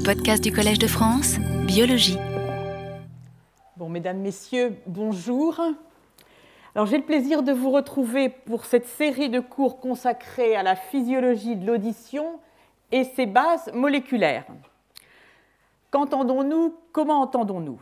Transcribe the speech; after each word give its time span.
Les 0.00 0.14
podcasts 0.14 0.42
du 0.42 0.50
Collège 0.50 0.78
de 0.78 0.86
France, 0.86 1.36
biologie. 1.66 2.16
Bon, 3.76 3.90
mesdames, 3.90 4.16
messieurs, 4.16 4.78
bonjour. 4.86 5.60
Alors, 6.74 6.86
j'ai 6.86 6.96
le 6.96 7.04
plaisir 7.04 7.42
de 7.42 7.52
vous 7.52 7.70
retrouver 7.70 8.30
pour 8.30 8.64
cette 8.64 8.86
série 8.86 9.28
de 9.28 9.40
cours 9.40 9.78
consacrés 9.78 10.56
à 10.56 10.62
la 10.62 10.74
physiologie 10.74 11.54
de 11.54 11.66
l'audition 11.66 12.40
et 12.90 13.04
ses 13.04 13.26
bases 13.26 13.70
moléculaires. 13.74 14.46
Qu'entendons-nous? 15.90 16.74
Comment 16.92 17.20
entendons-nous? 17.20 17.78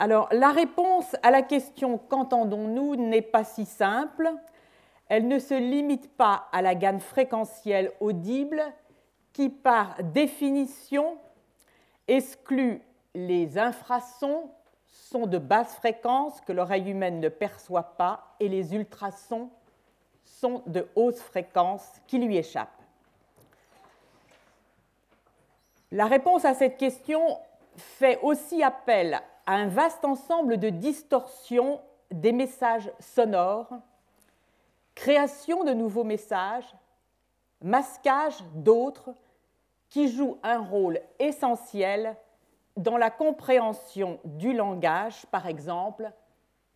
Alors, 0.00 0.28
la 0.32 0.50
réponse 0.50 1.14
à 1.22 1.30
la 1.30 1.42
question 1.42 1.98
qu'entendons-nous 1.98 2.96
n'est 2.96 3.22
pas 3.22 3.44
si 3.44 3.64
simple. 3.64 4.28
Elle 5.06 5.28
ne 5.28 5.38
se 5.38 5.54
limite 5.54 6.10
pas 6.16 6.48
à 6.50 6.62
la 6.62 6.74
gamme 6.74 6.98
fréquentielle 6.98 7.92
audible 8.00 8.60
qui, 9.32 9.50
par 9.50 10.02
définition, 10.02 11.16
exclut 12.08 12.82
les 13.14 13.58
infrasons 13.58 14.50
sont 14.86 15.26
de 15.26 15.38
basse 15.38 15.76
fréquence 15.76 16.40
que 16.40 16.52
l'oreille 16.52 16.90
humaine 16.90 17.20
ne 17.20 17.28
perçoit 17.28 17.96
pas 17.96 18.34
et 18.40 18.48
les 18.48 18.74
ultrasons 18.74 19.50
sont 20.24 20.62
de 20.66 20.86
haute 20.94 21.18
fréquence 21.18 21.84
qui 22.06 22.18
lui 22.18 22.36
échappent. 22.36 22.82
La 25.90 26.06
réponse 26.06 26.44
à 26.44 26.54
cette 26.54 26.76
question 26.76 27.38
fait 27.76 28.18
aussi 28.22 28.62
appel 28.62 29.20
à 29.46 29.54
un 29.54 29.68
vaste 29.68 30.04
ensemble 30.04 30.58
de 30.58 30.68
distorsions 30.68 31.80
des 32.10 32.32
messages 32.32 32.90
sonores, 33.00 33.72
création 34.94 35.64
de 35.64 35.72
nouveaux 35.72 36.04
messages, 36.04 36.74
masquage 37.62 38.36
d'autres 38.54 39.14
qui 39.90 40.08
jouent 40.08 40.38
un 40.42 40.58
rôle 40.58 41.00
essentiel 41.18 42.16
dans 42.76 42.96
la 42.96 43.10
compréhension 43.10 44.20
du 44.24 44.52
langage, 44.52 45.26
par 45.26 45.46
exemple, 45.46 46.10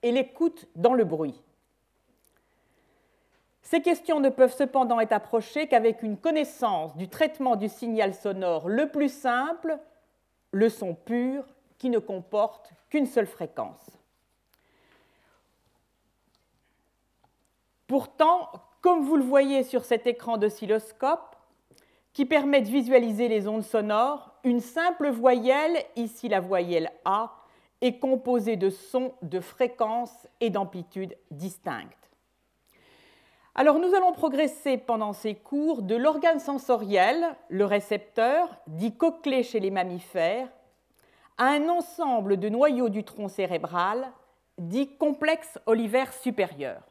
et 0.03 0.11
l'écoute 0.11 0.67
dans 0.75 0.95
le 0.95 1.05
bruit. 1.05 1.41
Ces 3.63 3.81
questions 3.81 4.21
ne 4.21 4.29
peuvent 4.29 4.55
cependant 4.55 5.01
être 5.01 5.13
approchées 5.13 5.69
qu'avec 5.69 6.03
une 6.03 6.19
connaissance 6.19 6.97
du 6.97 7.09
traitement 7.09 7.57
du 7.57 7.69
signal 7.69 8.13
sonore 8.13 8.69
le 8.69 8.91
plus 8.91 9.09
simple, 9.09 9.79
le 10.51 10.69
son 10.69 10.95
pur, 10.95 11.45
qui 11.79 11.89
ne 11.89 11.99
comporte 11.99 12.71
qu'une 12.91 13.07
seule 13.07 13.27
fréquence. 13.27 13.99
Pourtant, 17.87 18.51
comme 18.81 19.05
vous 19.05 19.17
le 19.17 19.25
voyez 19.25 19.63
sur 19.63 19.85
cet 19.85 20.07
écran 20.07 20.37
d'oscilloscope, 20.37 21.32
qui 22.13 22.27
permet 22.27 22.61
de 22.61 22.69
visualiser 22.69 23.29
les 23.29 23.49
ondes 23.49 23.63
sonores, 23.63 24.35
une 24.45 24.61
simple 24.61 25.09
voyelle, 25.09 25.77
ici 25.97 26.29
la 26.29 26.41
voyelle 26.41 26.91
A, 27.05 27.33
est 27.81 27.99
composée 27.99 28.57
de 28.57 28.71
sons 28.71 29.13
de 29.23 29.41
fréquences 29.41 30.29
et 30.41 30.51
d'amplitudes 30.51 31.17
distinctes. 31.31 32.11
Alors 33.55 33.79
nous 33.79 33.95
allons 33.95 34.13
progresser 34.13 34.79
pendant 34.79 35.13
ces 35.13 35.35
cours 35.35 35.83
de 35.83 35.95
l'organe 35.95 36.41
sensoriel, 36.41 37.37
le 37.49 37.65
récepteur, 37.67 38.49
dit 38.67 38.97
cochlée 38.97 39.43
chez 39.43 39.61
les 39.61 39.71
mammifères, 39.71 40.49
à 41.37 41.49
un 41.49 41.69
ensemble 41.69 42.39
de 42.39 42.49
noyaux 42.49 42.89
du 42.89 43.05
tronc 43.05 43.29
cérébral, 43.29 44.11
dit 44.59 44.97
complexe 44.97 45.59
olivaire 45.67 46.13
supérieur. 46.13 46.83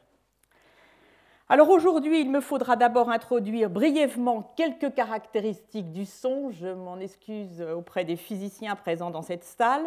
Alors 1.48 1.70
aujourd'hui, 1.70 2.20
il 2.20 2.30
me 2.30 2.40
faudra 2.40 2.76
d'abord 2.76 3.10
introduire 3.10 3.68
brièvement 3.68 4.52
quelques 4.56 4.94
caractéristiques 4.94 5.92
du 5.92 6.06
son, 6.06 6.50
je 6.50 6.68
m'en 6.68 6.98
excuse 6.98 7.60
auprès 7.60 8.04
des 8.04 8.16
physiciens 8.16 8.76
présents 8.76 9.10
dans 9.10 9.22
cette 9.22 9.44
salle, 9.44 9.84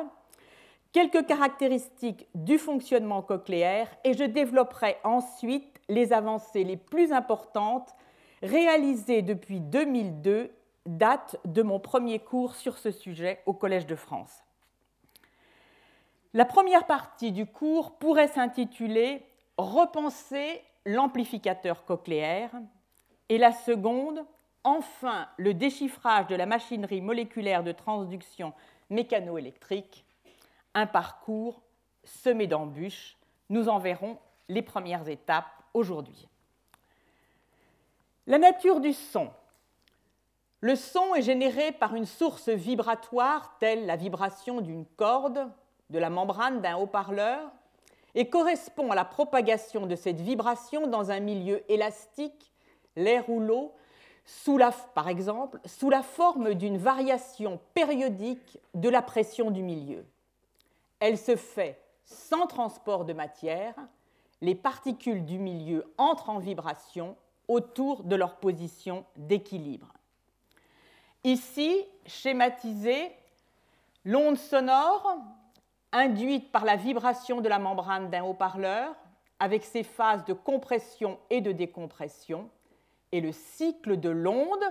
quelques 0.91 1.25
caractéristiques 1.25 2.27
du 2.35 2.57
fonctionnement 2.57 3.21
cochléaire 3.21 3.87
et 4.03 4.13
je 4.13 4.23
développerai 4.23 4.97
ensuite 5.03 5.81
les 5.89 6.13
avancées 6.13 6.63
les 6.63 6.77
plus 6.77 7.11
importantes 7.11 7.95
réalisées 8.43 9.21
depuis 9.21 9.59
2002, 9.59 10.51
date 10.85 11.37
de 11.45 11.63
mon 11.63 11.79
premier 11.79 12.19
cours 12.19 12.55
sur 12.55 12.77
ce 12.77 12.91
sujet 12.91 13.41
au 13.45 13.53
Collège 13.53 13.87
de 13.87 13.95
France. 13.95 14.43
La 16.33 16.45
première 16.45 16.85
partie 16.85 17.31
du 17.31 17.45
cours 17.45 17.97
pourrait 17.97 18.27
s'intituler 18.27 19.25
Repenser 19.57 20.61
l'amplificateur 20.85 21.85
cochléaire, 21.85 22.51
et 23.29 23.37
la 23.37 23.51
seconde, 23.51 24.23
enfin 24.63 25.27
le 25.37 25.53
déchiffrage 25.53 26.27
de 26.27 26.35
la 26.35 26.45
machinerie 26.45 27.01
moléculaire 27.01 27.63
de 27.63 27.71
transduction 27.71 28.53
mécanoélectrique, 28.89 30.05
un 30.73 30.85
parcours 30.85 31.61
semé 32.03 32.47
d'embûches. 32.47 33.17
Nous 33.49 33.69
en 33.69 33.79
verrons 33.79 34.17
les 34.47 34.61
premières 34.61 35.07
étapes 35.07 35.45
aujourd'hui. 35.73 36.27
La 38.27 38.37
nature 38.37 38.79
du 38.79 38.93
son. 38.93 39.29
Le 40.61 40.75
son 40.75 41.13
est 41.13 41.21
généré 41.21 41.71
par 41.71 41.95
une 41.95 42.05
source 42.05 42.49
vibratoire 42.49 43.57
telle 43.59 43.85
la 43.85 43.95
vibration 43.95 44.61
d'une 44.61 44.85
corde, 44.85 45.47
de 45.91 45.99
la 45.99 46.09
membrane 46.09 46.61
d'un 46.61 46.77
haut-parleur 46.77 47.51
et 48.15 48.29
correspond 48.29 48.89
à 48.91 48.95
la 48.95 49.05
propagation 49.05 49.85
de 49.85 49.95
cette 49.95 50.21
vibration 50.21 50.87
dans 50.87 51.11
un 51.11 51.19
milieu 51.19 51.69
élastique, 51.71 52.51
l'air 52.95 53.29
ou 53.29 53.39
l'eau, 53.39 53.73
par 54.95 55.07
exemple, 55.07 55.59
sous 55.65 55.89
la 55.89 56.01
forme 56.01 56.55
d'une 56.55 56.77
variation 56.77 57.59
périodique 57.73 58.57
de 58.73 58.89
la 58.89 59.01
pression 59.01 59.51
du 59.51 59.61
milieu. 59.61 60.03
Elle 60.99 61.17
se 61.17 61.35
fait 61.35 61.79
sans 62.05 62.47
transport 62.47 63.05
de 63.05 63.13
matière, 63.13 63.75
les 64.41 64.55
particules 64.55 65.25
du 65.25 65.37
milieu 65.37 65.85
entrent 65.97 66.29
en 66.29 66.39
vibration 66.39 67.15
autour 67.47 68.03
de 68.03 68.15
leur 68.15 68.37
position 68.37 69.05
d'équilibre. 69.15 69.93
Ici, 71.23 71.85
schématisé, 72.05 73.11
l'onde 74.03 74.37
sonore 74.37 75.17
induite 75.95 76.51
par 76.51 76.65
la 76.65 76.75
vibration 76.75 77.41
de 77.41 77.49
la 77.49 77.59
membrane 77.59 78.09
d'un 78.09 78.23
haut-parleur, 78.23 78.93
avec 79.39 79.63
ses 79.63 79.83
phases 79.83 80.25
de 80.25 80.33
compression 80.33 81.17
et 81.29 81.41
de 81.41 81.51
décompression, 81.51 82.49
et 83.11 83.21
le 83.21 83.31
cycle 83.31 83.99
de 83.99 84.09
l'onde, 84.09 84.63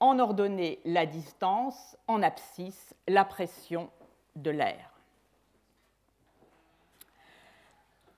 en 0.00 0.18
ordonnée 0.18 0.80
la 0.84 1.06
distance, 1.06 1.96
en 2.08 2.22
abscisse 2.22 2.94
la 3.06 3.24
pression 3.24 3.90
de 4.34 4.50
l'air. 4.50 4.90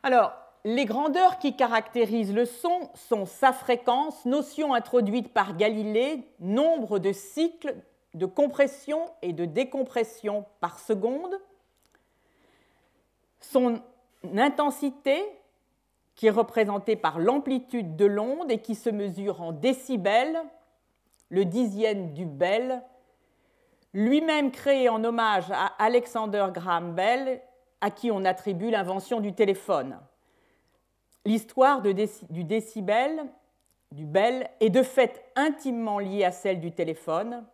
Alors, 0.03 0.33
les 0.65 0.87
grandeurs 0.87 1.39
qui 1.39 1.57
caractérisent 1.57 2.35
le 2.35 2.47
son 2.47 2.91
sont 2.95 3.27
sa 3.27 3.53
fréquence, 3.53 4.25
notion 4.25 4.73
introduite 4.73 5.33
par 5.35 5.57
Galilée, 5.57 6.27
nombre 6.41 6.99
de 6.99 7.13
cycles 7.13 7.77
de 8.15 8.27
compression 8.27 9.11
et 9.21 9.35
de 9.35 9.45
décompression 9.45 10.47
par 10.61 10.79
seconde, 10.79 11.39
son 13.51 13.81
intensité, 14.37 15.23
qui 16.15 16.27
est 16.29 16.31
représentée 16.31 16.97
par 16.97 17.19
l'amplitude 17.19 17.97
de 17.97 18.05
l'onde 18.05 18.51
et 18.51 18.59
qui 18.59 18.75
se 18.75 18.91
mesure 18.91 19.41
en 19.43 19.53
décibels, 19.53 20.39
le 21.29 21.45
dixième 21.45 22.13
du 22.13 22.25
Bell, 22.27 22.83
lui-même 23.93 24.51
créé 24.51 24.89
en 24.89 25.03
hommage 25.05 25.51
à 25.51 25.73
Alexander 25.79 26.49
Graham 26.53 26.95
Bell, 26.95 27.41
à 27.81 27.91
qui 27.91 28.11
on 28.11 28.25
attribue 28.25 28.71
l'invention 28.71 29.21
du 29.21 29.35
téléphone. 29.35 29.99
L'histoire 31.25 31.83
du 31.83 32.45
décibel, 32.45 33.25
du 33.91 34.05
Bell, 34.05 34.49
est 34.61 34.71
de 34.71 34.83
fait 34.83 35.25
intimement 35.37 35.99
liée 35.99 36.25
à 36.25 36.33
celle 36.33 36.61
du 36.61 36.73
téléphone. 36.73 37.45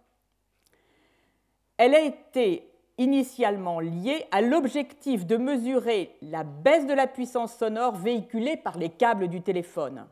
Elle 1.77 1.95
a 1.95 2.01
été 2.01 2.70
initialement 3.01 3.81
lié 3.81 4.27
à 4.31 4.43
l'objectif 4.43 5.27
de 5.27 5.39
mesurer 5.39 6.15
la 6.21 6.45
baisse 6.45 6.87
de 6.87 6.93
la 6.93 7.07
puissance 7.07 7.57
sonore 7.57 7.97
véhiculée 7.97 8.59
par 8.59 8.77
les 8.77 8.91
câbles 8.91 9.29
du 9.29 9.41
téléphone. 9.41 10.07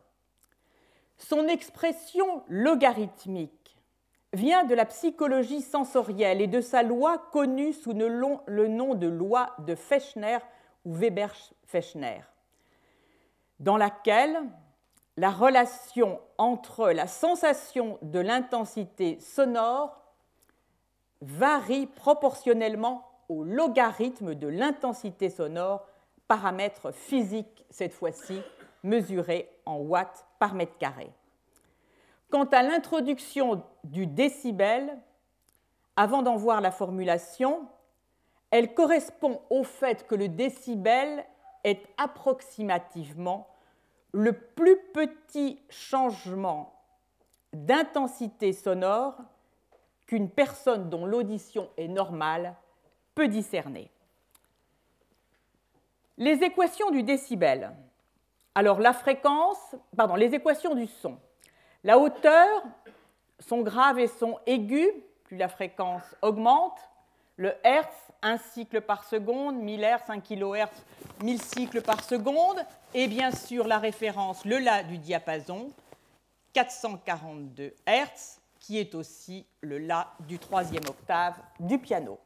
Son 1.19 1.47
expression 1.49 2.43
logarithmique 2.49 3.77
vient 4.33 4.65
de 4.65 4.75
la 4.75 4.87
psychologie 4.87 5.61
sensorielle 5.61 6.41
et 6.41 6.47
de 6.47 6.63
sa 6.63 6.83
loi 6.83 7.19
connue 7.31 7.75
sous 7.75 7.93
le 7.93 8.69
nom 8.69 8.95
de 8.95 9.07
loi 9.07 9.55
de 9.67 9.75
Fechner 9.75 10.39
ou 10.87 10.95
Weber-Fechner, 10.95 12.23
dans 13.61 13.77
laquelle 13.77 14.39
la 15.19 15.31
relation 15.31 16.21
entre 16.39 16.91
la 16.91 17.07
sensation 17.07 17.99
de 18.01 18.21
l'intensité 18.21 19.19
sonore 19.21 20.08
varie 21.21 21.87
proportionnellement 21.87 23.05
au 23.29 23.45
logarithme 23.45 24.35
de 24.35 24.47
l'intensité 24.47 25.31
sonore, 25.31 25.87
paramètre 26.27 26.93
physique 26.93 27.65
cette 27.71 27.93
fois-ci, 27.93 28.41
mesuré 28.83 29.51
en 29.67 29.77
watts 29.77 30.27
par 30.39 30.55
mètre 30.55 30.77
carré. 30.79 31.11
Quant 32.31 32.45
à 32.45 32.63
l'introduction 32.63 33.63
du 33.85 34.07
décibel, 34.07 34.99
avant 35.97 36.23
d'en 36.23 36.37
voir 36.37 36.61
la 36.61 36.71
formulation, 36.71 37.67
elle 38.51 38.75
correspond 38.75 39.41
au 39.51 39.65
fait 39.65 40.07
que 40.07 40.15
le 40.15 40.29
décibel 40.29 41.25
est 41.65 41.83
approximativement 41.97 43.49
le 44.13 44.33
plus 44.33 44.79
petit 44.95 45.61
changement 45.69 46.73
d'intensité 47.53 48.53
sonore 48.53 49.17
qu'une 50.09 50.31
personne 50.31 50.89
dont 50.91 51.07
l'audition 51.07 51.69
est 51.77 51.87
normale 51.87 52.57
peut 53.15 53.29
discerner. 53.29 53.91
Les 56.17 56.43
équations 56.43 56.91
du 56.91 57.05
décibel. 57.05 57.71
Alors 58.55 58.81
la 58.81 58.93
fréquence, 58.93 59.77
pardon, 59.97 60.17
les 60.17 60.35
équations 60.35 60.75
du 60.75 60.87
son. 60.89 61.19
La 61.85 61.99
hauteur 61.99 62.63
sont 63.39 63.61
graves 63.61 64.01
et 64.01 64.09
sont 64.09 64.41
aigus, 64.47 64.91
plus 65.25 65.37
la 65.37 65.49
fréquence 65.49 66.17
augmente. 66.23 66.79
Le 67.37 67.55
Hertz, 67.63 67.95
1 68.23 68.39
cycle 68.39 68.81
par 68.81 69.05
seconde, 69.05 69.57
1000 69.57 69.85
Hertz, 69.85 70.11
1 70.11 70.21
kHz, 70.21 70.71
1000 71.23 71.43
cycles 71.43 71.83
par 71.83 72.03
seconde. 72.03 72.59
Et 72.95 73.07
bien 73.09 73.31
sûr 73.31 73.69
la 73.69 73.79
référence, 73.79 74.45
le 74.47 74.59
La 74.59 74.83
du 74.83 74.99
diapason, 74.99 75.71
442 76.55 77.75
Hertz, 77.87 78.38
qui 78.61 78.79
est 78.79 78.95
aussi 78.95 79.47
le 79.61 79.79
La 79.79 80.13
du 80.21 80.39
troisième 80.39 80.87
octave 80.89 81.41
du 81.61 81.79
piano. 81.79 82.19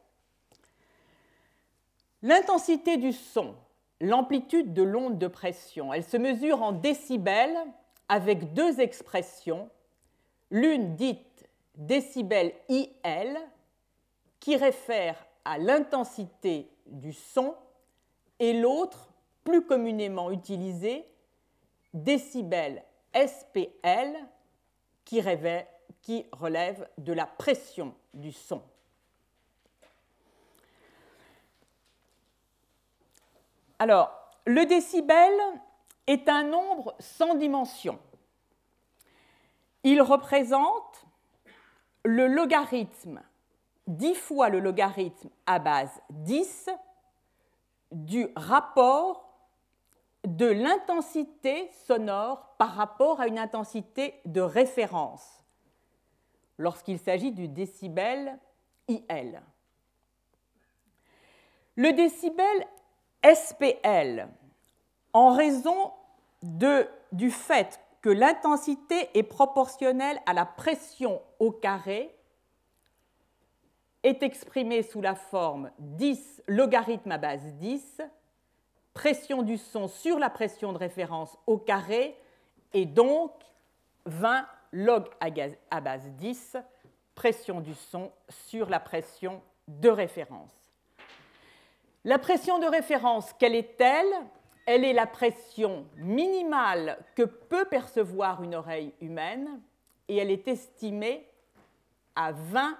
L'intensité 2.21 2.97
du 2.97 3.11
son, 3.11 3.55
l'amplitude 3.99 4.73
de 4.73 4.83
l'onde 4.83 5.19
de 5.19 5.27
pression, 5.27 5.93
elle 5.93 6.03
se 6.03 6.17
mesure 6.17 6.61
en 6.61 6.71
décibels 6.71 7.57
avec 8.07 8.53
deux 8.53 8.79
expressions, 8.79 9.69
l'une 10.49 10.95
dite 10.95 11.45
décibel 11.75 12.53
IL, 12.69 13.37
qui 14.39 14.55
réfère 14.55 15.25
à 15.45 15.57
l'intensité 15.57 16.69
du 16.85 17.13
son, 17.13 17.55
et 18.39 18.53
l'autre, 18.53 19.09
plus 19.43 19.65
communément 19.65 20.31
utilisée, 20.31 21.05
décibel 21.93 22.83
SPL, 23.13 24.17
qui, 25.05 25.21
qui 26.03 26.25
relève 26.33 26.87
de 26.97 27.13
la 27.13 27.25
pression 27.25 27.95
du 28.13 28.31
son. 28.31 28.61
Alors, 33.79 34.11
le 34.45 34.65
décibel 34.65 35.33
est 36.07 36.29
un 36.29 36.43
nombre 36.43 36.95
sans 36.99 37.35
dimension. 37.35 37.99
Il 39.83 40.01
représente 40.01 41.05
le 42.03 42.27
logarithme, 42.27 43.21
10 43.87 44.15
fois 44.15 44.49
le 44.49 44.59
logarithme 44.59 45.29
à 45.45 45.59
base 45.59 46.01
10 46.09 46.69
du 47.91 48.27
rapport 48.35 49.29
de 50.25 50.47
l'intensité 50.47 51.69
sonore 51.85 52.55
par 52.57 52.75
rapport 52.75 53.21
à 53.21 53.27
une 53.27 53.39
intensité 53.39 54.19
de 54.25 54.41
référence 54.41 55.42
lorsqu'il 56.57 56.99
s'agit 56.99 57.31
du 57.31 57.47
décibel 57.47 58.37
IL. 58.87 59.41
Le 61.75 61.91
décibel 61.93 62.67
SPL, 63.23 64.27
en 65.13 65.33
raison 65.33 65.91
du 66.41 67.31
fait 67.31 67.79
que 68.01 68.09
l'intensité 68.09 69.09
est 69.13 69.23
proportionnelle 69.23 70.19
à 70.25 70.33
la 70.33 70.45
pression 70.45 71.21
au 71.39 71.51
carré, 71.51 72.13
est 74.03 74.21
exprimée 74.21 74.83
sous 74.83 75.01
la 75.01 75.15
forme 75.15 75.71
10 75.79 76.43
logarithme 76.47 77.11
à 77.11 77.17
base 77.17 77.53
10, 77.55 78.01
pression 78.93 79.41
du 79.41 79.57
son 79.57 79.87
sur 79.87 80.19
la 80.19 80.29
pression 80.29 80.73
de 80.73 80.77
référence 80.77 81.37
au 81.47 81.57
carré, 81.57 82.17
et 82.73 82.85
donc 82.85 83.31
20 84.05 84.45
log 84.73 85.05
à 85.69 85.79
base 85.79 86.09
10, 86.17 86.57
pression 87.15 87.61
du 87.61 87.73
son 87.75 88.11
sur 88.27 88.69
la 88.69 88.79
pression 88.79 89.41
de 89.67 89.89
référence. 89.89 90.51
La 92.03 92.19
pression 92.19 92.59
de 92.59 92.65
référence, 92.65 93.31
quelle 93.39 93.55
est-elle? 93.55 94.11
Elle 94.65 94.83
est 94.83 94.93
la 94.93 95.07
pression 95.07 95.85
minimale 95.97 96.97
que 97.15 97.23
peut 97.23 97.65
percevoir 97.65 98.43
une 98.43 98.55
oreille 98.55 98.93
humaine 98.99 99.61
et 100.07 100.17
elle 100.17 100.31
est 100.31 100.47
estimée 100.47 101.29
à 102.15 102.31
20 102.31 102.77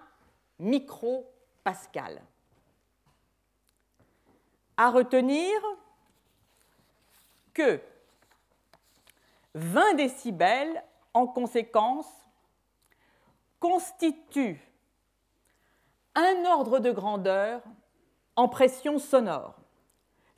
micropascales. 0.59 2.21
À 4.77 4.89
retenir 4.89 5.53
que 7.53 7.79
20 9.53 9.93
décibels, 9.93 10.83
en 11.13 11.27
conséquence, 11.27 12.07
constituent 13.60 14.62
un 16.15 16.45
ordre 16.45 16.80
de 16.80 16.92
grandeur 16.92 17.62
en 18.36 18.48
pression 18.48 19.00
sonore. 19.00 19.56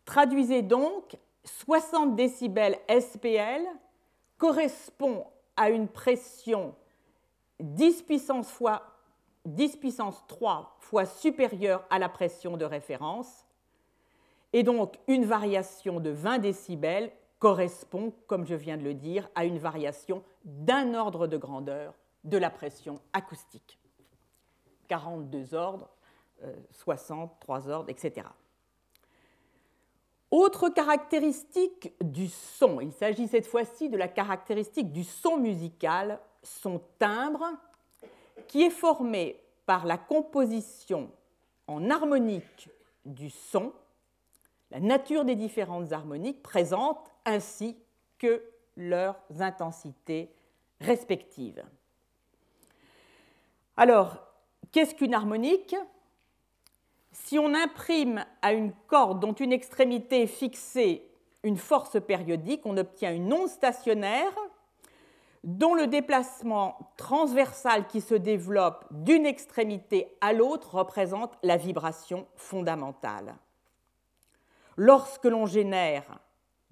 Traduisez 0.05 0.61
donc 0.61 1.17
60 1.43 2.15
décibels 2.15 2.77
SPL 2.89 3.65
correspond 4.37 5.25
à 5.57 5.69
une 5.69 5.87
pression 5.87 6.75
10 7.59 8.03
puissance, 8.03 8.49
fois, 8.51 8.83
10 9.45 9.77
puissance 9.77 10.23
3 10.27 10.75
fois 10.79 11.05
supérieure 11.05 11.85
à 11.89 11.99
la 11.99 12.09
pression 12.09 12.57
de 12.57 12.65
référence. 12.65 13.45
Et 14.53 14.63
donc 14.63 14.99
une 15.07 15.25
variation 15.25 15.99
de 15.99 16.09
20 16.09 16.39
décibels 16.39 17.11
correspond, 17.39 18.13
comme 18.27 18.45
je 18.45 18.55
viens 18.55 18.77
de 18.77 18.83
le 18.83 18.93
dire, 18.93 19.29
à 19.35 19.45
une 19.45 19.57
variation 19.57 20.23
d'un 20.43 20.93
ordre 20.93 21.27
de 21.27 21.37
grandeur 21.37 21.93
de 22.23 22.37
la 22.37 22.49
pression 22.49 22.99
acoustique. 23.13 23.79
42 24.87 25.53
ordres 25.53 25.89
60, 26.71 27.39
3 27.39 27.69
ordres, 27.69 27.89
etc. 27.89 28.27
Autre 30.31 30.69
caractéristique 30.69 31.93
du 32.01 32.27
son, 32.27 32.81
il 32.81 32.91
s'agit 32.91 33.27
cette 33.27 33.47
fois-ci 33.47 33.89
de 33.89 33.97
la 33.97 34.07
caractéristique 34.07 34.91
du 34.91 35.03
son 35.03 35.37
musical, 35.37 36.19
son 36.43 36.81
timbre, 36.99 37.45
qui 38.47 38.63
est 38.63 38.71
formé 38.71 39.41
par 39.65 39.85
la 39.85 39.97
composition 39.97 41.09
en 41.67 41.89
harmonique 41.89 42.69
du 43.05 43.29
son, 43.29 43.71
la 44.71 44.79
nature 44.79 45.25
des 45.25 45.35
différentes 45.35 45.91
harmoniques 45.91 46.43
présentes 46.43 47.14
ainsi 47.25 47.77
que 48.17 48.43
leurs 48.77 49.19
intensités 49.39 50.33
respectives. 50.81 51.63
Alors, 53.77 54.17
qu'est-ce 54.71 54.95
qu'une 54.95 55.13
harmonique? 55.13 55.75
Si 57.11 57.39
on 57.39 57.53
imprime 57.53 58.25
à 58.41 58.53
une 58.53 58.73
corde 58.87 59.19
dont 59.19 59.33
une 59.33 59.53
extrémité 59.53 60.23
est 60.23 60.27
fixée 60.27 61.09
une 61.45 61.57
force 61.57 62.01
périodique, 62.01 62.65
on 62.65 62.75
obtient 62.75 63.13
une 63.13 63.31
onde 63.31 63.49
stationnaire 63.49 64.33
dont 65.43 65.75
le 65.75 65.85
déplacement 65.85 66.91
transversal 66.97 67.87
qui 67.87 68.01
se 68.01 68.15
développe 68.15 68.83
d'une 68.89 69.27
extrémité 69.27 70.17
à 70.19 70.33
l'autre 70.33 70.73
représente 70.73 71.37
la 71.43 71.55
vibration 71.55 72.25
fondamentale. 72.35 73.35
Lorsque 74.75 75.25
l'on 75.25 75.45
génère 75.45 76.19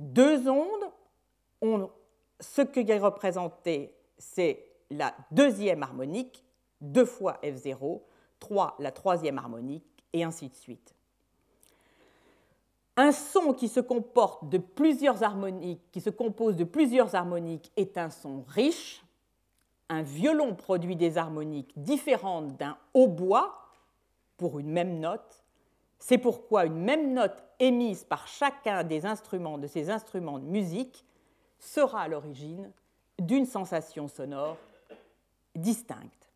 deux 0.03 0.48
ondes, 0.50 1.89
ce 2.39 2.62
qui 2.62 2.79
est 2.79 3.00
représenté, 3.00 3.95
c'est 4.17 4.65
la 4.89 5.15
deuxième 5.31 5.83
harmonique, 5.83 6.43
deux 6.81 7.05
fois 7.05 7.39
F0, 7.43 8.01
3 8.39 8.75
la 8.79 8.91
troisième 8.91 9.38
harmonique, 9.38 9.86
et 10.12 10.24
ainsi 10.24 10.50
de 10.50 10.55
suite. 10.55 10.93
Un 12.95 13.12
son 13.12 13.53
qui 13.53 13.69
se 13.69 13.79
comporte 13.79 14.48
de 14.50 14.60
plusieurs 14.60 15.24
harmoniques, 15.24 15.81
qui 15.91 16.01
se 16.01 16.12
compose 16.12 16.55
de 16.55 16.63
plusieurs 16.63 17.15
harmoniques, 17.15 17.72
est 17.75 17.98
un 17.98 18.10
son 18.10 18.43
riche. 18.48 19.03
Un 19.89 20.03
violon 20.03 20.55
produit 20.55 20.95
des 20.95 21.17
harmoniques 21.17 21.74
différentes 21.75 22.55
d'un 22.57 22.77
hautbois 22.93 23.57
pour 24.38 24.60
une 24.60 24.69
même 24.69 25.00
note. 25.00 25.42
C'est 26.05 26.17
pourquoi 26.17 26.65
une 26.65 26.83
même 26.83 27.13
note 27.13 27.41
émise 27.60 28.03
par 28.03 28.27
chacun 28.27 28.83
des 28.83 29.05
instruments 29.05 29.57
de 29.57 29.67
ces 29.67 29.89
instruments 29.89 30.38
de 30.38 30.43
musique 30.43 31.05
sera 31.60 32.01
à 32.01 32.07
l'origine 32.10 32.74
d'une 33.19 33.45
sensation 33.45 34.10
sonore 34.10 34.57
distincte. 35.55 36.29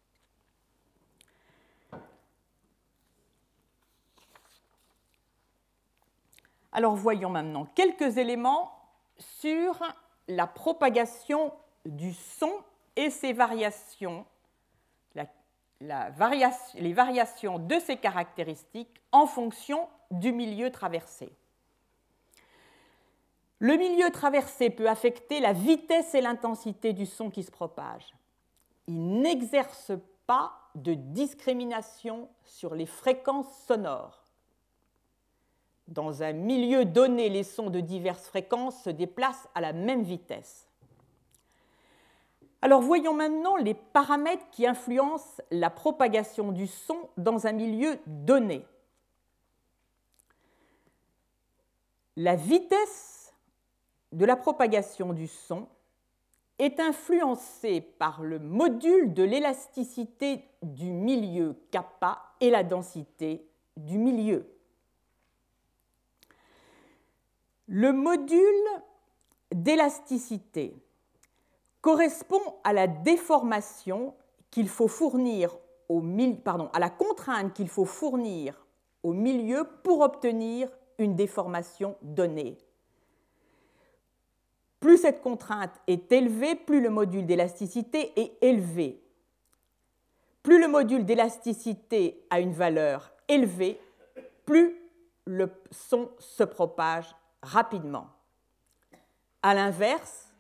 Alors 6.72 6.96
voyons 6.96 7.30
maintenant 7.30 7.66
quelques 7.76 8.18
éléments 8.18 8.72
sur 9.18 9.82
la 10.30 10.48
propagation 10.48 11.52
du 11.86 12.14
son 12.14 12.54
et 12.96 13.10
ses 13.10 13.34
variations, 13.34 14.26
les 15.82 16.94
variations 16.94 17.60
de 17.60 17.80
ces 17.80 17.98
caractéristiques 17.98 19.02
en 19.12 19.26
fonction 19.26 19.88
du 20.12 20.32
milieu 20.32 20.72
traversé. 20.72 21.32
Le 23.60 23.76
milieu 23.76 24.12
traversé 24.12 24.70
peut 24.70 24.88
affecter 24.88 25.40
la 25.40 25.54
vitesse 25.54 26.14
et 26.14 26.22
l'intensité 26.22 26.94
du 26.94 27.06
son 27.06 27.30
qui 27.30 27.44
se 27.44 27.52
propage. 27.52 28.14
Il 28.88 29.22
n'exerce 29.22 29.92
pas 30.28 30.54
de 30.76 30.94
discrimination 30.94 32.30
sur 32.44 32.76
les 32.76 32.86
fréquences 32.86 33.52
sonores. 33.66 34.24
Dans 35.88 36.22
un 36.22 36.34
milieu 36.34 36.86
donné, 36.86 37.30
les 37.30 37.44
sons 37.44 37.70
de 37.70 37.80
diverses 37.80 38.28
fréquences 38.28 38.84
se 38.84 38.90
déplacent 38.90 39.48
à 39.56 39.62
la 39.62 39.74
même 39.74 40.04
vitesse. 40.04 40.68
Alors 42.62 42.82
voyons 42.82 43.14
maintenant 43.14 43.56
les 43.56 43.74
paramètres 43.74 44.50
qui 44.52 44.68
influencent 44.68 45.42
la 45.52 45.70
propagation 45.70 46.52
du 46.52 46.68
son 46.68 46.98
dans 47.16 47.48
un 47.48 47.54
milieu 47.54 47.98
donné. 48.06 48.66
La 52.20 52.36
vitesse 52.36 53.32
de 54.12 54.26
la 54.26 54.36
propagation 54.36 55.14
du 55.14 55.28
son 55.28 55.68
est 56.58 56.80
influencée 56.80 57.80
par 57.80 58.24
le 58.24 58.40
module 58.40 59.14
de 59.14 59.22
l'élasticité 59.22 60.44
du 60.64 60.92
milieu 60.92 61.56
kappa 61.70 62.24
et 62.42 62.50
la 62.50 62.64
densité 62.64 63.48
du 63.76 64.00
milieu. 64.00 64.52
Le 67.68 67.94
module 67.94 68.42
d'élasticité 69.54 70.76
correspond 71.82 72.42
à 72.64 72.74
la 72.74 72.88
déformation 72.88 74.16
qu'il 74.50 74.70
faut 74.70 74.88
fournir 74.88 75.56
au 75.88 76.02
pardon, 76.44 76.72
à 76.74 76.80
la 76.80 76.90
contrainte 76.90 77.54
qu'il 77.54 77.70
faut 77.70 77.86
fournir 77.86 78.66
au 79.04 79.14
milieu 79.14 79.66
pour 79.84 80.02
obtenir 80.02 80.68
une 80.98 81.16
déformation 81.16 81.96
donnée. 82.01 82.58
Plus 84.80 84.98
cette 84.98 85.22
contrainte 85.22 85.74
est 85.88 86.12
élevée, 86.12 86.56
plus 86.56 86.82
le 86.82 86.89
module 86.89 87.25
d'élasticité 87.25 88.13
est 88.20 88.38
élevé. 88.42 89.01
Plus 90.44 90.62
le 90.62 90.68
module 90.68 91.06
d'élasticité 91.06 92.24
a 92.30 92.39
une 92.39 92.54
valeur 92.54 93.12
élevée, 93.27 93.80
plus 94.46 94.75
le 95.25 95.51
son 95.72 96.10
se 96.20 96.44
propage 96.44 97.13
rapidement. 97.42 98.08
A 99.44 99.54
l'inverse, 99.54 100.34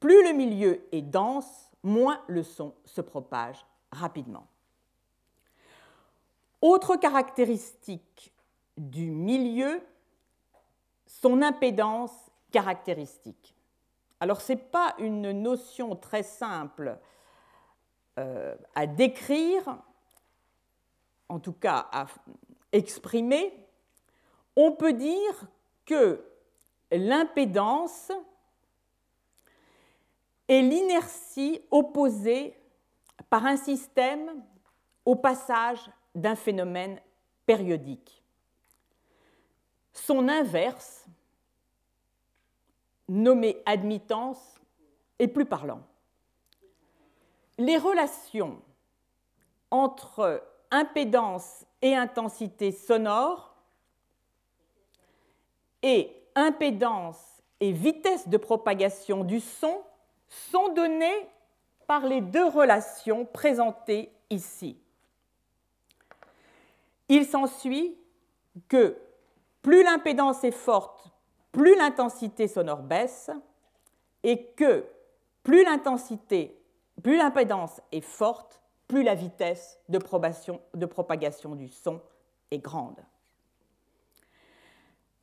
plus 0.00 0.22
le 0.24 0.32
milieu 0.32 0.84
est 0.92 1.02
dense, 1.02 1.70
moins 1.82 2.20
le 2.26 2.42
son 2.42 2.74
se 2.84 3.00
propage 3.00 3.64
rapidement. 3.92 4.46
Autre 6.60 6.96
caractéristique 6.96 8.33
du 8.76 9.10
milieu, 9.10 9.80
son 11.06 11.42
impédance 11.42 12.12
caractéristique. 12.50 13.54
Alors 14.20 14.40
ce 14.40 14.52
n'est 14.52 14.58
pas 14.58 14.94
une 14.98 15.32
notion 15.32 15.96
très 15.96 16.22
simple 16.22 16.98
euh, 18.18 18.54
à 18.74 18.86
décrire, 18.86 19.78
en 21.28 21.40
tout 21.40 21.52
cas 21.52 21.88
à 21.92 22.06
exprimer. 22.72 23.52
On 24.56 24.72
peut 24.72 24.92
dire 24.92 25.46
que 25.84 26.24
l'impédance 26.90 28.12
est 30.48 30.62
l'inertie 30.62 31.60
opposée 31.70 32.56
par 33.30 33.46
un 33.46 33.56
système 33.56 34.42
au 35.04 35.16
passage 35.16 35.90
d'un 36.14 36.36
phénomène 36.36 37.00
périodique. 37.46 38.23
Son 39.94 40.28
inverse, 40.28 41.06
nommé 43.08 43.62
admittance, 43.64 44.60
est 45.18 45.28
plus 45.28 45.46
parlant. 45.46 45.80
Les 47.56 47.78
relations 47.78 48.60
entre 49.70 50.42
impédance 50.70 51.64
et 51.80 51.94
intensité 51.94 52.72
sonore 52.72 53.54
et 55.82 56.10
impédance 56.34 57.42
et 57.60 57.70
vitesse 57.70 58.28
de 58.28 58.36
propagation 58.36 59.22
du 59.22 59.38
son 59.40 59.82
sont 60.28 60.72
données 60.74 61.28
par 61.86 62.06
les 62.06 62.20
deux 62.20 62.48
relations 62.48 63.24
présentées 63.26 64.10
ici. 64.30 64.76
Il 67.08 67.26
s'ensuit 67.26 67.96
que 68.68 68.96
plus 69.64 69.82
l'impédance 69.82 70.44
est 70.44 70.50
forte, 70.50 71.10
plus 71.50 71.74
l'intensité 71.74 72.48
sonore 72.48 72.82
baisse, 72.82 73.30
et 74.22 74.44
que 74.52 74.86
plus 75.42 75.64
l'intensité, 75.64 76.62
plus 77.02 77.16
l'impédance 77.16 77.80
est 77.90 78.02
forte, 78.02 78.60
plus 78.86 79.02
la 79.02 79.14
vitesse 79.14 79.80
de, 79.88 79.98
de 80.74 80.86
propagation 80.86 81.54
du 81.54 81.68
son 81.68 82.02
est 82.50 82.58
grande. 82.58 83.02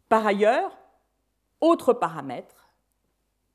Par 0.10 0.26
ailleurs, 0.26 0.76
autre 1.62 1.94
paramètre, 1.94 2.72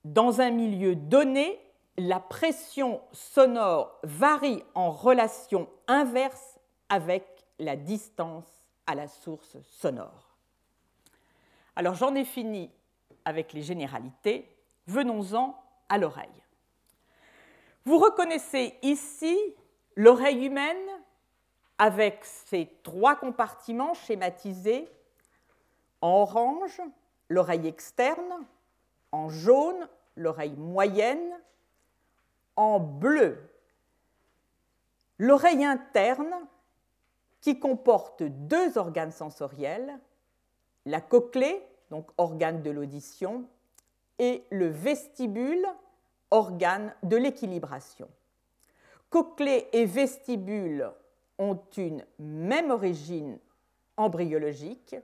dans 0.05 0.41
un 0.41 0.51
milieu 0.51 0.95
donné, 0.95 1.61
la 1.99 2.21
pression 2.21 3.01
sonore 3.11 3.99
varie 4.05 4.63
en 4.77 4.93
relation 4.93 5.69
inverse 5.89 6.61
avec 6.89 7.27
la 7.59 7.75
distance 7.75 8.63
à 8.87 8.95
la 8.95 9.09
source 9.09 9.57
sonore. 9.63 10.26
Alors 11.77 11.95
j'en 11.95 12.15
ai 12.15 12.25
fini 12.25 12.71
avec 13.27 13.53
les 13.53 13.63
généralités, 13.63 14.51
venons-en 14.87 15.63
à 15.89 15.99
l'oreille. 15.99 16.43
Vous 17.85 17.99
reconnaissez 17.99 18.79
ici 18.83 19.39
l'oreille 19.95 20.47
humaine 20.47 20.89
avec 21.79 22.25
ses 22.25 22.71
trois 22.83 23.15
compartiments 23.15 23.95
schématisés. 23.95 24.89
En 26.01 26.23
orange, 26.23 26.81
l'oreille 27.29 27.69
externe, 27.69 28.47
en 29.13 29.29
jaune, 29.29 29.89
l'oreille 30.17 30.57
moyenne, 30.57 31.39
en 32.57 32.81
bleu, 32.81 33.51
l'oreille 35.19 35.65
interne 35.65 36.35
qui 37.41 37.59
comporte 37.61 38.23
deux 38.23 38.79
organes 38.79 39.13
sensoriels, 39.13 40.01
la 40.87 41.01
cochlée, 41.01 41.63
donc 41.91 42.09
organe 42.17 42.63
de 42.63 42.71
l'audition, 42.71 43.45
et 44.19 44.45
le 44.51 44.69
vestibule, 44.69 45.67
organe 46.31 46.95
de 47.03 47.17
l'équilibration. 47.17 48.09
Cochlée 49.11 49.69
et 49.73 49.85
vestibule 49.85 50.91
ont 51.39 51.61
une 51.77 52.05
même 52.19 52.71
origine 52.71 53.39
embryologique, 53.97 54.97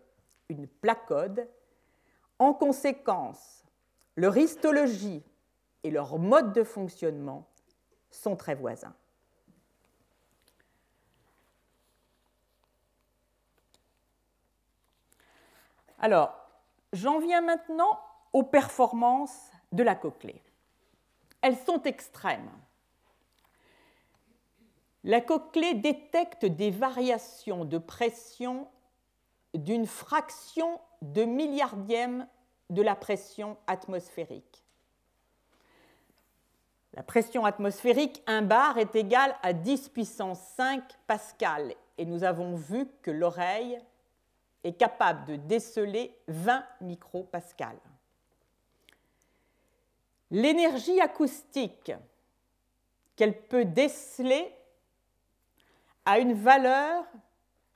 une 0.48 0.66
placode. 0.66 1.46
En 2.38 2.54
conséquence, 2.54 3.64
leur 4.16 4.36
histologie 4.36 5.22
et 5.84 5.90
leur 5.90 6.18
mode 6.18 6.52
de 6.52 6.64
fonctionnement 6.64 7.46
sont 8.10 8.36
très 8.36 8.54
voisins. 8.54 8.94
Alors, 16.02 16.34
j'en 16.92 17.20
viens 17.20 17.40
maintenant 17.40 17.98
aux 18.32 18.42
performances 18.42 19.50
de 19.70 19.84
la 19.84 19.94
cochlée. 19.94 20.42
Elles 21.40 21.56
sont 21.56 21.82
extrêmes. 21.84 22.50
La 25.04 25.20
cochlée 25.20 25.74
détecte 25.74 26.44
des 26.44 26.70
variations 26.70 27.64
de 27.64 27.78
pression 27.78 28.68
d'une 29.54 29.86
fraction 29.86 30.80
de 31.02 31.24
milliardième 31.24 32.26
de 32.70 32.82
la 32.82 32.96
pression 32.96 33.56
atmosphérique. 33.66 34.64
La 36.94 37.02
pression 37.02 37.44
atmosphérique 37.44 38.22
1 38.26 38.42
bar 38.42 38.78
est 38.78 38.94
égale 38.96 39.34
à 39.42 39.52
10 39.52 39.88
puissance 39.88 40.40
5 40.56 40.82
pascal 41.06 41.74
et 41.96 42.04
nous 42.04 42.24
avons 42.24 42.54
vu 42.54 42.86
que 43.02 43.10
l'oreille 43.10 43.80
est 44.64 44.74
capable 44.74 45.24
de 45.26 45.36
déceler 45.36 46.16
20 46.28 46.64
micropascales. 46.80 47.80
L'énergie 50.30 51.00
acoustique 51.00 51.92
qu'elle 53.16 53.42
peut 53.48 53.64
déceler 53.64 54.54
a 56.04 56.18
une 56.18 56.34
valeur 56.34 57.04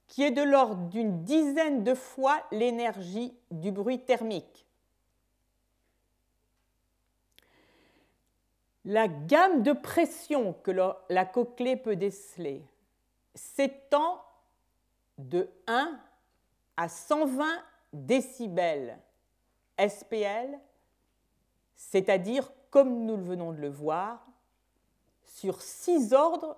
qui 0.07 0.23
est 0.23 0.31
de 0.31 0.43
l'ordre 0.43 0.89
d'une 0.89 1.25
dizaine 1.25 1.85
de 1.85 1.95
fois 1.95 2.43
l'énergie 2.53 3.37
du 3.51 3.73
bruit 3.73 4.01
thermique. 4.01 4.67
La 8.85 9.09
gamme 9.09 9.63
de 9.63 9.73
pression 9.73 10.53
que 10.63 10.71
la 11.09 11.25
cochlée 11.25 11.77
peut 11.77 11.97
déceler 11.97 12.65
s'étend 13.35 14.23
de 15.19 15.51
1 15.67 16.01
à 16.77 16.89
120 16.89 17.47
décibels 17.93 18.99
SPL, 19.79 20.59
c'est-à-dire, 21.75 22.51
comme 22.71 23.05
nous 23.05 23.17
venons 23.17 23.53
de 23.53 23.61
le 23.61 23.69
voir, 23.69 24.27
sur 25.25 25.61
six 25.61 26.13
ordres 26.13 26.57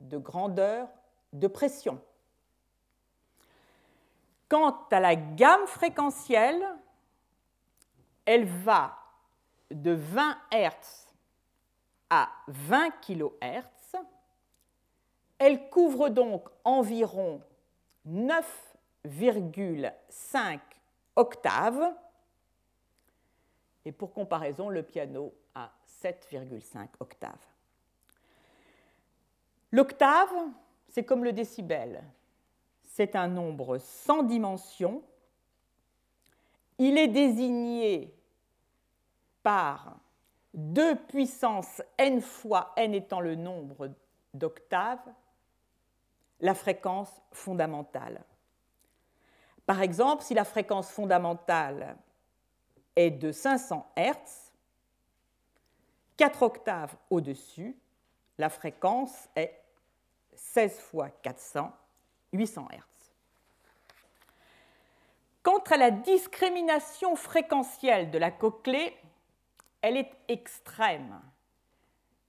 de 0.00 0.18
grandeur 0.18 0.88
de 1.32 1.46
pression. 1.46 2.00
Quant 4.48 4.86
à 4.90 5.00
la 5.00 5.16
gamme 5.16 5.66
fréquentielle, 5.66 6.62
elle 8.24 8.44
va 8.44 8.98
de 9.70 9.92
20 9.92 10.36
Hz 10.52 11.08
à 12.10 12.28
20 12.48 12.90
kHz. 13.00 13.96
Elle 15.38 15.70
couvre 15.70 16.10
donc 16.10 16.46
environ 16.64 17.40
9,5 19.06 20.60
octaves. 21.16 21.94
Et 23.84 23.92
pour 23.92 24.12
comparaison, 24.12 24.68
le 24.68 24.82
piano 24.82 25.34
a 25.54 25.70
7,5 26.02 26.88
octaves. 27.00 27.46
L'octave, 29.72 30.32
c'est 30.88 31.04
comme 31.04 31.24
le 31.24 31.32
décibel. 31.32 32.04
C'est 32.82 33.16
un 33.16 33.28
nombre 33.28 33.78
sans 33.78 34.22
dimension. 34.22 35.02
Il 36.78 36.98
est 36.98 37.08
désigné 37.08 38.14
par 39.42 39.96
2 40.54 40.96
puissance 41.06 41.82
n 41.98 42.20
fois 42.20 42.72
n 42.76 42.94
étant 42.94 43.20
le 43.20 43.34
nombre 43.34 43.90
d'octaves, 44.34 45.12
la 46.40 46.54
fréquence 46.54 47.22
fondamentale. 47.32 48.22
Par 49.72 49.80
exemple, 49.80 50.22
si 50.22 50.34
la 50.34 50.44
fréquence 50.44 50.90
fondamentale 50.90 51.96
est 52.94 53.10
de 53.10 53.32
500 53.32 53.90
Hz, 53.96 54.52
4 56.18 56.42
octaves 56.42 56.94
au-dessus, 57.08 57.74
la 58.36 58.50
fréquence 58.50 59.30
est 59.34 59.58
16 60.34 60.78
fois 60.78 61.08
400, 61.08 61.72
800 62.34 62.68
Hz. 62.70 62.82
Quant 65.42 65.62
à 65.70 65.78
la 65.78 65.90
discrimination 65.90 67.16
fréquentielle 67.16 68.10
de 68.10 68.18
la 68.18 68.30
cochlée, 68.30 68.94
elle 69.80 69.96
est 69.96 70.12
extrême. 70.28 71.18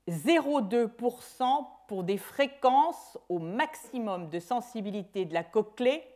0,2% 0.07 1.67
pour 1.89 2.05
des 2.05 2.17
fréquences 2.17 3.17
au 3.27 3.39
maximum 3.39 4.29
de 4.29 4.39
sensibilité 4.39 5.25
de 5.25 5.33
la 5.33 5.43
cochlée, 5.43 6.07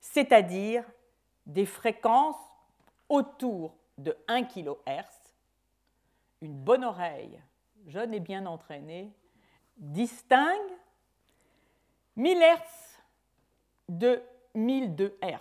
c'est-à-dire 0.00 0.84
des 1.46 1.66
fréquences 1.66 2.36
autour 3.08 3.76
de 3.98 4.16
1 4.28 4.44
kHz. 4.44 4.74
Une 6.42 6.54
bonne 6.54 6.84
oreille, 6.84 7.40
jeune 7.86 8.12
et 8.12 8.20
bien 8.20 8.46
entraînée, 8.46 9.12
distingue 9.76 10.72
1000 12.16 12.38
Hz 12.38 12.98
de 13.88 14.22
1002 14.54 15.18
Hz. 15.22 15.38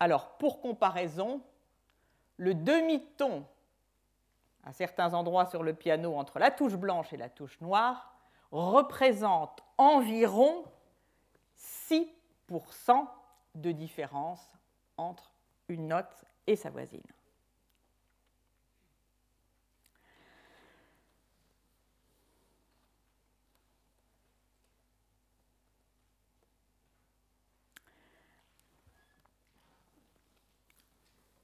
Alors, 0.00 0.36
pour 0.38 0.60
comparaison, 0.60 1.42
le 2.36 2.54
demi-ton 2.54 3.44
à 4.64 4.72
certains 4.72 5.14
endroits 5.14 5.46
sur 5.46 5.62
le 5.62 5.74
piano 5.74 6.16
entre 6.16 6.38
la 6.38 6.50
touche 6.50 6.74
blanche 6.76 7.12
et 7.12 7.16
la 7.16 7.28
touche 7.28 7.60
noire 7.60 8.14
représente 8.50 9.62
environ 9.76 10.64
6% 11.58 13.08
de 13.54 13.72
différence 13.72 14.50
entre 14.96 15.32
une 15.68 15.88
note 15.88 16.24
et 16.46 16.56
sa 16.56 16.70
voisine. 16.70 17.00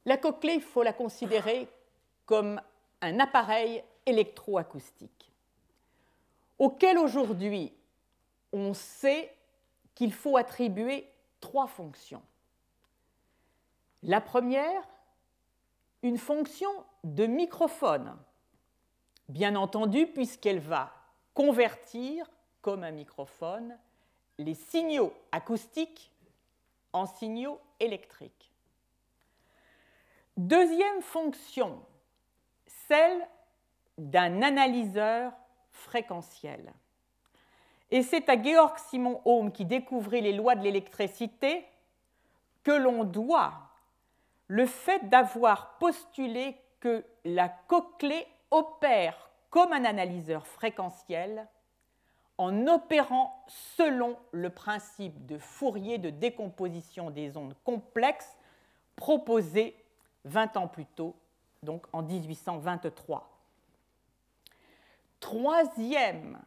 La 0.05 0.16
cochlée, 0.16 0.55
il 0.55 0.62
faut 0.62 0.83
la 0.83 0.94
considérer 0.94 1.68
comme 2.25 2.61
un 3.03 3.21
appareil 3.21 3.85
électroacoustique 4.07 5.31
auquel 6.59 6.99
aujourd'hui 6.99 7.73
on 8.53 8.75
sait 8.75 9.35
qu'il 9.94 10.12
faut 10.12 10.37
attribuer 10.37 11.07
trois 11.40 11.66
fonctions. 11.66 12.22
La 14.03 14.20
première, 14.20 14.83
une 16.03 16.18
fonction 16.18 16.70
de 17.05 17.27
microphone, 17.27 18.16
bien 19.29 19.57
entendu 19.57 20.07
puisqu'elle 20.07 20.61
va 20.61 20.92
convertir, 21.35 22.31
comme 22.62 22.85
un 22.85 22.90
microphone, 22.90 23.79
les 24.38 24.55
signaux 24.55 25.12
acoustiques 25.33 26.12
en 26.92 27.07
signaux 27.07 27.61
électriques. 27.81 28.53
Deuxième 30.37 31.03
fonction, 31.03 31.85
celle 32.66 33.29
d'un 33.96 34.42
analyseur 34.42 35.33
fréquentiel. 35.72 36.72
Et 37.90 38.03
c'est 38.03 38.29
à 38.29 38.40
Georg 38.40 38.77
Simon 38.90 39.20
Ohm 39.24 39.51
qui 39.51 39.64
découvrit 39.64 40.20
les 40.20 40.33
lois 40.33 40.55
de 40.55 40.62
l'électricité 40.62 41.64
que 42.62 42.72
l'on 42.72 43.05
doit 43.05 43.55
le 44.48 44.66
fait 44.66 45.09
d'avoir 45.09 45.79
postulé 45.79 46.57
que 46.81 47.05
la 47.24 47.48
cochlée 47.48 48.27
opère 48.51 49.31
comme 49.51 49.72
un 49.72 49.85
analyseur 49.85 50.46
fréquentiel 50.46 51.46
en 52.37 52.66
opérant 52.66 53.44
selon 53.77 54.16
le 54.33 54.51
principe 54.51 55.27
de 55.27 55.38
Fourier 55.38 55.98
de 55.98 56.11
décomposition 56.11 57.11
des 57.11 57.37
ondes 57.37 57.55
complexes 57.64 58.37
proposé 58.96 59.74
20 60.24 60.57
ans 60.57 60.68
plus 60.68 60.87
tôt 60.87 61.16
donc 61.62 61.87
en 61.92 62.03
1823. 62.03 63.29
Troisième 65.20 66.38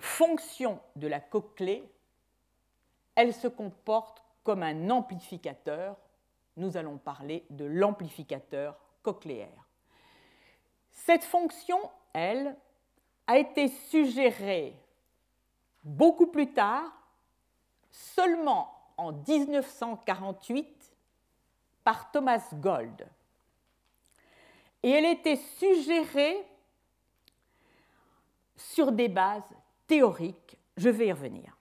fonction 0.00 0.80
de 0.96 1.06
la 1.06 1.20
cochlée, 1.20 1.88
elle 3.14 3.34
se 3.34 3.48
comporte 3.48 4.22
comme 4.42 4.62
un 4.62 4.90
amplificateur. 4.90 5.96
Nous 6.56 6.76
allons 6.76 6.98
parler 6.98 7.44
de 7.50 7.64
l'amplificateur 7.64 8.76
cochléaire. 9.02 9.68
Cette 10.90 11.24
fonction, 11.24 11.78
elle, 12.12 12.56
a 13.26 13.38
été 13.38 13.68
suggérée 13.68 14.74
beaucoup 15.84 16.26
plus 16.26 16.52
tard, 16.52 16.90
seulement 17.90 18.74
en 18.96 19.12
1948, 19.12 20.92
par 21.84 22.10
Thomas 22.10 22.48
Gold 22.54 23.08
et 24.82 24.90
elle 24.90 25.06
était 25.06 25.36
suggérée 25.36 26.46
sur 28.56 28.92
des 28.92 29.08
bases 29.08 29.54
théoriques. 29.90 30.56
Je 30.76 30.88
vais 30.88 31.08
y 31.08 31.12
revenir. 31.12 31.58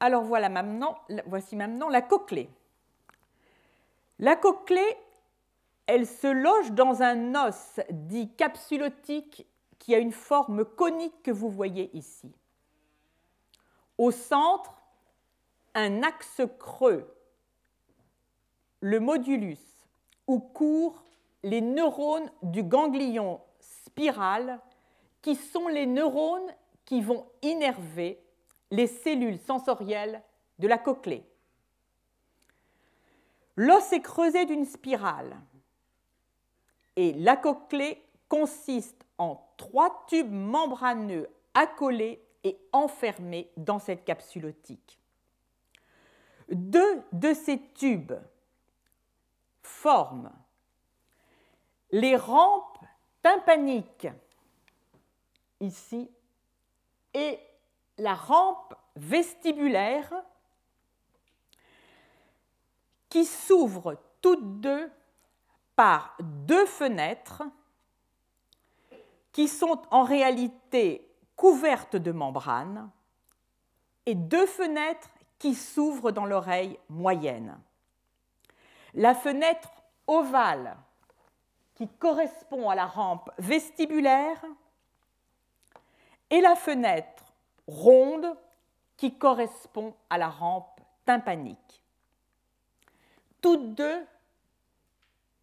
Alors 0.00 0.24
voilà 0.24 0.48
maintenant, 0.48 0.96
voici 1.26 1.54
maintenant 1.54 1.90
la 1.90 2.00
cochlée. 2.00 2.48
La 4.18 4.34
cochlée, 4.34 4.96
elle 5.86 6.06
se 6.06 6.28
loge 6.28 6.72
dans 6.72 7.02
un 7.02 7.34
os 7.46 7.78
dit 7.90 8.32
capsulotique 8.36 9.46
qui 9.78 9.94
a 9.94 9.98
une 9.98 10.12
forme 10.12 10.64
conique 10.64 11.22
que 11.22 11.30
vous 11.30 11.50
voyez 11.50 11.94
ici. 11.94 12.32
Au 13.98 14.10
centre, 14.10 14.80
un 15.74 16.02
axe 16.02 16.40
creux, 16.58 17.06
le 18.80 18.98
modulus, 18.98 19.60
où 20.26 20.40
courent 20.40 21.04
les 21.42 21.60
neurones 21.60 22.32
du 22.42 22.62
ganglion 22.62 23.42
spiral, 23.60 24.58
qui 25.22 25.36
sont 25.36 25.68
les 25.68 25.86
neurones 25.86 26.52
qui 26.84 27.00
vont 27.00 27.26
innerver 27.42 28.20
les 28.70 28.86
cellules 28.86 29.38
sensorielles 29.38 30.22
de 30.58 30.68
la 30.68 30.78
cochlée. 30.78 31.24
L'os 33.56 33.92
est 33.92 34.00
creusé 34.00 34.44
d'une 34.46 34.64
spirale 34.64 35.38
et 36.96 37.12
la 37.14 37.36
cochlée 37.36 38.02
consiste 38.28 39.04
en 39.18 39.46
trois 39.56 40.04
tubes 40.08 40.32
membraneux 40.32 41.28
accolés 41.54 42.22
et 42.44 42.58
enfermés 42.72 43.50
dans 43.56 43.78
cette 43.78 44.04
capsule 44.04 44.46
optique. 44.46 44.98
Deux 46.48 47.02
de 47.12 47.34
ces 47.34 47.60
tubes 47.74 48.14
forme 49.62 50.32
les 51.90 52.16
rampes 52.16 52.78
tympaniques 53.22 54.08
ici 55.62 56.10
et 57.14 57.38
la 57.98 58.14
rampe 58.14 58.74
vestibulaire 58.96 60.12
qui 63.08 63.24
s'ouvrent 63.24 63.96
toutes 64.20 64.60
deux 64.60 64.90
par 65.76 66.16
deux 66.20 66.66
fenêtres 66.66 67.42
qui 69.32 69.48
sont 69.48 69.80
en 69.90 70.04
réalité 70.04 71.08
couvertes 71.36 71.96
de 71.96 72.12
membranes 72.12 72.90
et 74.06 74.14
deux 74.14 74.46
fenêtres 74.46 75.10
qui 75.38 75.54
s'ouvrent 75.54 76.12
dans 76.12 76.26
l'oreille 76.26 76.78
moyenne. 76.88 77.58
La 78.94 79.14
fenêtre 79.14 79.70
ovale 80.06 80.76
qui 81.74 81.88
correspond 81.88 82.68
à 82.68 82.74
la 82.74 82.86
rampe 82.86 83.30
vestibulaire 83.38 84.44
et 86.32 86.40
la 86.40 86.56
fenêtre 86.56 87.24
ronde 87.68 88.36
qui 88.96 89.16
correspond 89.16 89.94
à 90.08 90.16
la 90.16 90.28
rampe 90.28 90.80
tympanique. 91.04 91.82
Toutes 93.42 93.74
deux 93.74 94.06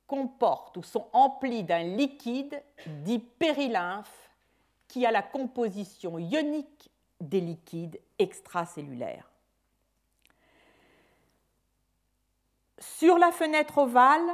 comportent 0.07 0.77
ou 0.77 0.83
sont 0.83 1.07
emplies 1.13 1.63
d'un 1.63 1.83
liquide 1.83 2.61
dit 2.87 3.19
périlymphe 3.19 4.31
qui 4.87 5.05
a 5.05 5.11
la 5.11 5.21
composition 5.21 6.17
ionique 6.17 6.89
des 7.21 7.41
liquides 7.41 7.99
extracellulaires. 8.17 9.29
Sur 12.79 13.19
la 13.19 13.31
fenêtre 13.31 13.77
ovale 13.77 14.31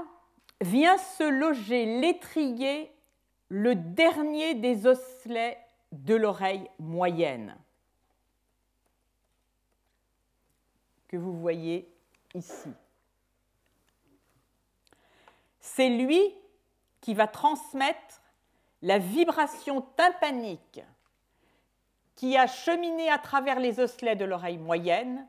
vient 0.62 0.98
se 0.98 1.24
loger 1.24 2.00
l'étrier, 2.00 2.90
le 3.50 3.76
dernier 3.76 4.54
des 4.54 4.88
osselets 4.88 5.65
de 6.04 6.16
l'oreille 6.16 6.70
moyenne, 6.80 7.58
que 11.08 11.18
vous 11.18 11.38
voyez 11.40 11.90
ici. 12.34 12.70
C'est 15.60 15.90
lui 15.90 16.22
qui 17.02 17.14
va 17.14 17.28
transmettre 17.28 18.22
la 18.82 19.00
vibration 19.00 19.82
tympanique 19.82 20.82
qui 22.16 22.38
a 22.38 22.48
cheminé 22.48 23.10
à 23.10 23.18
travers 23.18 23.60
les 23.60 23.80
osselets 23.80 24.16
de 24.16 24.26
l'oreille 24.26 24.58
moyenne 24.58 25.28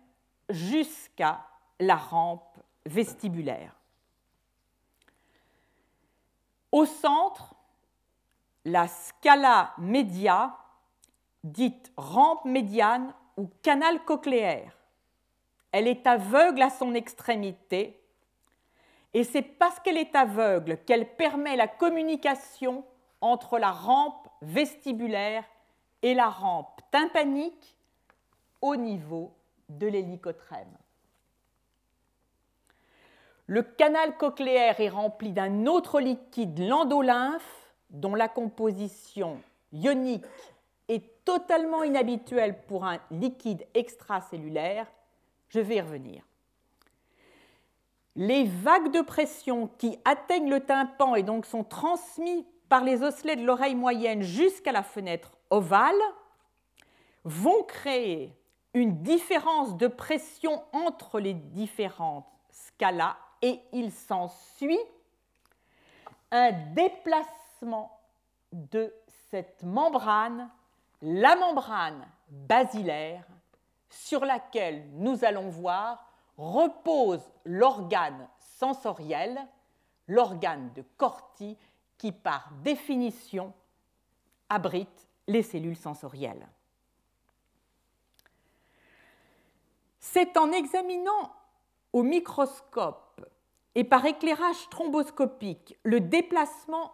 jusqu'à 0.49 1.45
la 1.81 1.97
rampe 1.97 2.57
vestibulaire. 2.85 3.75
Au 6.71 6.87
centre, 6.87 7.56
la 8.67 8.89
scala 8.89 9.73
média, 9.79 10.57
dite 11.45 11.93
rampe 11.97 12.45
médiane 12.45 13.15
ou 13.37 13.49
canal 13.63 14.05
cochléaire. 14.05 14.77
Elle 15.71 15.87
est 15.87 16.05
aveugle 16.05 16.63
à 16.63 16.71
son 16.71 16.93
extrémité 16.95 18.03
et 19.15 19.23
c'est 19.23 19.43
parce 19.43 19.79
qu'elle 19.79 19.97
est 19.97 20.17
aveugle 20.17 20.79
qu'elle 20.85 21.15
permet 21.15 21.55
la 21.55 21.69
communication 21.69 22.85
entre 23.21 23.59
la 23.59 23.71
rampe 23.71 24.29
vestibulaire 24.43 25.45
et 26.03 26.15
la 26.15 26.29
rampe 26.29 26.81
tympanique 26.91 27.77
au 28.61 28.75
niveau 28.75 29.33
de 29.69 29.87
l'hélicotrème. 29.87 30.77
Le 33.47 33.63
canal 33.63 34.17
cochléaire 34.17 34.81
est 34.81 34.89
rempli 34.89 35.31
d'un 35.31 35.67
autre 35.67 36.01
liquide, 36.01 36.59
l'endolymphe, 36.59 37.66
dont 37.91 38.15
la 38.15 38.29
composition 38.29 39.41
ionique 39.73 40.25
est 40.89 41.25
totalement 41.25 41.83
inhabituelle 41.83 42.63
pour 42.67 42.85
un 42.85 42.99
liquide 43.11 43.67
extracellulaire. 43.75 44.87
Je 45.49 45.61
vais 45.61 45.77
y 45.77 45.81
revenir. 45.81 46.23
Les 48.15 48.45
vagues 48.45 48.93
de 48.93 49.03
pression 49.03 49.69
qui 49.79 49.99
atteignent 50.05 50.51
le 50.51 50.61
tympan 50.61 51.15
et 51.15 51.23
donc 51.23 51.45
sont 51.45 51.65
transmises 51.65 52.45
par 52.69 52.83
les 52.83 53.03
osselets 53.03 53.37
de 53.37 53.45
l'oreille 53.45 53.75
moyenne 53.75 54.23
jusqu'à 54.23 54.73
la 54.73 54.83
fenêtre 54.83 55.33
ovale 55.51 56.01
vont 57.25 57.63
créer 57.65 58.33
une 58.75 59.03
différence 59.03 59.77
de 59.77 59.87
pression 59.87 60.63
entre 60.73 61.21
les 61.21 61.35
différentes 61.35 62.27
scalas 62.51 63.17
et 63.43 63.61
il 63.73 63.93
s'ensuit 63.93 64.79
un 66.31 66.53
déplacement 66.75 67.46
de 68.53 68.93
cette 69.31 69.63
membrane, 69.63 70.51
la 71.03 71.37
membrane 71.37 72.07
basilaire, 72.29 73.27
sur 73.89 74.25
laquelle 74.25 74.89
nous 74.95 75.25
allons 75.25 75.49
voir 75.49 76.05
repose 76.37 77.23
l'organe 77.45 78.29
sensoriel, 78.39 79.39
l'organe 80.09 80.73
de 80.75 80.85
Corti, 80.97 81.57
qui 81.97 82.13
par 82.13 82.51
définition 82.63 83.55
abrite 84.49 85.09
les 85.27 85.43
cellules 85.43 85.77
sensorielles. 85.77 86.47
C'est 89.99 90.37
en 90.37 90.53
examinant 90.53 91.35
au 91.93 92.03
microscope 92.03 93.27
et 93.75 93.85
par 93.85 94.05
éclairage 94.05 94.69
thromboscopique 94.71 95.77
le 95.83 96.01
déplacement 96.01 96.93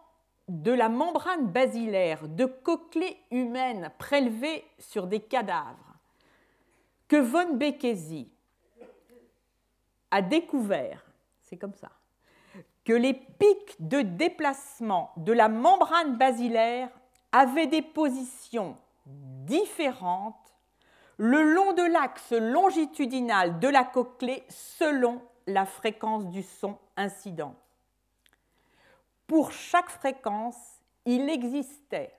de 0.52 0.70
la 0.70 0.90
membrane 0.90 1.46
basilaire 1.46 2.28
de 2.28 2.44
cochlée 2.44 3.16
humaine 3.30 3.90
prélevée 3.96 4.62
sur 4.78 5.06
des 5.06 5.20
cadavres 5.20 5.96
que 7.08 7.16
von 7.16 7.54
Békési 7.54 8.30
a 10.10 10.20
découvert, 10.20 11.06
c'est 11.40 11.56
comme 11.56 11.72
ça, 11.72 11.90
que 12.84 12.92
les 12.92 13.14
pics 13.14 13.76
de 13.78 14.02
déplacement 14.02 15.12
de 15.16 15.32
la 15.32 15.48
membrane 15.48 16.18
basilaire 16.18 16.90
avaient 17.32 17.66
des 17.66 17.80
positions 17.80 18.76
différentes 19.06 20.36
le 21.16 21.42
long 21.54 21.72
de 21.72 21.90
l'axe 21.90 22.32
longitudinal 22.32 23.58
de 23.58 23.68
la 23.68 23.84
cochlée 23.84 24.42
selon 24.50 25.22
la 25.46 25.64
fréquence 25.64 26.26
du 26.28 26.42
son 26.42 26.76
incident. 26.98 27.54
Pour 29.32 29.50
chaque 29.50 29.88
fréquence, 29.88 30.58
il 31.06 31.30
existait 31.30 32.14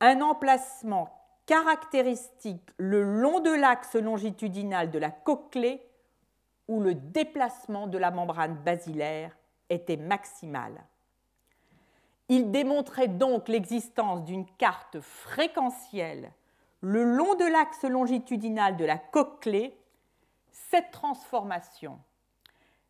un 0.00 0.20
emplacement 0.20 1.08
caractéristique 1.46 2.68
le 2.76 3.02
long 3.02 3.40
de 3.40 3.48
l'axe 3.48 3.94
longitudinal 3.94 4.90
de 4.90 4.98
la 4.98 5.10
cochlée 5.10 5.80
où 6.68 6.80
le 6.80 6.94
déplacement 6.94 7.86
de 7.86 7.96
la 7.96 8.10
membrane 8.10 8.56
basilaire 8.56 9.34
était 9.70 9.96
maximal. 9.96 10.74
Il 12.28 12.50
démontrait 12.50 13.08
donc 13.08 13.48
l'existence 13.48 14.22
d'une 14.22 14.44
carte 14.58 15.00
fréquentielle 15.00 16.32
le 16.82 17.02
long 17.02 17.34
de 17.34 17.46
l'axe 17.46 17.84
longitudinal 17.84 18.76
de 18.76 18.84
la 18.84 18.98
cochlée. 18.98 19.74
Cette 20.50 20.90
transformation, 20.90 21.98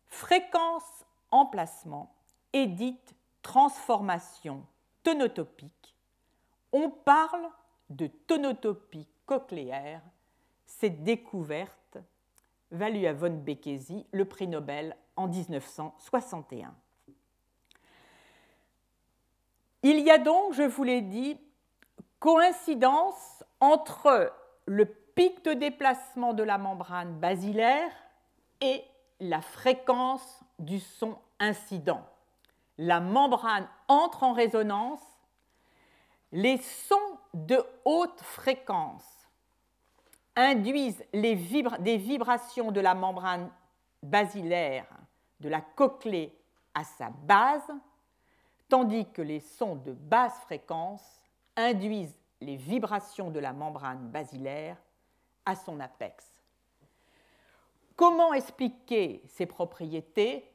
fréquence-emplacement, 0.07 2.13
est 2.51 2.67
dite 2.67 3.15
transformation 3.43 4.65
tonotopique. 5.03 5.95
On 6.71 6.89
parle 6.89 7.47
de 7.89 8.07
tonotopie 8.07 9.07
cochléaire. 9.27 10.01
Cette 10.65 11.03
découverte 11.03 11.99
valut 12.71 13.05
à 13.05 13.13
von 13.13 13.29
Békési 13.29 14.07
le 14.11 14.25
prix 14.25 14.47
Nobel 14.47 14.97
en 15.15 15.27
1961. 15.27 16.73
Il 19.83 19.99
y 19.99 20.09
a 20.09 20.17
donc, 20.17 20.53
je 20.53 20.63
vous 20.63 20.83
l'ai 20.83 21.01
dit, 21.01 21.37
coïncidence 22.19 23.43
entre 23.59 24.33
le 24.65 24.85
pic 24.85 25.43
de 25.43 25.53
déplacement 25.53 26.33
de 26.33 26.41
la 26.41 26.57
membrane 26.57 27.19
basilaire 27.19 27.91
et 28.61 28.83
la 29.19 29.41
fréquence 29.41 30.43
du 30.57 30.79
son 30.79 31.17
incident. 31.39 32.07
La 32.77 32.99
membrane 32.99 33.67
entre 33.87 34.23
en 34.23 34.33
résonance. 34.33 35.01
Les 36.31 36.57
sons 36.57 37.19
de 37.33 37.63
haute 37.85 38.21
fréquence 38.21 39.27
induisent 40.35 41.03
des 41.13 41.35
vibrations 41.35 42.71
de 42.71 42.81
la 42.81 42.95
membrane 42.95 43.51
basilaire 44.01 44.87
de 45.39 45.49
la 45.49 45.61
cochlée 45.61 46.35
à 46.73 46.83
sa 46.83 47.09
base, 47.09 47.69
tandis 48.69 49.05
que 49.11 49.21
les 49.21 49.41
sons 49.41 49.75
de 49.75 49.91
basse 49.91 50.39
fréquence 50.41 51.21
induisent 51.55 52.17
les 52.41 52.55
vibrations 52.55 53.29
de 53.29 53.39
la 53.39 53.53
membrane 53.53 54.09
basilaire 54.09 54.77
à 55.45 55.55
son 55.55 55.79
apex. 55.79 56.25
Comment 57.95 58.33
expliquer 58.33 59.21
ces 59.27 59.45
propriétés? 59.45 60.49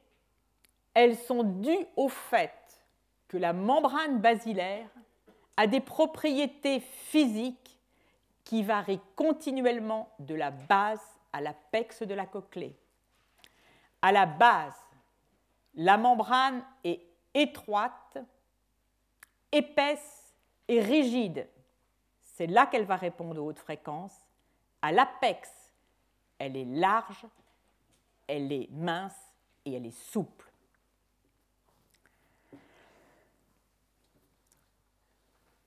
Elles 0.99 1.15
sont 1.15 1.43
dues 1.43 1.87
au 1.95 2.09
fait 2.09 2.51
que 3.29 3.37
la 3.37 3.53
membrane 3.53 4.19
basilaire 4.19 4.89
a 5.55 5.65
des 5.65 5.79
propriétés 5.79 6.81
physiques 6.81 7.79
qui 8.43 8.63
varie 8.63 8.99
continuellement 9.15 10.13
de 10.19 10.35
la 10.35 10.51
base 10.51 10.99
à 11.31 11.39
l'apex 11.39 12.03
de 12.03 12.13
la 12.13 12.25
cochlée. 12.25 12.75
À 14.01 14.11
la 14.11 14.25
base, 14.25 14.75
la 15.75 15.97
membrane 15.97 16.61
est 16.83 16.99
étroite, 17.33 18.17
épaisse 19.53 20.33
et 20.67 20.81
rigide. 20.81 21.47
C'est 22.19 22.47
là 22.47 22.65
qu'elle 22.65 22.83
va 22.83 22.97
répondre 22.97 23.41
aux 23.41 23.47
hautes 23.47 23.59
fréquences. 23.59 24.19
À 24.81 24.91
l'apex, 24.91 25.49
elle 26.39 26.57
est 26.57 26.65
large, 26.65 27.25
elle 28.27 28.51
est 28.51 28.69
mince 28.71 29.15
et 29.63 29.75
elle 29.75 29.85
est 29.85 29.97
souple. 30.11 30.48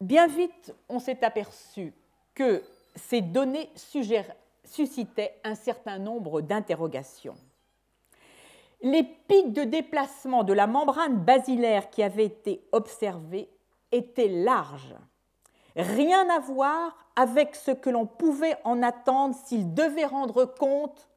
Bien 0.02 0.26
vite, 0.26 0.74
on 0.88 0.98
s'est 0.98 1.24
aperçu 1.24 1.94
que 2.34 2.60
ces 2.96 3.20
données 3.20 3.70
suscitaient 4.64 5.38
un 5.44 5.54
certain 5.54 6.00
nombre 6.00 6.40
d'interrogations. 6.40 7.36
Les 8.82 9.04
pics 9.04 9.52
de 9.52 9.62
déplacement 9.62 10.42
de 10.42 10.54
la 10.54 10.66
membrane 10.66 11.18
basilaire 11.18 11.88
qui 11.88 12.02
avaient 12.02 12.24
été 12.24 12.64
observés 12.72 13.48
étaient 13.92 14.26
larges. 14.26 14.96
Rien 15.76 16.28
à 16.30 16.40
voir 16.40 16.96
avec 17.14 17.54
ce 17.54 17.70
que 17.70 17.88
l'on 17.88 18.06
pouvait 18.06 18.56
en 18.64 18.82
attendre 18.82 19.36
s'il 19.44 19.72
devait 19.72 20.06
rendre 20.06 20.46
compte 20.46 21.08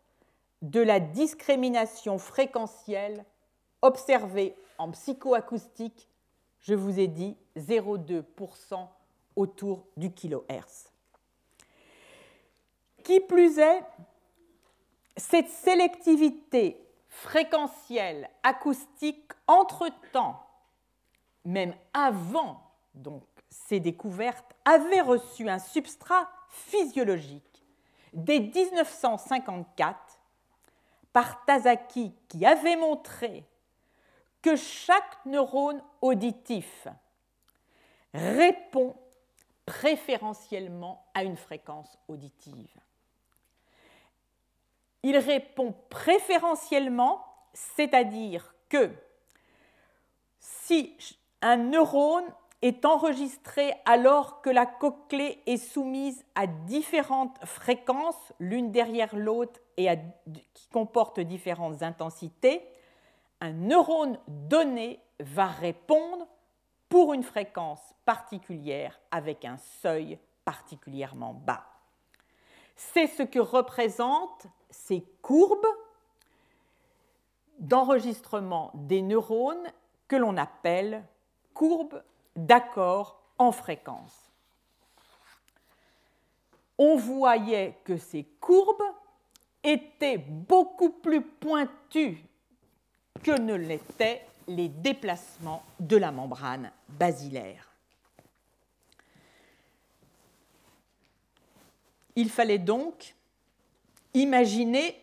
de 0.61 0.79
la 0.79 0.99
discrimination 0.99 2.19
fréquentielle 2.19 3.25
observée 3.81 4.55
en 4.77 4.91
psychoacoustique, 4.91 6.07
je 6.65 6.73
vous 6.73 6.99
ai 6.99 7.07
dit 7.07 7.37
0,2% 7.57 8.87
autour 9.35 9.85
du 9.95 10.11
kilohertz. 10.11 10.91
Qui 13.03 13.19
plus 13.19 13.59
est, 13.59 13.83
cette 15.15 15.49
sélectivité 15.49 16.83
fréquentielle 17.07 18.29
acoustique 18.41 19.31
entre-temps, 19.47 20.43
même 21.45 21.75
avant 21.93 22.61
donc 22.95 23.23
ces 23.49 23.79
découvertes, 23.79 24.55
avait 24.65 25.01
reçu 25.01 25.47
un 25.47 25.59
substrat 25.59 26.27
physiologique 26.49 27.63
dès 28.11 28.39
1954 28.39 30.19
par 31.13 31.45
Tazaki 31.45 32.13
qui 32.27 32.43
avait 32.45 32.75
montré 32.75 33.45
que 34.45 34.55
chaque 34.55 35.25
neurone 35.25 35.81
auditif 36.03 36.87
répond 38.13 38.95
préférentiellement 39.65 41.03
à 41.15 41.23
une 41.23 41.35
fréquence 41.35 41.97
auditive. 42.07 42.79
Il 45.01 45.17
répond 45.17 45.73
préférentiellement, 45.89 47.25
c'est-à-dire 47.55 48.53
que 48.69 48.91
si 50.39 50.95
un 51.41 51.57
neurone 51.57 52.31
est 52.61 52.85
enregistré 52.85 53.73
alors 53.85 54.43
que 54.43 54.51
la 54.51 54.67
cochlée 54.67 55.41
est 55.47 55.57
soumise 55.57 56.23
à 56.35 56.45
différentes 56.45 57.43
fréquences, 57.45 58.31
l'une 58.39 58.71
derrière 58.71 59.15
l'autre, 59.15 59.59
et 59.77 59.87
qui 60.53 60.67
comportent 60.67 61.19
différentes 61.19 61.81
intensités, 61.81 62.61
un 63.45 63.51
neurone 63.51 64.17
donné 64.27 64.99
va 65.19 65.45
répondre 65.45 66.27
pour 66.89 67.13
une 67.13 67.23
fréquence 67.23 67.93
particulière 68.03 68.99
avec 69.11 69.45
un 69.45 69.57
seuil 69.57 70.17
particulièrement 70.43 71.33
bas. 71.33 71.65
C'est 72.75 73.07
ce 73.07 73.23
que 73.23 73.39
représentent 73.39 74.47
ces 74.69 75.05
courbes 75.21 75.65
d'enregistrement 77.59 78.71
des 78.73 79.01
neurones 79.01 79.71
que 80.07 80.15
l'on 80.15 80.37
appelle 80.37 81.03
courbes 81.53 82.03
d'accord 82.35 83.21
en 83.37 83.51
fréquence. 83.51 84.31
On 86.77 86.97
voyait 86.97 87.77
que 87.85 87.97
ces 87.97 88.23
courbes 88.41 88.83
étaient 89.63 90.17
beaucoup 90.17 90.89
plus 90.89 91.21
pointues 91.21 92.25
que 93.23 93.39
ne 93.39 93.55
l'étaient 93.55 94.25
les 94.47 94.69
déplacements 94.69 95.63
de 95.79 95.97
la 95.97 96.11
membrane 96.11 96.71
basilaire. 96.89 97.71
Il 102.15 102.29
fallait 102.29 102.59
donc 102.59 103.15
imaginer 104.13 105.01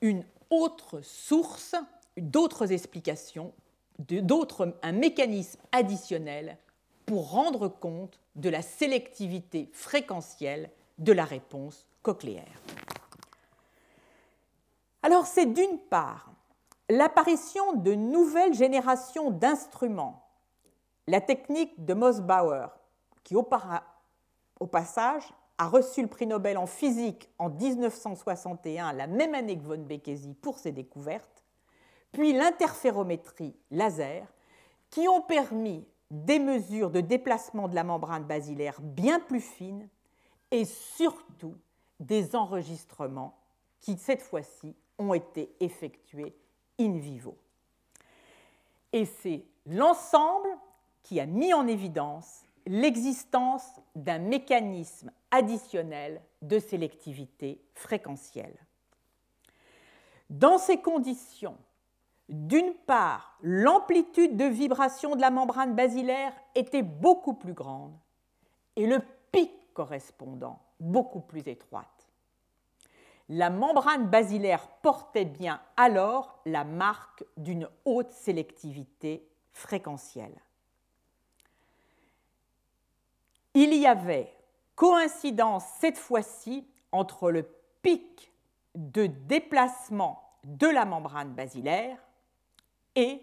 une 0.00 0.24
autre 0.50 1.00
source, 1.00 1.74
d'autres 2.16 2.72
explications 2.72 3.52
un 4.82 4.92
mécanisme 4.92 5.60
additionnel 5.70 6.56
pour 7.06 7.30
rendre 7.30 7.68
compte 7.68 8.18
de 8.36 8.48
la 8.48 8.62
sélectivité 8.62 9.68
fréquentielle 9.72 10.70
de 10.98 11.12
la 11.12 11.24
réponse 11.24 11.86
cochléaire. 12.02 12.60
Alors 15.02 15.26
c'est 15.26 15.46
d'une 15.46 15.78
part 15.78 16.30
l'apparition 16.88 17.74
de 17.74 17.94
nouvelles 17.94 18.54
générations 18.54 19.30
d'instruments, 19.30 20.26
la 21.06 21.20
technique 21.20 21.84
de 21.84 21.94
Mossbauer, 21.94 22.68
qui 23.24 23.36
au, 23.36 23.48
au 24.60 24.66
passage 24.66 25.32
a 25.58 25.68
reçu 25.68 26.02
le 26.02 26.08
prix 26.08 26.26
Nobel 26.26 26.58
en 26.58 26.66
physique 26.66 27.30
en 27.38 27.48
1961, 27.48 28.92
la 28.92 29.06
même 29.06 29.34
année 29.34 29.58
que 29.58 29.64
von 29.64 29.78
Békési, 29.78 30.34
pour 30.34 30.58
ses 30.58 30.72
découvertes, 30.72 31.44
puis 32.10 32.32
l'interférométrie 32.32 33.56
laser, 33.70 34.26
qui 34.90 35.08
ont 35.08 35.22
permis 35.22 35.86
des 36.10 36.38
mesures 36.38 36.90
de 36.90 37.00
déplacement 37.00 37.68
de 37.68 37.74
la 37.74 37.84
membrane 37.84 38.24
basilaire 38.24 38.80
bien 38.82 39.18
plus 39.18 39.40
fines 39.40 39.88
et 40.50 40.66
surtout 40.66 41.56
des 41.98 42.36
enregistrements 42.36 43.38
qui, 43.80 43.96
cette 43.96 44.20
fois-ci, 44.20 44.76
ont 44.98 45.14
été 45.14 45.54
effectués 45.60 46.36
in 46.78 46.98
vivo. 46.98 47.36
Et 48.92 49.04
c'est 49.04 49.44
l'ensemble 49.66 50.48
qui 51.02 51.20
a 51.20 51.26
mis 51.26 51.52
en 51.54 51.66
évidence 51.66 52.42
l'existence 52.66 53.80
d'un 53.94 54.18
mécanisme 54.18 55.10
additionnel 55.30 56.20
de 56.42 56.58
sélectivité 56.58 57.60
fréquentielle. 57.74 58.56
Dans 60.30 60.58
ces 60.58 60.78
conditions, 60.78 61.56
d'une 62.28 62.74
part, 62.86 63.36
l'amplitude 63.42 64.36
de 64.36 64.44
vibration 64.44 65.16
de 65.16 65.20
la 65.20 65.30
membrane 65.30 65.74
basilaire 65.74 66.32
était 66.54 66.82
beaucoup 66.82 67.34
plus 67.34 67.52
grande 67.52 67.94
et 68.76 68.86
le 68.86 69.00
pic 69.32 69.50
correspondant 69.74 70.60
beaucoup 70.80 71.20
plus 71.20 71.46
étroite. 71.46 71.91
La 73.34 73.48
membrane 73.48 74.08
basilaire 74.08 74.68
portait 74.82 75.24
bien 75.24 75.62
alors 75.78 76.38
la 76.44 76.64
marque 76.64 77.24
d'une 77.38 77.66
haute 77.86 78.10
sélectivité 78.10 79.26
fréquentielle. 79.52 80.38
Il 83.54 83.72
y 83.72 83.86
avait 83.86 84.30
coïncidence 84.74 85.64
cette 85.80 85.96
fois-ci 85.96 86.68
entre 86.92 87.30
le 87.30 87.48
pic 87.80 88.30
de 88.74 89.06
déplacement 89.06 90.36
de 90.44 90.66
la 90.66 90.84
membrane 90.84 91.32
basilaire 91.32 91.96
et 92.96 93.22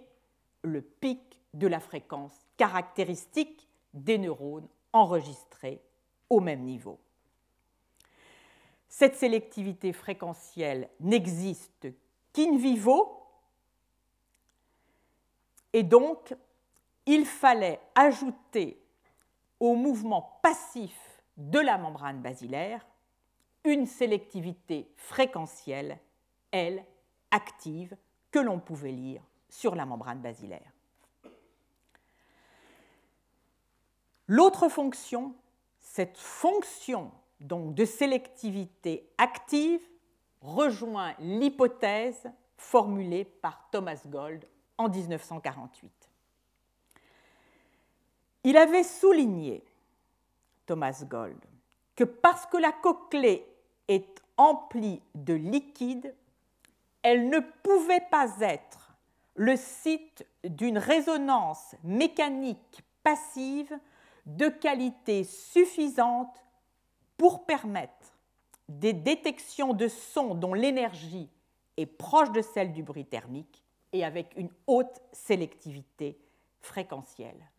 le 0.64 0.82
pic 0.82 1.38
de 1.54 1.68
la 1.68 1.80
fréquence 1.80 2.48
caractéristique 2.58 3.70
des 3.94 4.18
neurones 4.18 4.70
enregistrés 4.92 5.84
au 6.32 6.40
même 6.40 6.64
niveau. 6.64 7.00
Cette 8.90 9.16
sélectivité 9.16 9.94
fréquentielle 9.94 10.90
n'existe 11.00 11.88
qu'in 12.34 12.58
vivo 12.58 13.24
et 15.72 15.84
donc 15.84 16.36
il 17.06 17.26
fallait 17.26 17.80
ajouter 17.94 18.84
au 19.60 19.76
mouvement 19.76 20.40
passif 20.42 21.22
de 21.38 21.60
la 21.60 21.78
membrane 21.78 22.22
basilaire 22.22 22.86
une 23.64 23.86
sélectivité 23.86 24.92
fréquentielle, 24.96 26.00
elle, 26.52 26.84
active, 27.30 27.96
que 28.32 28.40
l'on 28.40 28.60
pouvait 28.60 28.92
lire 28.92 29.22
sur 29.50 29.76
la 29.76 29.86
membrane 29.86 30.22
basilaire. 30.22 30.72
L'autre 34.28 34.70
fonction, 34.70 35.36
cette 35.80 36.18
fonction 36.18 37.12
donc 37.40 37.74
de 37.74 37.86
sélectivité 37.86 39.10
active, 39.18 39.82
rejoint 40.42 41.14
l'hypothèse 41.20 42.30
formulée 42.58 43.26
par 43.26 43.70
Thomas 43.72 44.02
Gold 44.06 44.46
en 44.78 44.90
1948. 44.90 45.92
Il 48.44 48.58
avait 48.58 48.84
souligné, 48.84 49.64
Thomas 50.66 51.04
Gold, 51.08 51.40
que 51.96 52.04
parce 52.04 52.46
que 52.46 52.58
la 52.58 52.72
cochlée 52.72 53.46
est 53.88 54.22
emplie 54.38 55.02
de 55.16 55.34
liquide, 55.34 56.16
elle 57.02 57.30
ne 57.30 57.40
pouvait 57.40 58.06
pas 58.10 58.40
être 58.40 58.96
le 59.36 59.56
site 59.56 60.26
d'une 60.44 60.78
résonance 60.78 61.76
mécanique 61.84 62.84
passive 63.04 63.78
de 64.26 64.48
qualité 64.48 65.24
suffisante 65.24 66.44
pour 67.20 67.46
permettre 67.46 68.18
des 68.70 68.94
détections 68.94 69.74
de 69.74 69.90
sons 69.90 70.36
dont 70.36 70.54
l'énergie 70.54 71.30
est 71.76 71.86
proche 71.86 72.32
de 72.32 72.42
celle 72.42 72.72
du 72.72 72.82
bruit 72.82 73.06
thermique 73.06 73.62
et 73.92 74.06
avec 74.06 74.34
une 74.38 74.50
haute 74.68 75.02
sélectivité 75.12 76.18
fréquentielle. 76.62 77.50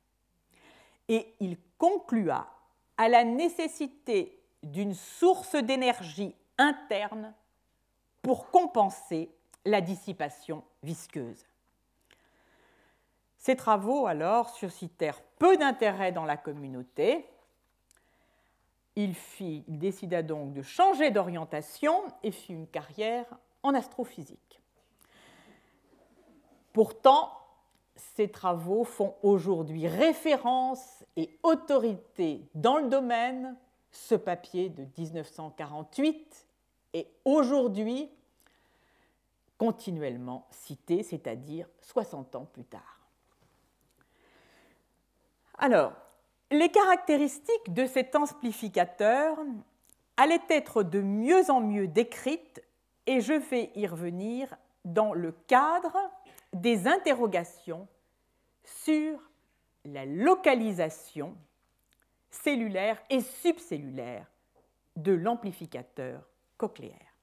Et 1.08 1.34
il 1.40 1.58
conclua 1.76 2.48
à 2.96 3.08
la 3.08 3.22
nécessité 3.22 4.42
d'une 4.62 4.94
source 4.94 5.54
d'énergie 5.56 6.34
interne 6.56 7.34
pour 8.22 8.50
compenser 8.50 9.30
la 9.66 9.82
dissipation 9.82 10.64
visqueuse. 10.82 11.44
Ces 13.36 13.56
travaux, 13.56 14.06
alors, 14.06 14.50
suscitèrent 14.50 15.20
peu 15.38 15.56
d'intérêt 15.58 16.12
dans 16.12 16.24
la 16.24 16.36
communauté. 16.36 17.26
Il, 18.96 19.14
décida 19.68 20.22
donc 20.22 20.52
de 20.52 20.62
changer 20.62 21.10
d'orientation 21.10 22.02
et 22.22 22.30
fit 22.30 22.52
une 22.52 22.66
carrière 22.66 23.26
en 23.62 23.74
astrophysique. 23.74 24.60
Pourtant, 26.72 27.32
ces 27.96 28.30
travaux 28.30 28.84
font 28.84 29.14
aujourd'hui 29.22 29.86
référence 29.88 31.04
et 31.16 31.38
autorité 31.42 32.42
dans 32.54 32.78
le 32.78 32.88
domaine. 32.88 33.56
Ce 33.92 34.14
papier 34.14 34.68
de 34.68 34.86
1948 34.98 36.46
est 36.94 37.08
aujourd'hui 37.24 38.10
continuellement 39.58 40.46
cité, 40.50 41.02
c'est-à-dire 41.02 41.68
60 41.82 42.34
ans 42.36 42.46
plus 42.46 42.64
tard. 42.64 43.00
Alors, 45.58 45.92
les 46.50 46.68
caractéristiques 46.68 47.72
de 47.72 47.86
cet 47.86 48.16
amplificateur 48.16 49.38
allaient 50.16 50.40
être 50.48 50.82
de 50.82 51.00
mieux 51.00 51.50
en 51.50 51.60
mieux 51.60 51.86
décrites 51.86 52.62
et 53.06 53.20
je 53.20 53.34
vais 53.34 53.70
y 53.74 53.86
revenir 53.86 54.56
dans 54.84 55.14
le 55.14 55.32
cadre 55.46 55.96
des 56.52 56.86
interrogations 56.88 57.86
sur 58.64 59.20
la 59.84 60.04
localisation 60.04 61.36
cellulaire 62.30 63.00
et 63.10 63.20
subcellulaire 63.20 64.26
de 64.96 65.12
l'amplificateur 65.12 66.28
cochléaire. 66.56 67.14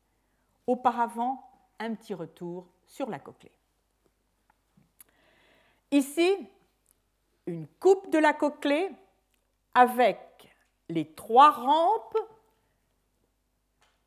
Auparavant, 0.65 1.43
un 1.79 1.93
petit 1.93 2.13
retour 2.13 2.67
sur 2.85 3.09
la 3.09 3.19
cochlée. 3.19 3.51
Ici, 5.91 6.35
une 7.45 7.67
coupe 7.79 8.09
de 8.09 8.17
la 8.17 8.33
cochlée 8.33 8.89
avec 9.77 10.19
les 10.89 11.13
trois 11.13 11.51
rampes, 11.51 12.17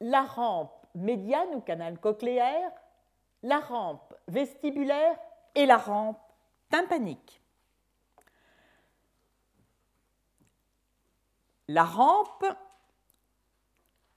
la 0.01 0.23
rampe 0.23 0.85
médiane 0.97 1.55
ou 1.55 1.61
canal 1.61 2.01
cochléaire, 2.01 2.73
la 3.45 3.61
rampe 3.61 4.13
vestibulaire 4.27 5.17
et 5.55 5.67
la 5.67 5.77
rampe 5.77 6.19
tympanique. 6.71 7.41
La 11.69 11.85
rampe, 11.85 12.45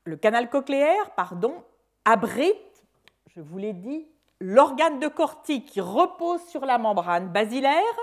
le 0.05 0.17
canal 0.17 0.49
cochléaire, 0.49 1.11
pardon, 1.11 1.63
abrite, 2.03 2.83
je 3.27 3.41
vous 3.41 3.59
l'ai 3.59 3.73
dit, 3.73 4.07
l'organe 4.39 4.99
de 4.99 5.07
Corti 5.07 5.63
qui 5.63 5.81
repose 5.81 6.43
sur 6.47 6.65
la 6.65 6.79
membrane 6.79 7.31
basilaire. 7.31 7.99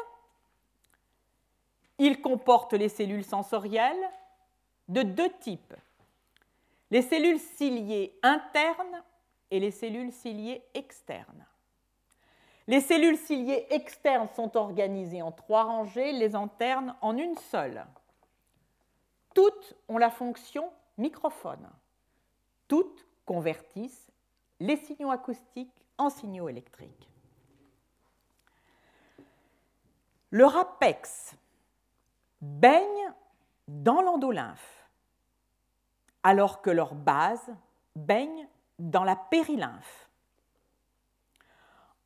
Il 2.02 2.22
comporte 2.22 2.72
les 2.72 2.88
cellules 2.88 3.26
sensorielles 3.26 4.10
de 4.88 5.02
deux 5.02 5.30
types. 5.34 5.74
Les 6.90 7.02
cellules 7.02 7.38
ciliées 7.38 8.18
internes 8.22 9.04
et 9.50 9.60
les 9.60 9.70
cellules 9.70 10.10
ciliées 10.10 10.64
externes. 10.72 11.44
Les 12.66 12.80
cellules 12.80 13.18
ciliées 13.18 13.66
externes 13.68 14.30
sont 14.34 14.56
organisées 14.56 15.20
en 15.20 15.30
trois 15.30 15.64
rangées, 15.64 16.12
les 16.12 16.34
internes 16.34 16.96
en 17.02 17.18
une 17.18 17.36
seule. 17.36 17.84
Toutes 19.34 19.76
ont 19.88 19.98
la 19.98 20.10
fonction 20.10 20.72
microphone. 20.96 21.68
Toutes 22.66 23.06
convertissent 23.26 24.10
les 24.58 24.78
signaux 24.78 25.10
acoustiques 25.10 25.84
en 25.98 26.08
signaux 26.08 26.48
électriques. 26.48 27.10
Le 30.30 30.46
rapex 30.46 31.34
baigne 32.40 33.12
dans 33.68 34.00
l'endolymphe, 34.00 34.88
alors 36.22 36.62
que 36.62 36.70
leur 36.70 36.94
base 36.94 37.52
baigne 37.94 38.48
dans 38.78 39.04
la 39.04 39.16
périlymphe 39.16 40.08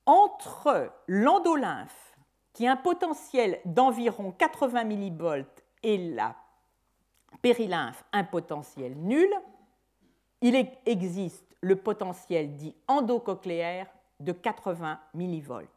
entre 0.07 0.93
l'endolymphe, 1.07 2.17
qui 2.53 2.67
a 2.67 2.73
un 2.73 2.77
potentiel 2.77 3.61
d'environ 3.65 4.33
80 4.33 4.85
millivolts, 4.85 5.65
et 5.83 5.99
la 5.99 6.35
périlymphe, 7.43 8.05
un 8.13 8.25
potentiel 8.25 8.97
nul, 8.97 9.29
il 10.41 10.69
existe 10.87 11.57
le 11.61 11.77
potentiel 11.77 12.57
dit 12.57 12.75
endocochléaire 12.87 13.87
de 14.21 14.33
80 14.33 15.01
millivolts. 15.15 15.69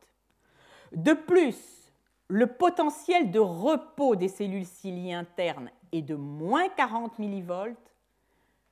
De 0.92 1.14
plus, 1.14 1.87
le 2.30 2.48
potentiel 2.48 3.32
de 3.32 3.40
repos 3.40 4.16
des 4.16 4.28
cellules 4.28 4.66
ciliées 4.66 5.14
internes 5.14 5.72
est 5.92 6.02
de 6.02 6.16
moins 6.16 6.68
40 6.70 7.20
millivolts, 7.20 7.76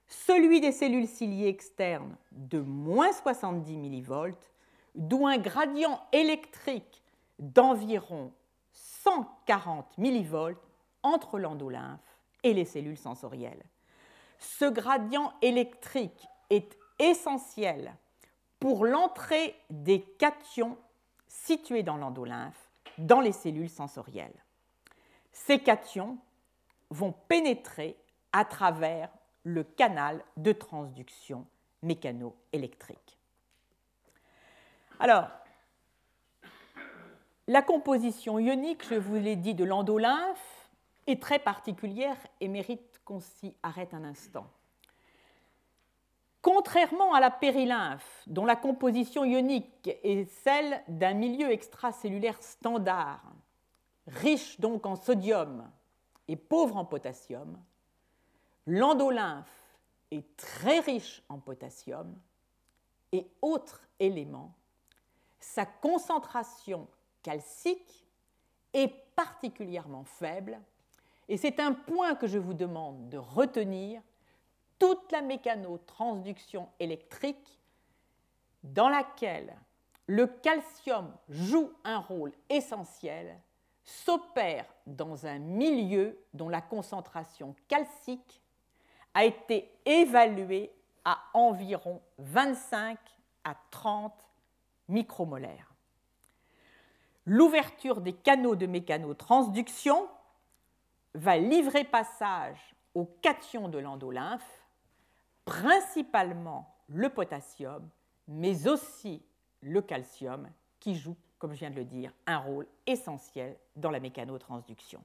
celui 0.08 0.60
des 0.60 0.72
cellules 0.72 1.08
ciliées 1.08 1.48
externes 1.48 2.16
de 2.32 2.60
moins 2.60 3.12
70 3.14 3.78
millivolts, 3.78 4.52
d'où 4.94 5.26
un 5.26 5.38
gradient 5.38 6.02
électrique 6.12 7.02
d'environ 7.40 8.32
140 8.74 9.98
millivolts 9.98 10.62
entre 11.02 11.40
l'endolymphe 11.40 12.18
et 12.44 12.54
les 12.54 12.66
cellules 12.66 12.98
sensorielles. 12.98 13.64
Ce 14.40 14.66
gradient 14.66 15.34
électrique 15.42 16.28
est 16.50 16.78
essentiel 17.00 17.96
pour 18.60 18.86
l'entrée 18.86 19.56
des 19.70 20.02
cations 20.02 20.78
situés 21.28 21.84
dans 21.84 21.98
l'endolymphe 21.98 22.65
dans 22.98 23.20
les 23.20 23.32
cellules 23.32 23.70
sensorielles. 23.70 24.44
Ces 25.32 25.60
cations 25.60 26.18
vont 26.90 27.14
pénétrer 27.28 27.98
à 28.32 28.46
travers 28.46 29.10
le 29.44 29.64
canal 29.64 30.24
de 30.38 30.52
transduction 30.52 31.46
mécanoélectrique. 31.84 33.20
Alors, 35.00 35.30
la 37.48 37.62
composition 37.62 38.40
ionique, 38.40 38.88
je 38.90 38.96
vous 38.96 39.16
l'ai 39.16 39.36
dit, 39.36 39.54
de 39.54 39.64
l'endolymphe 39.64 40.70
est 41.06 41.22
très 41.22 41.38
particulière 41.38 42.18
et 42.40 42.48
mérite 42.48 43.02
qu'on 43.06 43.20
s'y 43.20 43.54
arrête 43.62 43.94
un 43.94 44.04
instant. 44.04 44.48
Contrairement 46.46 47.16
à 47.16 47.20
la 47.20 47.32
périlymphe, 47.32 48.22
dont 48.28 48.46
la 48.46 48.56
composition 48.56 49.26
ionique 49.26 49.90
est 50.04 50.26
celle 50.44 50.84
d'un 50.88 51.16
milieu 51.16 51.50
extracellulaire 51.50 52.38
standard, 52.40 53.24
riche 54.06 54.60
donc 54.60 54.86
en 54.86 54.96
sodium 54.96 55.68
et 56.28 56.36
pauvre 56.36 56.78
en 56.78 56.86
potassium, 56.86 57.60
l'endolymphe 58.68 59.80
est 60.12 60.38
très 60.38 60.82
riche 60.82 61.24
en 61.30 61.40
potassium. 61.40 62.16
Et 63.12 63.26
autres 63.42 63.82
éléments 64.00 64.54
sa 65.40 65.66
concentration 65.66 66.88
calcique 67.24 68.06
est 68.72 68.94
particulièrement 69.16 70.04
faible, 70.04 70.62
et 71.28 71.38
c'est 71.38 71.60
un 71.60 71.74
point 71.74 72.14
que 72.14 72.28
je 72.28 72.38
vous 72.38 72.54
demande 72.54 73.10
de 73.10 73.18
retenir, 73.18 74.04
toute 74.80 75.12
la 75.12 75.22
mécanotransduction 75.22 76.70
électrique 76.80 77.60
dans 78.64 78.90
laquelle 78.90 79.56
le 80.08 80.28
calcium 80.28 81.14
joue 81.30 81.72
un 81.84 82.00
rôle 82.00 82.32
essentiel 82.50 83.40
s'opère 83.84 84.66
dans 84.88 85.26
un 85.26 85.40
milieu 85.40 86.20
dont 86.34 86.50
la 86.50 86.62
concentration 86.62 87.56
calcique 87.68 88.42
a 89.14 89.24
été 89.24 89.72
évaluée 89.86 90.72
à 91.06 91.20
environ 91.34 92.02
25 92.18 92.98
à 93.44 93.56
30 93.72 94.12
micromolaire. 94.90 95.72
L'ouverture 97.26 98.02
des 98.02 98.14
canaux 98.14 98.56
de 98.56 98.66
mécanotransduction 98.66 100.08
va 101.14 101.38
livrer 101.38 101.84
passage 101.84 102.76
aux 102.94 103.06
cations 103.06 103.68
de 103.70 103.80
l'endolymphe, 103.80 104.65
principalement 105.46 106.76
le 106.88 107.10
potassium, 107.10 107.88
mais 108.28 108.68
aussi 108.68 109.24
le 109.62 109.82
calcium, 109.82 110.50
qui 110.80 110.96
joue, 110.96 111.16
comme 111.40 111.54
je 111.54 111.60
viens 111.60 111.70
de 111.70 111.76
le 111.76 111.86
dire, 111.86 112.12
un 112.28 112.38
rôle 112.38 112.68
essentiel 112.86 113.58
dans 113.76 113.92
la 113.92 114.00
mécanotransduction. 114.00 115.04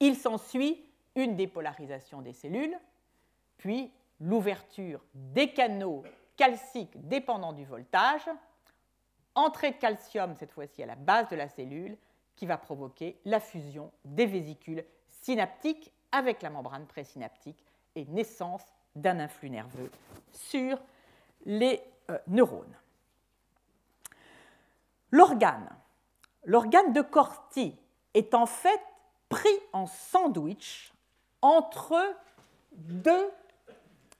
Il 0.00 0.16
s'ensuit 0.16 0.84
une 1.14 1.36
dépolarisation 1.36 2.20
des 2.20 2.32
cellules, 2.32 2.76
puis 3.56 3.92
l'ouverture 4.20 5.00
des 5.14 5.52
canaux 5.52 6.02
calciques 6.36 6.96
dépendant 7.08 7.52
du 7.52 7.64
voltage, 7.64 8.28
entrée 9.34 9.72
de 9.72 9.76
calcium 9.76 10.34
cette 10.36 10.52
fois-ci 10.52 10.82
à 10.82 10.86
la 10.86 10.96
base 10.96 11.28
de 11.28 11.36
la 11.36 11.48
cellule, 11.48 11.96
qui 12.36 12.46
va 12.46 12.58
provoquer 12.58 13.20
la 13.24 13.38
fusion 13.38 13.92
des 14.04 14.26
vésicules 14.26 14.84
synaptiques 15.08 15.92
avec 16.10 16.42
la 16.42 16.50
membrane 16.50 16.86
présynaptique 16.86 17.64
et 17.94 18.04
naissance 18.06 18.73
d'un 18.96 19.18
influx 19.20 19.50
nerveux 19.50 19.90
sur 20.32 20.78
les 21.44 21.82
euh, 22.10 22.18
neurones. 22.26 22.76
L'organe, 25.10 25.68
l'organe 26.44 26.92
de 26.92 27.00
Corti 27.00 27.76
est 28.14 28.34
en 28.34 28.46
fait 28.46 28.80
pris 29.28 29.58
en 29.72 29.86
sandwich 29.86 30.92
entre 31.42 31.96
deux 32.72 33.30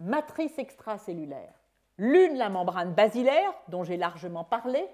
matrices 0.00 0.58
extracellulaires. 0.58 1.54
L'une, 1.98 2.36
la 2.36 2.48
membrane 2.48 2.92
basilaire, 2.92 3.52
dont 3.68 3.84
j'ai 3.84 3.96
largement 3.96 4.44
parlé, 4.44 4.84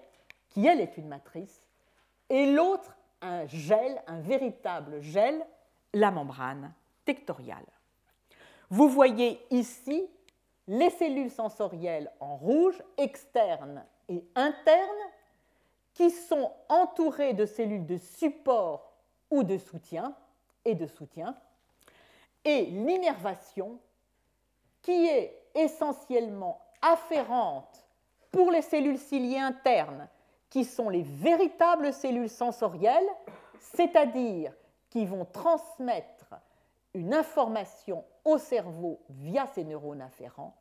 qui 0.48 0.66
elle 0.66 0.80
est 0.80 0.96
une 0.96 1.08
matrice, 1.08 1.66
et 2.28 2.52
l'autre, 2.52 2.96
un 3.22 3.46
gel, 3.46 4.02
un 4.06 4.20
véritable 4.20 5.00
gel, 5.00 5.44
la 5.94 6.10
membrane 6.10 6.72
tectoriale. 7.04 7.66
Vous 8.70 8.88
voyez 8.88 9.44
ici 9.50 10.08
les 10.68 10.90
cellules 10.90 11.30
sensorielles 11.30 12.10
en 12.20 12.36
rouge, 12.36 12.80
externes 12.96 13.84
et 14.08 14.24
internes, 14.36 15.10
qui 15.92 16.10
sont 16.10 16.52
entourées 16.68 17.34
de 17.34 17.46
cellules 17.46 17.84
de 17.84 17.98
support 17.98 18.92
ou 19.30 19.42
de 19.42 19.58
soutien, 19.58 20.14
et 20.64 20.74
de 20.74 20.86
soutien, 20.86 21.36
et 22.44 22.66
l'innervation 22.66 23.80
qui 24.82 25.06
est 25.06 25.50
essentiellement 25.54 26.60
afférente 26.80 27.86
pour 28.30 28.50
les 28.50 28.62
cellules 28.62 28.98
ciliées 28.98 29.38
internes, 29.38 30.08
qui 30.48 30.64
sont 30.64 30.88
les 30.88 31.02
véritables 31.02 31.92
cellules 31.92 32.30
sensorielles, 32.30 33.08
c'est-à-dire 33.58 34.52
qui 34.88 35.06
vont 35.06 35.24
transmettre 35.24 36.34
une 36.94 37.14
information 37.14 38.04
au 38.24 38.38
cerveau 38.38 39.00
via 39.08 39.46
ces 39.46 39.64
neurones 39.64 40.02
afférents, 40.02 40.56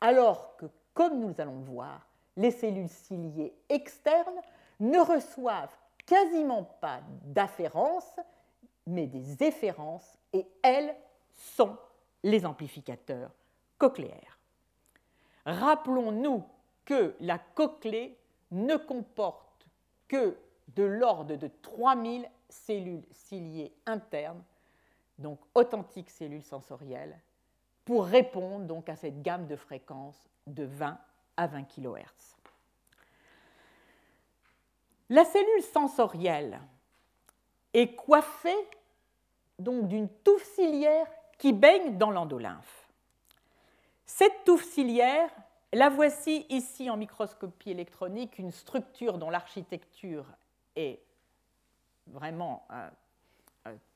alors 0.00 0.56
que, 0.56 0.66
comme 0.94 1.20
nous 1.20 1.34
allons 1.40 1.58
le 1.58 1.64
voir, 1.64 2.06
les 2.36 2.50
cellules 2.50 2.88
ciliées 2.88 3.54
externes 3.68 4.40
ne 4.80 4.98
reçoivent 4.98 5.76
quasiment 6.06 6.64
pas 6.64 7.00
d'afférence, 7.24 8.16
mais 8.86 9.06
des 9.06 9.42
efférences, 9.42 10.18
et 10.32 10.46
elles 10.62 10.96
sont 11.34 11.76
les 12.22 12.46
amplificateurs 12.46 13.30
cochléaires. 13.76 14.38
Rappelons-nous 15.44 16.44
que 16.84 17.14
la 17.20 17.38
cochlée 17.38 18.18
ne 18.50 18.76
comporte 18.76 19.66
que 20.06 20.36
de 20.68 20.82
l'ordre 20.82 21.36
de 21.36 21.48
3000 21.62 22.28
cellules 22.48 23.04
ciliées 23.10 23.74
internes, 23.86 24.42
donc 25.18 25.40
authentiques 25.54 26.10
cellules 26.10 26.44
sensorielles, 26.44 27.18
pour 27.84 28.04
répondre 28.04 28.66
donc 28.66 28.88
à 28.88 28.96
cette 28.96 29.22
gamme 29.22 29.46
de 29.46 29.56
fréquences 29.56 30.28
de 30.46 30.64
20 30.64 30.98
à 31.36 31.46
20 31.46 31.64
kHz. 31.64 32.36
La 35.10 35.24
cellule 35.24 35.62
sensorielle 35.62 36.60
est 37.72 37.94
coiffée 37.94 38.68
donc 39.58 39.88
d'une 39.88 40.08
touffe 40.08 40.44
ciliaire 40.54 41.06
qui 41.38 41.52
baigne 41.52 41.96
dans 41.96 42.10
l'endolymphe. 42.10 42.88
Cette 44.04 44.44
touffe 44.44 44.64
ciliaire, 44.64 45.30
la 45.72 45.88
voici 45.88 46.46
ici 46.48 46.90
en 46.90 46.96
microscopie 46.96 47.70
électronique, 47.70 48.38
une 48.38 48.50
structure 48.50 49.18
dont 49.18 49.30
l'architecture 49.30 50.26
est 50.76 51.00
vraiment 52.06 52.66
euh, 52.70 52.88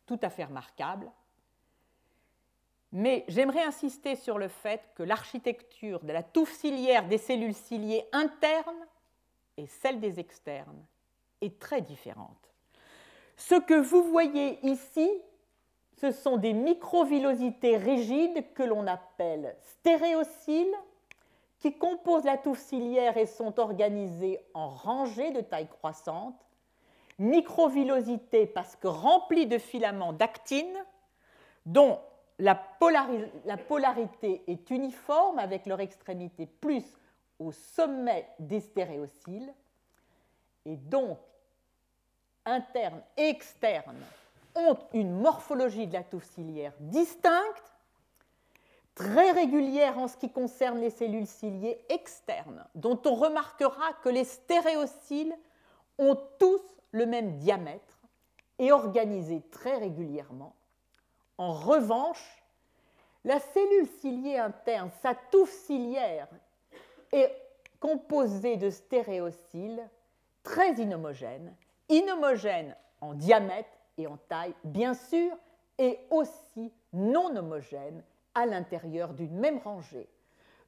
tout 0.06 0.18
à 0.22 0.30
fait 0.30 0.44
remarquable. 0.44 1.10
Mais 2.92 3.24
j'aimerais 3.28 3.64
insister 3.64 4.16
sur 4.16 4.38
le 4.38 4.48
fait 4.48 4.82
que 4.94 5.02
l'architecture 5.02 6.00
de 6.04 6.12
la 6.12 6.22
touffe 6.22 6.52
ciliaire 6.52 7.08
des 7.08 7.18
cellules 7.18 7.54
ciliées 7.54 8.04
internes 8.12 8.86
et 9.56 9.66
celle 9.66 10.00
des 10.00 10.20
externes 10.20 10.84
est 11.40 11.58
très 11.58 11.80
différente. 11.80 12.52
Ce 13.36 13.54
que 13.54 13.74
vous 13.74 14.04
voyez 14.04 14.58
ici, 14.66 15.10
ce 16.00 16.10
sont 16.10 16.36
des 16.36 16.52
microvillosités 16.52 17.76
rigides 17.76 18.52
que 18.54 18.62
l'on 18.62 18.86
appelle 18.86 19.56
stéréociles, 19.60 20.74
qui 21.60 21.78
composent 21.78 22.24
la 22.24 22.38
touffe 22.38 22.58
ciliaire 22.58 23.16
et 23.16 23.26
sont 23.26 23.60
organisées 23.60 24.40
en 24.52 24.68
rangées 24.68 25.30
de 25.30 25.40
taille 25.40 25.68
croissante. 25.68 26.34
Microvillosités 27.18 28.46
parce 28.46 28.76
que 28.76 28.88
remplies 28.88 29.46
de 29.46 29.58
filaments 29.58 30.12
d'actine, 30.12 30.76
dont 31.66 32.00
la, 32.38 32.60
la, 33.44 33.56
polarité 33.56 34.42
est 34.46 34.70
uniforme 34.70 35.38
avec 35.38 35.66
leur 35.66 35.80
extrémité 35.80 36.46
plus 36.46 36.84
au 37.38 37.52
sommet 37.52 38.28
des 38.38 38.60
stéréociles. 38.60 39.52
Et 40.64 40.76
donc, 40.76 41.18
interne 42.44 43.02
et 43.16 43.28
externe 43.28 43.96
ont 44.54 44.76
une 44.92 45.12
morphologie 45.12 45.86
de 45.86 45.92
la 45.92 46.02
touffe 46.02 46.28
ciliaire 46.34 46.74
distincte, 46.80 47.72
très 48.94 49.30
régulière 49.30 49.98
en 49.98 50.08
ce 50.08 50.16
qui 50.16 50.30
concerne 50.30 50.80
les 50.80 50.90
cellules 50.90 51.26
ciliées 51.26 51.78
externes, 51.88 52.64
dont 52.74 53.00
on 53.06 53.14
remarquera 53.14 53.92
que 54.02 54.08
les 54.08 54.24
stéréociles 54.24 55.34
ont 55.98 56.18
tous 56.38 56.60
le 56.92 57.06
même 57.06 57.36
diamètre 57.36 57.98
et 58.58 58.70
organisés 58.72 59.42
très 59.50 59.76
régulièrement. 59.78 60.54
En 61.38 61.52
revanche, 61.52 62.42
la 63.24 63.40
cellule 63.40 63.88
ciliée 64.00 64.38
interne, 64.38 64.90
sa 65.02 65.14
touffe 65.14 65.50
ciliaire, 65.50 66.28
est 67.12 67.34
composée 67.80 68.56
de 68.56 68.70
stéréociles 68.70 69.82
très 70.42 70.74
inhomogènes, 70.74 71.54
inhomogènes 71.88 72.76
en 73.00 73.14
diamètre 73.14 73.70
et 73.98 74.06
en 74.06 74.16
taille, 74.16 74.54
bien 74.64 74.94
sûr, 74.94 75.36
et 75.78 75.98
aussi 76.10 76.72
non 76.92 77.34
homogènes 77.36 78.02
à 78.34 78.46
l'intérieur 78.46 79.14
d'une 79.14 79.36
même 79.36 79.58
rangée. 79.58 80.08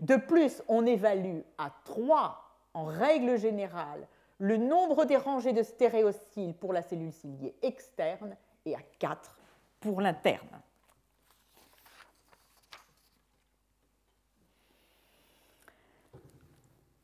De 0.01 0.17
plus, 0.17 0.63
on 0.69 0.87
évalue 0.87 1.41
à 1.59 1.71
3, 1.85 2.41
en 2.75 2.85
règle 2.85 3.39
générale, 3.39 4.07
le 4.45 4.59
nombre 4.59 5.07
des 5.07 5.17
rangées 5.17 5.55
de 5.55 5.63
stéréociles 5.63 6.53
pour 6.53 6.75
la 6.75 6.83
cellule 6.83 7.15
ciliée 7.15 7.55
externe 7.63 8.37
et 8.67 8.75
à 8.75 8.81
4 8.99 9.39
pour 9.81 10.03
l'interne. 10.03 10.61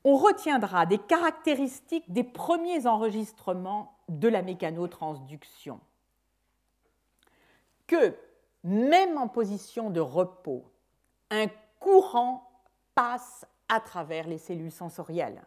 On 0.03 0.17
retiendra 0.17 0.85
des 0.85 0.99
caractéristiques 0.99 2.13
des 2.13 2.23
premiers 2.23 2.85
enregistrements 2.85 3.97
de 4.07 4.27
la 4.27 4.43
mécanotransduction 4.43 5.79
que 7.87 8.15
même 8.63 9.17
en 9.17 9.27
position 9.27 9.89
de 9.89 9.99
repos, 9.99 10.63
un 11.31 11.47
courant 11.79 12.51
passe 12.93 13.47
à 13.67 13.79
travers 13.79 14.27
les 14.27 14.37
cellules 14.37 14.71
sensorielles. 14.71 15.41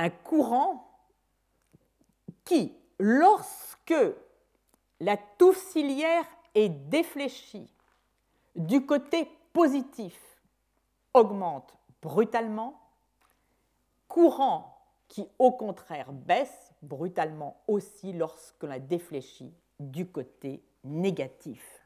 Un 0.00 0.10
courant 0.10 0.88
qui, 2.44 2.72
lorsque 3.00 3.94
la 5.00 5.16
touffe 5.16 5.76
est 5.76 6.68
défléchie 6.68 7.68
du 8.54 8.86
côté 8.86 9.28
positif, 9.52 10.16
augmente 11.14 11.76
brutalement, 12.00 12.80
courant 14.06 14.78
qui 15.08 15.28
au 15.40 15.50
contraire 15.50 16.12
baisse 16.12 16.72
brutalement 16.80 17.60
aussi 17.66 18.12
lorsque 18.12 18.62
la 18.62 18.78
défléchit 18.78 19.52
du 19.80 20.06
côté 20.06 20.62
négatif. 20.84 21.84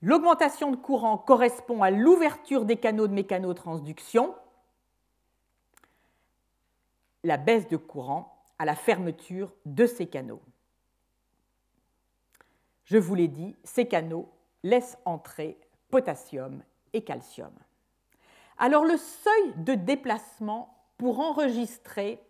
L'augmentation 0.00 0.70
de 0.70 0.76
courant 0.76 1.18
correspond 1.18 1.82
à 1.82 1.90
l'ouverture 1.90 2.64
des 2.64 2.78
canaux 2.78 3.06
de 3.06 3.12
mécanotransduction, 3.12 4.34
la 7.24 7.36
baisse 7.36 7.68
de 7.68 7.76
courant 7.76 8.44
à 8.58 8.64
la 8.64 8.74
fermeture 8.74 9.52
de 9.64 9.86
ces 9.86 10.06
canaux. 10.06 10.42
je 12.84 12.96
vous 12.98 13.14
l'ai 13.14 13.28
dit, 13.28 13.54
ces 13.64 13.86
canaux 13.86 14.32
laissent 14.62 14.98
entrer 15.04 15.58
potassium 15.90 16.62
et 16.92 17.02
calcium. 17.02 17.52
Alors 18.56 18.84
le 18.84 18.96
seuil 18.96 19.54
de 19.58 19.74
déplacement 19.74 20.74
pour 20.96 21.20
enregistrer 21.20 22.20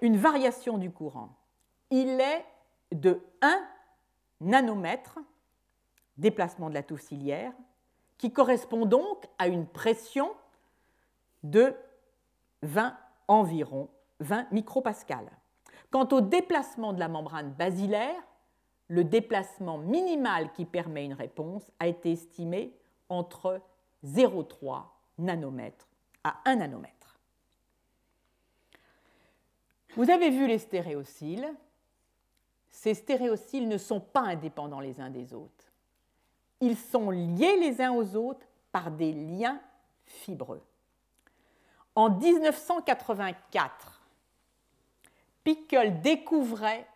une 0.00 0.16
variation 0.16 0.78
du 0.78 0.90
courant, 0.90 1.36
il 1.90 2.20
est 2.20 2.44
de 2.92 3.20
1 3.40 3.60
nanomètre, 4.40 5.18
déplacement 6.18 6.68
de 6.68 6.74
la 6.74 6.82
touffe 6.82 7.02
ciliaire, 7.02 7.52
qui 8.18 8.32
correspond 8.32 8.86
donc 8.86 9.26
à 9.38 9.48
une 9.48 9.66
pression 9.66 10.30
de 11.42 11.74
20 12.62 12.96
environ 13.28 13.88
20 14.20 14.50
micropascales. 14.52 15.30
Quant 15.90 16.08
au 16.12 16.20
déplacement 16.20 16.92
de 16.92 17.00
la 17.00 17.08
membrane 17.08 17.52
basilaire, 17.52 18.22
le 18.88 19.04
déplacement 19.04 19.78
minimal 19.78 20.52
qui 20.52 20.64
permet 20.64 21.04
une 21.04 21.14
réponse 21.14 21.70
a 21.78 21.86
été 21.86 22.12
estimé 22.12 22.76
entre 23.08 23.60
0,3 24.04 24.84
nanomètres 25.18 25.88
à 26.24 26.36
1 26.44 26.56
nanomètre. 26.56 27.18
Vous 29.96 30.10
avez 30.10 30.30
vu 30.30 30.46
les 30.46 30.58
stéréociles. 30.58 31.48
Ces 32.70 32.94
stéréociles 32.94 33.68
ne 33.68 33.76
sont 33.76 34.00
pas 34.00 34.22
indépendants 34.22 34.80
les 34.80 35.00
uns 35.00 35.10
des 35.10 35.34
autres. 35.34 35.72
Ils 36.60 36.76
sont 36.76 37.10
liés 37.10 37.58
les 37.58 37.80
uns 37.82 37.92
aux 37.92 38.16
autres 38.16 38.46
par 38.70 38.90
des 38.90 39.12
liens 39.12 39.60
fibreux. 40.04 40.62
En 41.94 42.10
1984, 42.10 44.02
Pickle 45.44 46.00
découvrait 46.00 46.86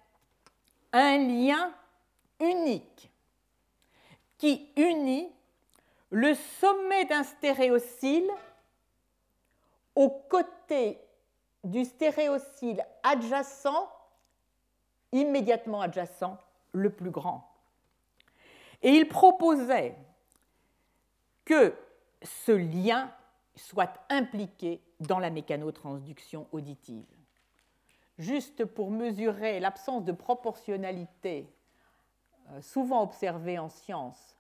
un 0.93 1.19
lien 1.19 1.73
unique 2.41 3.11
qui 4.39 4.71
unit 4.77 5.31
le 6.11 6.35
sommet 6.35 7.05
d'un 7.07 7.25
stéréocyle 7.25 8.31
au 9.95 10.09
côté 10.09 10.99
du 11.65 11.85
stéréocyle 11.85 12.85
adjacent, 13.03 13.91
immédiatement 15.13 15.81
adjacent, 15.81 16.39
le 16.73 16.91
plus 16.91 17.11
grand. 17.11 17.51
Et 18.83 18.91
il 18.91 19.09
proposait 19.09 19.97
que 21.45 21.75
ce 22.23 22.53
lien 22.53 23.11
soit 23.57 23.93
impliqué 24.11 24.83
dans 25.01 25.19
la 25.19 25.31
mécanotransduction 25.31 26.47
auditive. 26.53 27.07
Juste 28.19 28.65
pour 28.65 28.91
mesurer 28.91 29.61
l'absence 29.61 30.05
de 30.05 30.13
proportionnalité 30.13 31.53
euh, 32.51 32.61
souvent 32.63 33.03
observée 33.03 33.59
en 33.59 33.69
science 33.69 34.37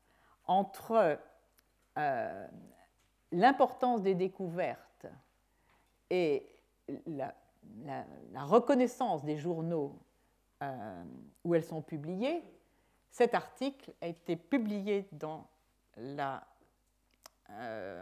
entre 0.47 1.19
euh, 1.99 2.47
l'importance 3.33 4.03
des 4.03 4.15
découvertes 4.15 5.07
et 6.09 6.47
la, 7.07 7.35
reconnaissance 8.37 9.25
des 9.25 9.37
journaux 9.37 9.99
euh, 10.63 11.05
où 11.45 11.55
elles 11.55 11.65
sont 11.65 11.83
publiées, 11.83 12.45
cet 13.11 13.35
article 13.35 13.93
a 14.01 14.07
été 14.07 14.37
publié 14.37 15.09
dans 15.13 15.47
la 15.97 16.47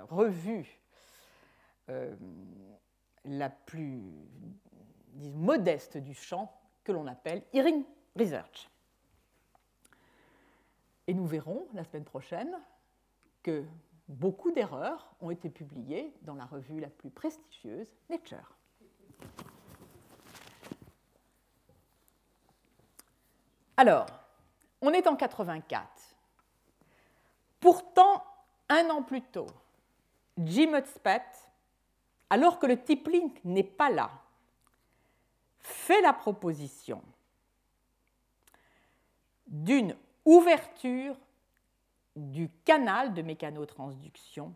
revue 0.09 0.84
la 1.89 3.51
plus 3.51 4.03
modeste 5.17 5.97
du 5.97 6.15
champ 6.15 6.53
que 6.83 6.93
l'on 6.93 7.07
appelle 7.07 7.43
Hearing 7.53 7.85
Research. 8.17 8.71
Et 11.07 11.15
nous 11.15 11.27
verrons 11.27 11.67
la 11.75 11.85
semaine 11.85 12.05
prochaine 12.05 12.57
que 13.43 13.65
beaucoup 14.09 14.51
d'erreurs 14.53 15.15
ont 15.21 15.31
été 15.31 15.51
publiées 15.51 16.15
dans 16.23 16.35
la 16.35 16.47
revue 16.47 16.81
la 16.81 16.89
plus 16.89 17.11
prestigieuse, 17.11 17.89
Nature. 18.09 18.57
Alors, 23.77 24.07
on 24.81 24.93
est 24.93 25.07
en 25.07 25.17
84. 25.17 25.87
Pourtant, 27.61 28.23
un 28.69 28.89
an 28.91 29.03
plus 29.03 29.23
tôt, 29.23 29.47
Jim 30.39 30.79
Hudspeth, 30.79 31.44
alors 32.31 32.59
que 32.59 32.67
le 32.67 32.83
Tiplink 32.83 33.39
n'est 33.45 33.63
pas 33.63 33.91
là, 33.91 34.11
fait 35.59 36.01
la 36.01 36.13
proposition 36.13 37.03
d'une 39.47 39.97
ouverture 40.25 41.17
du 42.17 42.49
canal 42.65 43.15
de 43.15 43.23
mécanotransduction 43.23 44.55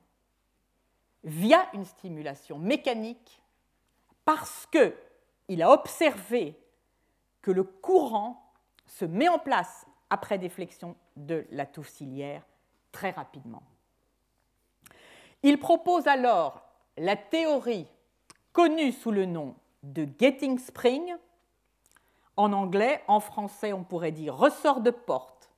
via 1.24 1.68
une 1.74 1.84
stimulation 1.84 2.58
mécanique 2.58 3.42
parce 4.24 4.66
qu'il 4.66 5.62
a 5.62 5.70
observé 5.70 6.58
que 7.42 7.50
le 7.50 7.64
courant 7.64 8.52
se 8.86 9.04
met 9.04 9.28
en 9.28 9.38
place 9.38 9.86
après 10.10 10.38
déflexion 10.38 10.96
de 11.16 11.46
la 11.50 11.66
touffe 11.66 11.88
ciliaire 11.88 12.44
très 12.92 13.10
rapidement. 13.10 13.62
Il 15.42 15.58
propose 15.58 16.06
alors 16.06 16.67
la 16.98 17.16
théorie 17.16 17.86
connue 18.52 18.92
sous 18.92 19.10
le 19.10 19.24
nom 19.24 19.54
de 19.82 20.06
Getting 20.18 20.58
Spring. 20.58 21.14
En 22.36 22.52
anglais, 22.52 23.02
en 23.08 23.20
français, 23.20 23.72
on 23.72 23.84
pourrait 23.84 24.12
dire 24.12 24.36
ressort 24.36 24.80
de 24.80 24.90
porte. 24.90 25.50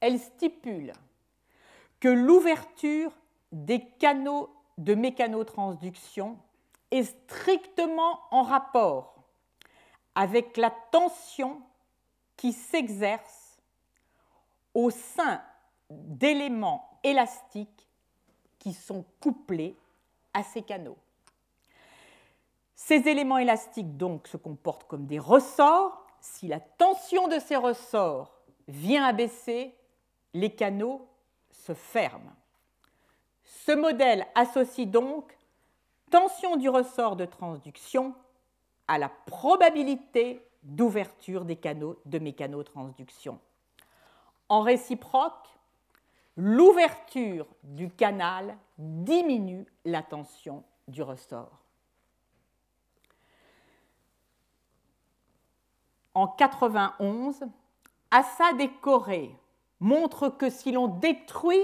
Elle 0.00 0.18
stipule 0.18 0.92
que 2.00 2.08
l'ouverture 2.08 3.12
des 3.52 3.80
canaux 3.98 4.50
de 4.78 4.94
mécanotransduction 4.94 6.38
est 6.90 7.04
strictement 7.04 8.20
en 8.30 8.42
rapport 8.42 9.14
avec 10.14 10.56
la 10.56 10.70
tension 10.90 11.62
qui 12.36 12.52
s'exerce 12.52 13.60
au 14.74 14.90
sein 14.90 15.40
d'éléments 15.90 16.98
élastiques 17.02 17.88
qui 18.58 18.72
sont 18.72 19.04
couplés 19.20 19.76
à 20.34 20.42
ces 20.42 20.62
canaux. 20.62 20.98
Ces 22.74 23.08
éléments 23.08 23.38
élastiques 23.38 23.96
donc 23.96 24.26
se 24.26 24.36
comportent 24.36 24.84
comme 24.84 25.06
des 25.06 25.18
ressorts. 25.18 26.06
Si 26.20 26.48
la 26.48 26.60
tension 26.60 27.28
de 27.28 27.38
ces 27.38 27.56
ressorts 27.56 28.32
vient 28.68 29.04
à 29.04 29.12
baisser, 29.12 29.74
les 30.34 30.54
canaux 30.54 31.08
se 31.50 31.74
ferment. 31.74 32.32
Ce 33.44 33.72
modèle 33.72 34.26
associe 34.34 34.88
donc 34.88 35.36
tension 36.10 36.56
du 36.56 36.68
ressort 36.68 37.16
de 37.16 37.24
transduction 37.24 38.14
à 38.88 38.98
la 38.98 39.08
probabilité 39.08 40.46
d'ouverture 40.62 41.44
des 41.44 41.56
canaux 41.56 41.98
de 42.04 42.18
mécanotransduction. 42.18 43.38
En 44.48 44.60
réciproque, 44.60 45.48
l'ouverture 46.36 47.46
du 47.62 47.90
canal 47.90 48.56
diminue 48.82 49.66
la 49.84 50.02
tension 50.02 50.64
du 50.88 51.02
ressort. 51.02 51.62
en 56.14 56.26
91, 56.26 57.44
Assad 58.10 58.60
et 58.60 58.70
Corée 58.80 59.34
montrent 59.80 60.28
que 60.28 60.50
si 60.50 60.72
l'on 60.72 60.88
détruit 60.88 61.62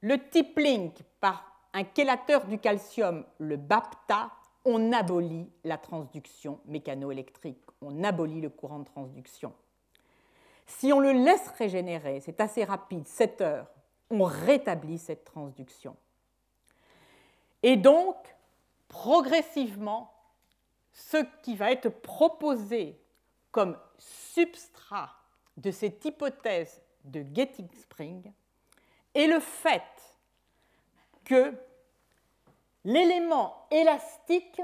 le 0.00 0.18
type 0.30 0.58
link 0.58 0.94
par 1.20 1.44
un 1.74 1.82
chélateur 1.94 2.46
du 2.46 2.58
calcium, 2.58 3.24
le 3.38 3.56
BAPTA, 3.56 4.30
on 4.64 4.92
abolit 4.92 5.50
la 5.64 5.78
transduction 5.78 6.60
mécanoélectrique, 6.66 7.62
on 7.82 8.04
abolit 8.04 8.40
le 8.40 8.50
courant 8.50 8.80
de 8.80 8.84
transduction. 8.84 9.52
Si 10.66 10.92
on 10.92 11.00
le 11.00 11.12
laisse 11.12 11.48
régénérer, 11.58 12.20
c'est 12.20 12.40
assez 12.40 12.64
rapide, 12.64 13.06
7 13.06 13.40
heures, 13.40 13.66
on 14.10 14.24
rétablit 14.24 14.98
cette 14.98 15.24
transduction. 15.24 15.96
Et 17.62 17.76
donc, 17.76 18.16
progressivement, 18.88 20.12
ce 20.92 21.18
qui 21.42 21.56
va 21.56 21.70
être 21.72 21.88
proposé 21.88 23.00
comme 23.50 23.78
substrat 23.98 25.10
de 25.56 25.70
cette 25.70 26.04
hypothèse 26.04 26.82
de 27.04 27.24
Getting 27.34 27.68
Spring 27.74 28.32
est 29.14 29.26
le 29.26 29.40
fait 29.40 29.82
que 31.24 31.54
l'élément 32.84 33.66
élastique 33.70 34.60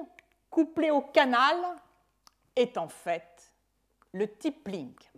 couplé 0.50 0.90
au 0.90 1.00
canal 1.00 1.56
est 2.56 2.76
en 2.78 2.88
fait 2.88 3.52
le 4.12 4.32
type 4.36 4.68
link 4.68 5.10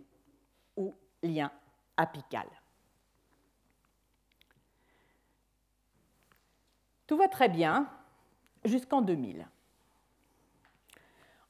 ou 0.75 0.95
lien 1.21 1.51
apical. 1.95 2.47
Tout 7.07 7.17
va 7.17 7.29
très 7.29 7.49
bien 7.49 7.87
jusqu'en 8.65 9.01
2000. 9.01 9.47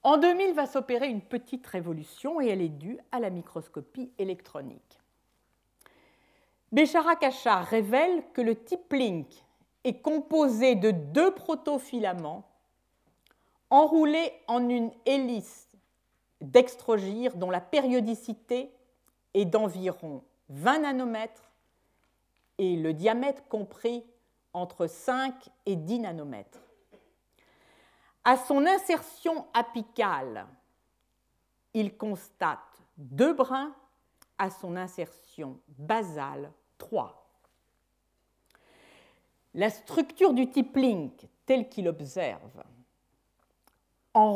En 0.04 0.18
2000 0.18 0.54
va 0.54 0.68
s'opérer 0.68 1.10
une 1.10 1.22
petite 1.22 1.66
révolution 1.68 2.40
et 2.40 2.48
elle 2.48 2.62
est 2.62 2.70
due 2.70 3.00
à 3.12 3.20
la 3.20 3.30
microscopie 3.30 4.12
électronique. 4.20 5.02
Béchara-Cachard 6.72 7.66
révèle 7.66 8.24
que 8.34 8.42
le 8.42 8.56
type 8.56 8.94
Link 8.94 9.28
est 9.84 10.02
composé 10.02 10.76
de 10.76 10.92
deux 10.92 11.34
protofilaments 11.34 12.48
enroulés 13.70 14.32
en 14.48 14.70
une 14.70 14.92
hélice 15.06 15.68
d'extrogire 16.42 17.36
dont 17.36 17.50
la 17.50 17.62
périodicité 17.62 18.72
est 19.34 19.46
d'environ 19.46 20.24
20 20.50 20.80
nanomètres 20.80 21.52
et 22.58 22.76
le 22.76 22.94
diamètre 22.94 23.48
compris 23.48 24.04
entre 24.54 24.88
5 24.88 25.34
et 25.66 25.76
10 25.76 26.00
nanomètres. 26.00 26.60
À 28.24 28.38
son 28.38 28.66
insertion 28.66 29.46
apicale, 29.54 30.48
il 31.74 31.96
constate 31.96 32.60
deux 32.98 33.34
brins, 33.34 33.74
à 34.38 34.50
son 34.50 34.76
insertion 34.76 35.60
basale, 35.78 36.52
trois. 36.78 37.30
La 39.54 39.70
structure 39.70 40.34
du 40.34 40.50
type 40.50 40.76
Link, 40.76 41.28
telle 41.46 41.70
qu'il 41.70 41.88
observe, 41.88 42.64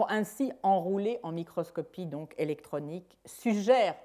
ainsi 0.09 0.51
enroulée 0.63 1.19
en 1.23 1.31
microscopie 1.31 2.05
donc 2.05 2.33
électronique, 2.37 3.17
suggère 3.25 3.95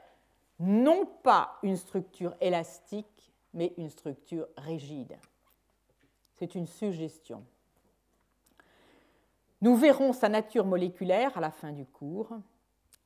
non 0.58 1.06
pas 1.22 1.58
une 1.62 1.76
structure 1.76 2.34
élastique, 2.40 3.32
mais 3.52 3.74
une 3.76 3.90
structure 3.90 4.46
rigide. 4.56 5.16
C'est 6.36 6.54
une 6.54 6.66
suggestion. 6.66 7.44
Nous 9.62 9.74
verrons 9.74 10.12
sa 10.12 10.28
nature 10.28 10.66
moléculaire 10.66 11.36
à 11.36 11.40
la 11.40 11.50
fin 11.50 11.72
du 11.72 11.86
cours. 11.86 12.30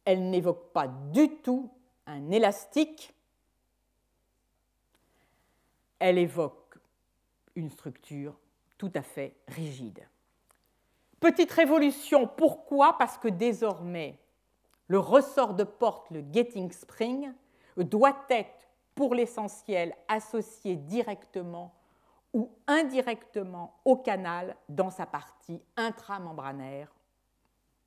Elle 0.05 0.31
n'évoque 0.31 0.73
pas 0.73 0.89
du 0.89 1.37
tout 1.37 1.71
un 2.07 2.31
élastique. 2.31 3.15
Elle 5.99 6.19
évoque 6.19 6.79
une 7.55 7.71
structure 7.71 8.37
tout 8.79 8.91
à 8.95 9.03
fait 9.03 9.37
rigide. 9.49 10.07
Petite 11.21 11.53
révolution, 11.53 12.27
pourquoi? 12.27 12.97
Parce 12.97 13.19
que 13.19 13.29
désormais, 13.29 14.19
le 14.89 14.99
ressort 14.99 15.55
de 15.55 15.65
porte, 15.65 16.11
le 16.11 16.25
getting 16.33 16.73
spring, 16.73 17.33
doit 17.77 18.25
être 18.31 18.67
pour 18.95 19.15
l'essentiel 19.15 19.95
associé 20.09 20.77
directement 20.77 21.75
ou 22.33 22.51
indirectement 22.67 23.81
au 23.85 23.97
canal 23.97 24.57
dans 24.69 24.91
sa 24.91 25.07
partie 25.07 25.63
intramembranaire 25.77 26.93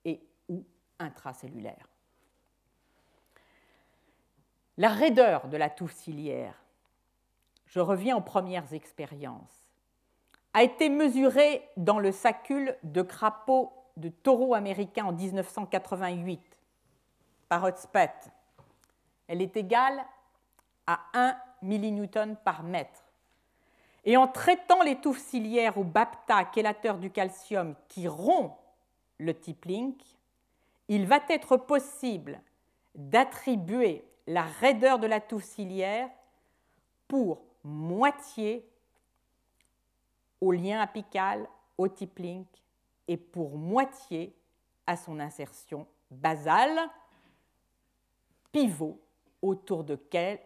et 0.06 0.22
ou 0.50 0.66
intracellulaire. 1.00 1.88
La 4.78 4.90
raideur 4.90 5.48
de 5.48 5.58
la 5.58 5.70
touffe 5.70 5.94
ciliaire, 5.94 6.64
je 7.68 7.80
reviens 7.80 8.18
aux 8.18 8.22
premières 8.22 8.74
expériences, 8.74 9.64
a 10.54 10.64
été 10.64 10.90
mesurée 10.90 11.68
dans 11.78 12.00
le 12.00 12.12
sacule 12.12 12.78
de 12.84 13.02
crapaud 13.02 13.72
de 13.98 14.10
taureau 14.10 14.54
américain 14.54 15.06
en 15.06 15.12
1988 15.12 16.42
par 17.50 17.64
Hotspet. 17.64 18.14
Elle 19.28 19.42
est 19.42 19.56
égale 19.58 20.04
à 20.88 21.00
1 21.14 21.36
millinewton 21.62 22.36
par 22.44 22.64
mètre. 22.64 23.03
Et 24.06 24.18
en 24.18 24.28
traitant 24.28 24.82
les 24.84 24.98
touffes 24.98 25.22
ciliaires 25.22 25.78
au 25.78 25.84
BAPTA, 25.84 26.52
chélateur 26.54 26.98
du 26.98 27.10
calcium, 27.10 27.76
qui 27.88 28.08
rompt 28.08 28.58
le 29.18 29.34
type 29.34 29.66
Link, 29.66 30.02
il 30.90 31.06
va 31.08 31.20
être 31.30 31.56
possible 31.58 32.42
d'attribuer 32.96 34.04
la 34.28 34.44
raideur 34.44 35.00
de 35.00 35.08
la 35.08 35.22
touffe 35.22 35.46
ciliaire 35.46 36.10
pour 37.08 37.42
moitié 37.64 38.68
au 40.42 40.52
lien 40.52 40.82
apical, 40.82 41.48
au 41.78 41.88
type 41.88 42.20
Link, 42.20 42.48
et 43.08 43.18
pour 43.18 43.58
moitié 43.58 44.36
à 44.86 44.98
son 44.98 45.20
insertion 45.20 45.88
basale, 46.12 46.78
pivot 48.52 49.00
autour 49.42 49.84
duquel 49.84 50.40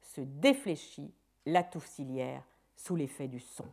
se 0.00 0.20
défléchit 0.22 1.12
la 1.46 1.62
touffe 1.62 1.86
ciliaire 1.86 2.42
sous 2.76 2.96
l'effet 2.96 3.28
du 3.28 3.40
son. 3.40 3.66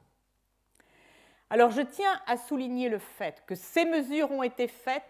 Alors 1.49 1.71
je 1.71 1.81
tiens 1.81 2.21
à 2.27 2.37
souligner 2.37 2.89
le 2.89 2.99
fait 2.99 3.43
que 3.45 3.55
ces 3.55 3.85
mesures 3.85 4.31
ont 4.31 4.43
été 4.43 4.67
faites 4.67 5.03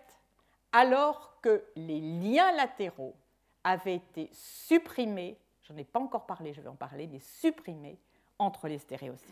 alors 0.72 1.40
que 1.42 1.64
les 1.76 2.00
liens 2.00 2.52
latéraux 2.54 3.16
avaient 3.64 3.96
été 3.96 4.30
supprimés, 4.34 5.38
j'en 5.68 5.78
ai 5.78 5.84
pas 5.84 6.00
encore 6.00 6.26
parlé, 6.26 6.54
je 6.54 6.62
vais 6.62 6.70
en 6.70 6.76
parler, 6.76 7.08
mais 7.08 7.20
supprimés 7.20 8.00
entre 8.40 8.68
les 8.68 8.80
stéréocyles. 8.80 9.30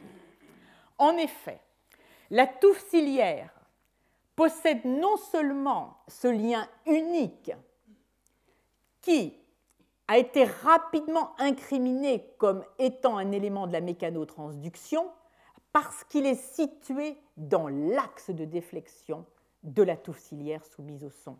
En 0.97 1.17
effet, 1.17 1.59
la 2.29 2.45
touffe 2.45 2.87
ciliaire 2.89 3.51
possède 4.35 4.85
non 4.85 5.17
seulement 5.17 5.97
ce 6.07 6.27
lien 6.27 6.67
unique 6.85 7.51
qui 9.01 9.38
a 10.09 10.17
été 10.17 10.43
rapidement 10.43 11.33
incriminé 11.37 12.25
comme 12.39 12.65
étant 12.79 13.17
un 13.17 13.31
élément 13.31 13.67
de 13.67 13.73
la 13.73 13.79
mécanotransduction 13.79 15.07
parce 15.71 16.03
qu'il 16.05 16.25
est 16.25 16.33
situé 16.33 17.15
dans 17.37 17.67
l'axe 17.67 18.31
de 18.31 18.43
déflexion 18.43 19.23
de 19.61 19.83
la 19.83 19.95
touffe 19.95 20.17
soumise 20.17 21.03
au 21.03 21.11
son. 21.11 21.37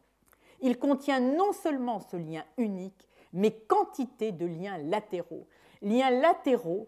Il 0.62 0.78
contient 0.78 1.20
non 1.20 1.52
seulement 1.52 2.00
ce 2.00 2.16
lien 2.16 2.44
unique, 2.58 3.08
mais 3.34 3.50
quantité 3.50 4.32
de 4.32 4.46
liens 4.46 4.78
latéraux. 4.78 5.48
Liens 5.82 6.12
latéraux 6.12 6.88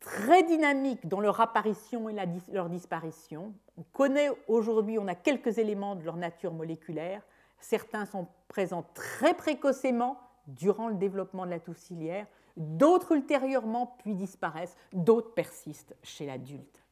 très 0.00 0.42
dynamiques 0.42 1.06
dans 1.06 1.20
leur 1.20 1.40
apparition 1.40 2.08
et 2.08 2.16
leur 2.52 2.68
disparition. 2.68 3.54
On 3.78 3.84
connaît 3.92 4.30
aujourd'hui, 4.48 4.98
on 4.98 5.06
a 5.06 5.14
quelques 5.14 5.58
éléments 5.58 5.94
de 5.94 6.02
leur 6.02 6.16
nature 6.16 6.52
moléculaire. 6.52 7.22
Certains 7.60 8.04
sont 8.04 8.26
présents 8.48 8.84
très 8.94 9.34
précocement, 9.34 10.18
durant 10.46 10.88
le 10.88 10.94
développement 10.94 11.44
de 11.44 11.50
la 11.50 11.60
touffe 11.60 11.78
ciliaire, 11.78 12.26
d'autres 12.56 13.12
ultérieurement 13.12 13.96
puis 13.98 14.14
disparaissent, 14.14 14.76
d'autres 14.92 15.34
persistent 15.34 15.96
chez 16.02 16.26
l'adulte. 16.26 16.82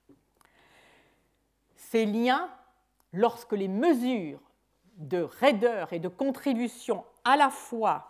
Ces 1.76 2.06
liens, 2.06 2.50
lorsque 3.12 3.52
les 3.52 3.68
mesures 3.68 4.40
de 4.96 5.22
raideur 5.22 5.92
et 5.92 5.98
de 5.98 6.08
contribution 6.08 7.04
à 7.24 7.36
la 7.36 7.50
fois 7.50 8.08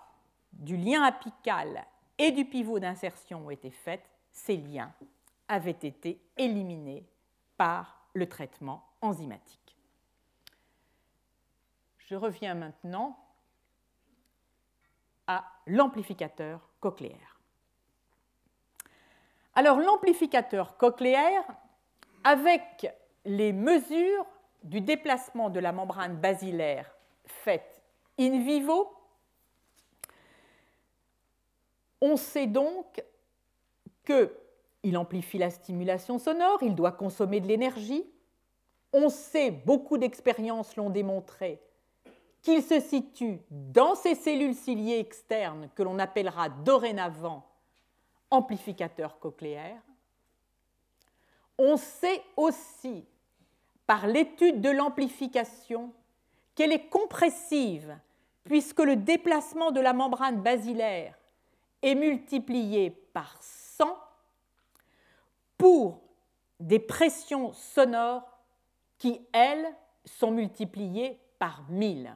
du 0.53 0.77
lien 0.77 1.03
apical 1.03 1.85
et 2.19 2.31
du 2.31 2.45
pivot 2.45 2.79
d'insertion 2.79 3.47
ont 3.47 3.51
été 3.51 3.71
faites, 3.71 4.09
ces 4.33 4.57
liens 4.57 4.93
avaient 5.49 5.71
été 5.71 6.21
éliminés 6.37 7.07
par 7.57 8.09
le 8.15 8.29
traitement 8.29 8.85
enzymatique. 9.01 9.77
Je 11.99 12.15
reviens 12.15 12.55
maintenant 12.55 13.19
à 15.27 15.45
l'amplificateur 15.67 16.69
cochléaire. 16.81 17.41
Alors 19.55 19.79
l'amplificateur 19.79 20.77
cochléaire, 20.77 21.45
avec 22.25 22.93
les 23.25 23.53
mesures 23.53 24.27
du 24.63 24.81
déplacement 24.81 25.51
de 25.51 25.61
la 25.61 25.73
membrane 25.73 26.17
basilaire 26.17 26.95
faites 27.27 27.83
in 28.19 28.41
vivo, 28.41 28.93
on 32.01 32.17
sait 32.17 32.47
donc 32.47 33.03
qu'il 34.05 34.99
amplifie 34.99 35.39
la 35.39 35.51
stimulation 35.51 36.19
sonore, 36.19 36.63
il 36.63 36.75
doit 36.75 36.93
consommer 36.93 37.41
de 37.41 37.47
l'énergie. 37.47 38.05
On 38.93 39.09
sait, 39.09 39.51
beaucoup 39.51 39.99
d'expériences 39.99 40.77
l'ont 40.77 40.91
démontré, 40.91 41.61
qu'il 42.45 42.63
se 42.63 42.79
situe 42.79 43.41
dans 43.51 43.95
ces 43.95 44.15
cellules 44.15 44.55
ciliées 44.55 44.99
externes 44.99 45.71
que 45.75 45.83
l'on 45.83 45.99
appellera 45.99 46.51
dorénavant 46.51 47.49
amplificateurs 48.31 49.19
cochléaires. 49.19 49.81
On 51.57 51.79
sait 51.79 52.23
aussi, 52.37 53.07
par 53.87 54.07
l'étude 54.07 54.61
de 54.61 54.69
l'amplification, 54.69 55.93
qu'elle 56.55 56.73
est 56.73 56.89
compressive, 56.89 57.97
puisque 58.45 58.81
le 58.81 58.97
déplacement 58.97 59.71
de 59.71 59.81
la 59.81 59.95
membrane 59.95 60.43
basilaire 60.43 61.19
est 61.81 61.95
multiplié 61.95 62.91
par 62.91 63.39
100 63.41 63.99
pour 65.57 66.03
des 66.61 66.79
pressions 66.79 67.55
sonores 67.55 68.39
qui, 68.99 69.27
elles, 69.33 69.75
sont 70.05 70.31
multipliées 70.31 71.19
par 71.39 71.63
1000 71.71 72.15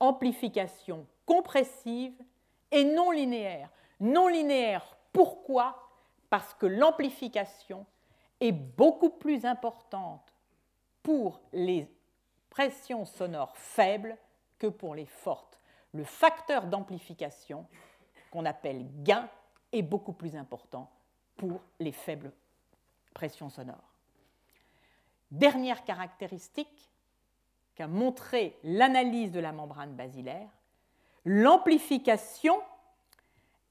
amplification 0.00 1.06
compressive 1.26 2.14
et 2.70 2.84
non 2.84 3.10
linéaire. 3.10 3.70
Non 4.00 4.28
linéaire, 4.28 4.96
pourquoi? 5.12 5.88
Parce 6.30 6.54
que 6.54 6.66
l'amplification 6.66 7.86
est 8.40 8.52
beaucoup 8.52 9.10
plus 9.10 9.44
importante 9.44 10.32
pour 11.02 11.40
les 11.52 11.88
pressions 12.50 13.04
sonores 13.04 13.56
faibles 13.56 14.16
que 14.58 14.66
pour 14.66 14.94
les 14.94 15.06
fortes. 15.06 15.58
Le 15.92 16.04
facteur 16.04 16.66
d'amplification, 16.66 17.66
qu'on 18.30 18.44
appelle 18.44 18.86
gain, 19.02 19.28
est 19.72 19.82
beaucoup 19.82 20.12
plus 20.12 20.34
important 20.36 20.90
pour 21.36 21.60
les 21.78 21.92
faibles 21.92 22.32
pressions 23.12 23.50
sonores. 23.50 23.94
Dernière 25.30 25.84
caractéristique 25.84 26.90
qu'a 27.74 27.86
montré 27.86 28.58
l'analyse 28.62 29.32
de 29.32 29.40
la 29.40 29.52
membrane 29.52 29.94
basilaire, 29.94 30.48
l'amplification 31.24 32.60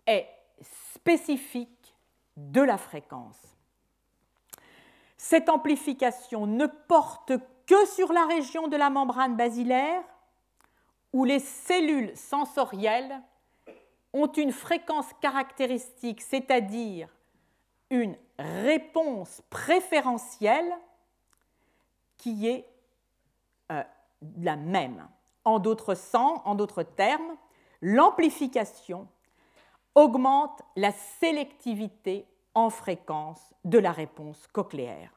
est 0.05 0.27
spécifique 0.61 1.95
de 2.35 2.61
la 2.61 2.77
fréquence. 2.77 3.57
Cette 5.17 5.49
amplification 5.49 6.47
ne 6.47 6.65
porte 6.65 7.33
que 7.65 7.85
sur 7.85 8.11
la 8.11 8.25
région 8.25 8.67
de 8.67 8.75
la 8.75 8.89
membrane 8.89 9.37
basilaire 9.37 10.03
où 11.13 11.23
les 11.23 11.39
cellules 11.39 12.15
sensorielles 12.17 13.21
ont 14.11 14.31
une 14.31 14.51
fréquence 14.51 15.07
caractéristique, 15.21 16.21
c'est-à-dire 16.21 17.07
une 17.89 18.17
réponse 18.37 19.41
préférentielle 19.49 20.73
qui 22.17 22.47
est 22.47 22.65
euh, 23.73 23.83
la 24.41 24.55
même. 24.55 25.07
En 25.45 25.59
d'autres 25.59 25.95
en 26.15 26.55
d'autres 26.55 26.83
termes, 26.83 27.35
l'amplification 27.81 29.07
augmente 29.95 30.61
la 30.75 30.91
sélectivité 30.91 32.25
en 32.55 32.69
fréquence 32.69 33.53
de 33.65 33.77
la 33.77 33.91
réponse 33.91 34.47
cochléaire. 34.47 35.11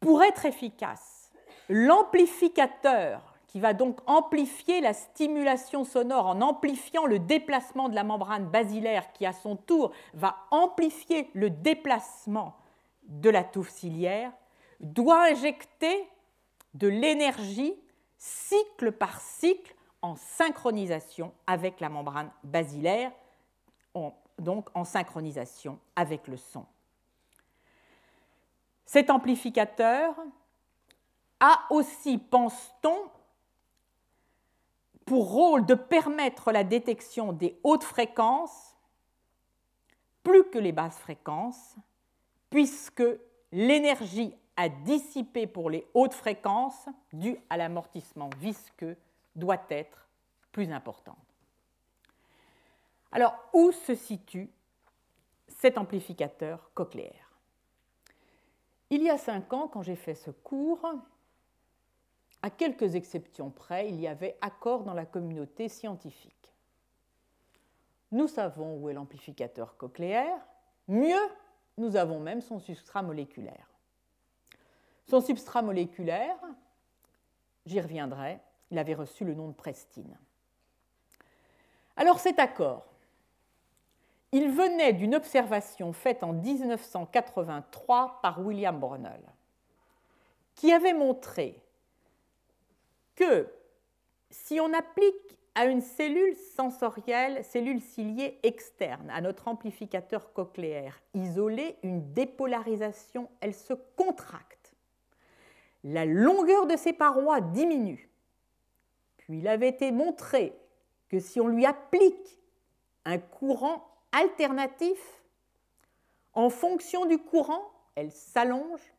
Pour 0.00 0.22
être 0.22 0.44
efficace, 0.44 1.32
l'amplificateur 1.68 3.34
qui 3.48 3.60
va 3.60 3.72
donc 3.72 3.98
amplifier 4.06 4.80
la 4.80 4.92
stimulation 4.92 5.84
sonore 5.84 6.26
en 6.26 6.40
amplifiant 6.42 7.06
le 7.06 7.18
déplacement 7.18 7.88
de 7.88 7.94
la 7.94 8.04
membrane 8.04 8.46
basilaire 8.46 9.12
qui 9.12 9.24
à 9.24 9.32
son 9.32 9.56
tour 9.56 9.92
va 10.14 10.36
amplifier 10.50 11.30
le 11.32 11.50
déplacement 11.50 12.54
de 13.04 13.30
la 13.30 13.42
touffe 13.42 13.70
ciliaire, 13.70 14.32
doit 14.80 15.30
injecter 15.30 16.08
de 16.74 16.88
l'énergie 16.88 17.74
cycle 18.16 18.92
par 18.92 19.20
cycle 19.20 19.74
en 20.02 20.16
synchronisation 20.16 21.32
avec 21.46 21.80
la 21.80 21.88
membrane 21.88 22.30
basilaire, 22.44 23.12
donc 24.38 24.68
en 24.74 24.84
synchronisation 24.84 25.78
avec 25.96 26.28
le 26.28 26.36
son. 26.36 26.64
Cet 28.86 29.10
amplificateur 29.10 30.14
a 31.40 31.66
aussi, 31.70 32.18
pense-t-on, 32.18 33.10
pour 35.04 35.30
rôle 35.30 35.66
de 35.66 35.74
permettre 35.74 36.52
la 36.52 36.64
détection 36.64 37.32
des 37.32 37.58
hautes 37.64 37.84
fréquences 37.84 38.76
plus 40.22 40.44
que 40.44 40.58
les 40.58 40.72
basses 40.72 40.98
fréquences, 40.98 41.76
puisque 42.50 43.02
l'énergie 43.50 44.34
à 44.58 44.68
dissiper 44.68 45.46
pour 45.46 45.70
les 45.70 45.86
hautes 45.94 46.12
fréquences 46.14 46.88
due 47.12 47.38
à 47.48 47.56
l'amortissement 47.56 48.28
visqueux 48.38 48.96
doit 49.36 49.62
être 49.70 50.08
plus 50.50 50.72
importante. 50.72 51.16
Alors, 53.12 53.38
où 53.52 53.70
se 53.70 53.94
situe 53.94 54.50
cet 55.46 55.78
amplificateur 55.78 56.72
cochléaire? 56.74 57.32
Il 58.90 59.04
y 59.04 59.10
a 59.10 59.16
cinq 59.16 59.52
ans, 59.52 59.68
quand 59.68 59.82
j'ai 59.82 59.94
fait 59.94 60.16
ce 60.16 60.32
cours, 60.32 60.84
à 62.42 62.50
quelques 62.50 62.96
exceptions 62.96 63.50
près, 63.50 63.88
il 63.88 64.00
y 64.00 64.08
avait 64.08 64.36
accord 64.40 64.82
dans 64.82 64.94
la 64.94 65.06
communauté 65.06 65.68
scientifique. 65.68 66.52
Nous 68.10 68.26
savons 68.26 68.76
où 68.76 68.88
est 68.88 68.94
l'amplificateur 68.94 69.76
cochléaire, 69.76 70.40
mieux, 70.88 71.28
nous 71.76 71.94
avons 71.94 72.18
même 72.18 72.40
son 72.40 72.58
substrat 72.58 73.02
moléculaire. 73.02 73.68
Son 75.08 75.20
substrat 75.20 75.62
moléculaire, 75.62 76.36
j'y 77.64 77.80
reviendrai, 77.80 78.40
il 78.70 78.78
avait 78.78 78.94
reçu 78.94 79.24
le 79.24 79.34
nom 79.34 79.48
de 79.48 79.54
prestine. 79.54 80.18
Alors 81.96 82.20
cet 82.20 82.38
accord, 82.38 82.86
il 84.32 84.50
venait 84.50 84.92
d'une 84.92 85.14
observation 85.14 85.92
faite 85.92 86.22
en 86.22 86.32
1983 86.32 88.20
par 88.22 88.44
William 88.44 88.78
Brunel, 88.78 89.22
qui 90.54 90.72
avait 90.72 90.92
montré 90.92 91.62
que 93.14 93.50
si 94.30 94.60
on 94.60 94.72
applique 94.74 95.38
à 95.54 95.64
une 95.64 95.80
cellule 95.80 96.36
sensorielle, 96.36 97.42
cellule 97.44 97.80
ciliée 97.80 98.38
externe, 98.42 99.10
à 99.10 99.20
notre 99.20 99.48
amplificateur 99.48 100.32
cochléaire 100.32 101.00
isolé, 101.14 101.76
une 101.82 102.12
dépolarisation, 102.12 103.28
elle 103.40 103.54
se 103.54 103.72
contracte. 103.96 104.57
La 105.84 106.04
longueur 106.04 106.66
de 106.66 106.76
ses 106.76 106.92
parois 106.92 107.40
diminue. 107.40 108.10
Puis 109.18 109.38
il 109.38 109.48
avait 109.48 109.68
été 109.68 109.92
montré 109.92 110.58
que 111.08 111.20
si 111.20 111.40
on 111.40 111.48
lui 111.48 111.66
applique 111.66 112.38
un 113.04 113.18
courant 113.18 113.86
alternatif, 114.12 114.98
en 116.34 116.50
fonction 116.50 117.06
du 117.06 117.18
courant, 117.18 117.70
elle 117.94 118.12
s'allonge 118.12 118.92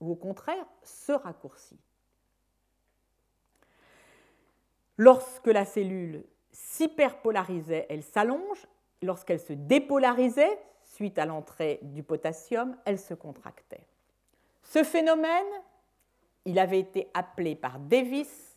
ou 0.00 0.12
au 0.12 0.16
contraire 0.16 0.66
se 0.82 1.12
raccourcit. 1.12 1.78
Lorsque 4.96 5.46
la 5.46 5.64
cellule 5.64 6.24
s'hyperpolarisait, 6.50 7.86
elle 7.88 8.02
s'allonge. 8.02 8.66
Lorsqu'elle 9.00 9.40
se 9.40 9.52
dépolarisait, 9.52 10.58
suite 10.82 11.18
à 11.18 11.26
l'entrée 11.26 11.80
du 11.82 12.02
potassium, 12.02 12.76
elle 12.84 12.98
se 12.98 13.14
contractait. 13.14 13.86
Ce 14.62 14.84
phénomène, 14.84 15.46
il 16.44 16.58
avait 16.58 16.80
été 16.80 17.08
appelé 17.14 17.54
par 17.54 17.78
Davis 17.78 18.52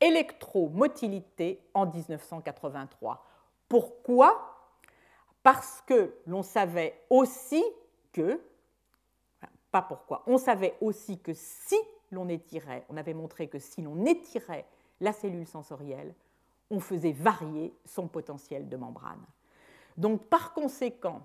électromotilité 0.00 1.60
en 1.72 1.86
1983. 1.86 3.24
Pourquoi? 3.68 4.50
Parce 5.42 5.82
que 5.86 6.14
l'on 6.26 6.42
savait 6.42 7.00
aussi 7.10 7.64
que, 8.12 8.40
pas 9.70 9.82
pourquoi, 9.82 10.22
on 10.26 10.38
savait 10.38 10.76
aussi 10.80 11.18
que 11.18 11.32
si 11.34 11.76
l'on 12.10 12.28
étirait, 12.28 12.84
on 12.88 12.96
avait 12.96 13.14
montré 13.14 13.48
que 13.48 13.58
si 13.58 13.82
l'on 13.82 14.04
étirait 14.04 14.66
la 15.00 15.12
cellule 15.12 15.46
sensorielle, 15.46 16.14
on 16.70 16.80
faisait 16.80 17.12
varier 17.12 17.74
son 17.84 18.08
potentiel 18.08 18.68
de 18.68 18.76
membrane. 18.76 19.24
Donc 19.96 20.24
par 20.24 20.52
conséquent, 20.52 21.22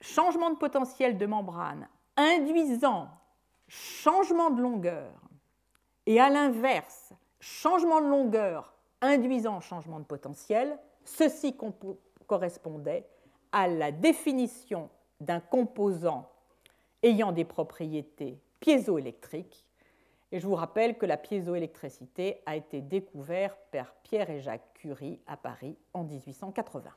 changement 0.00 0.50
de 0.50 0.56
potentiel 0.56 1.18
de 1.18 1.26
membrane 1.26 1.88
induisant 2.16 3.08
changement 3.68 4.50
de 4.50 4.60
longueur 4.60 5.12
et 6.06 6.20
à 6.20 6.30
l'inverse, 6.30 7.12
changement 7.40 8.00
de 8.00 8.08
longueur 8.08 8.74
induisant 9.00 9.60
changement 9.60 10.00
de 10.00 10.04
potentiel, 10.04 10.78
ceci 11.04 11.56
correspondait 12.26 13.06
à 13.52 13.68
la 13.68 13.92
définition 13.92 14.90
d'un 15.20 15.40
composant 15.40 16.30
ayant 17.02 17.32
des 17.32 17.44
propriétés 17.44 18.38
piézoélectriques 18.60 19.64
et 20.30 20.40
je 20.40 20.46
vous 20.46 20.54
rappelle 20.54 20.98
que 20.98 21.06
la 21.06 21.16
piézoélectricité 21.16 22.42
a 22.44 22.56
été 22.56 22.82
découverte 22.82 23.58
par 23.70 23.94
Pierre 24.02 24.28
et 24.28 24.40
Jacques 24.40 24.74
Curie 24.74 25.20
à 25.26 25.36
Paris 25.36 25.76
en 25.94 26.04
1880. 26.04 26.90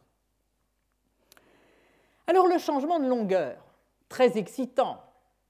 Alors 2.28 2.48
le 2.48 2.58
changement 2.58 3.00
de 3.00 3.08
longueur, 3.08 3.58
très 4.10 4.38
excitant, 4.38 5.02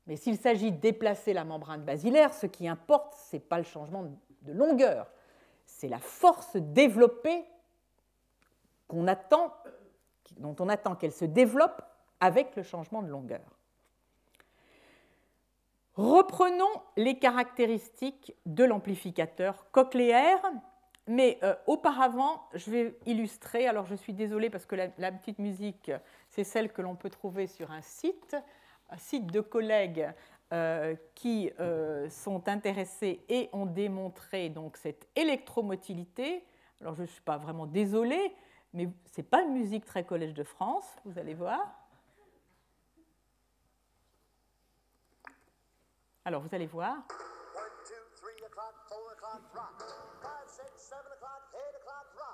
mais 0.08 0.16
s'il 0.16 0.38
s'agit 0.38 0.72
de 0.72 0.80
déplacer 0.80 1.34
la 1.34 1.44
membrane 1.44 1.84
basilaire, 1.84 2.34
ce 2.34 2.48
qui 2.48 2.68
importe, 2.68 3.16
ce 3.16 3.36
n'est 3.36 3.42
pas 3.42 3.58
le 3.58 3.64
changement 3.64 4.04
de 4.42 4.52
longueur, 4.52 5.08
c'est 5.66 5.88
la 5.88 6.00
force 6.00 6.56
développée 6.56 7.46
attend, 9.08 9.54
dont 10.38 10.56
on 10.60 10.70
attend 10.70 10.96
qu'elle 10.96 11.12
se 11.12 11.26
développe 11.26 11.82
avec 12.20 12.56
le 12.56 12.64
changement 12.64 13.02
de 13.02 13.08
longueur. 13.08 13.42
Reprenons 15.96 16.82
les 16.98 17.20
caractéristiques 17.20 18.34
de 18.46 18.64
l'amplificateur 18.64 19.70
cochléaire, 19.72 20.42
mais 21.08 21.38
euh, 21.44 21.56
auparavant, 21.68 22.48
je 22.54 22.72
vais 22.72 22.98
illustrer, 23.06 23.68
alors 23.68 23.86
je 23.86 23.96
suis 23.96 24.14
désolée 24.14 24.50
parce 24.50 24.66
que 24.66 24.76
la, 24.76 25.12
petite 25.12 25.40
musique, 25.40 25.92
c'est 26.30 26.44
celle 26.44 26.72
que 26.72 26.82
l'on 26.82 26.96
peut 26.96 27.10
trouver 27.10 27.48
sur 27.48 27.72
un 27.72 27.82
site, 27.82 28.36
un 28.92 28.98
site 28.98 29.28
de 29.28 29.42
collègues 29.42 30.08
euh, 30.54 30.96
qui 31.16 31.52
euh, 31.60 32.10
sont 32.10 32.48
intéressés 32.48 33.24
et 33.30 33.50
ont 33.54 33.66
démontré 33.66 34.50
donc 34.50 34.78
cette 34.78 35.08
électromotilité. 35.16 36.46
Alors 36.82 36.96
je 36.96 37.04
ne 37.04 37.08
suis 37.08 37.22
pas 37.22 37.38
vraiment 37.38 37.66
désolée, 37.66 38.36
mais 38.74 38.90
ce 39.14 39.22
n'est 39.22 39.28
pas 39.28 39.42
une 39.44 39.54
musique 39.54 39.86
très 39.86 40.04
Collège 40.04 40.34
de 40.34 40.44
France, 40.44 40.86
vous 41.06 41.18
allez 41.18 41.34
voir. 41.34 41.60
Alors, 46.24 46.42
vous 46.44 46.54
allez 46.54 46.68
voir. 46.68 46.98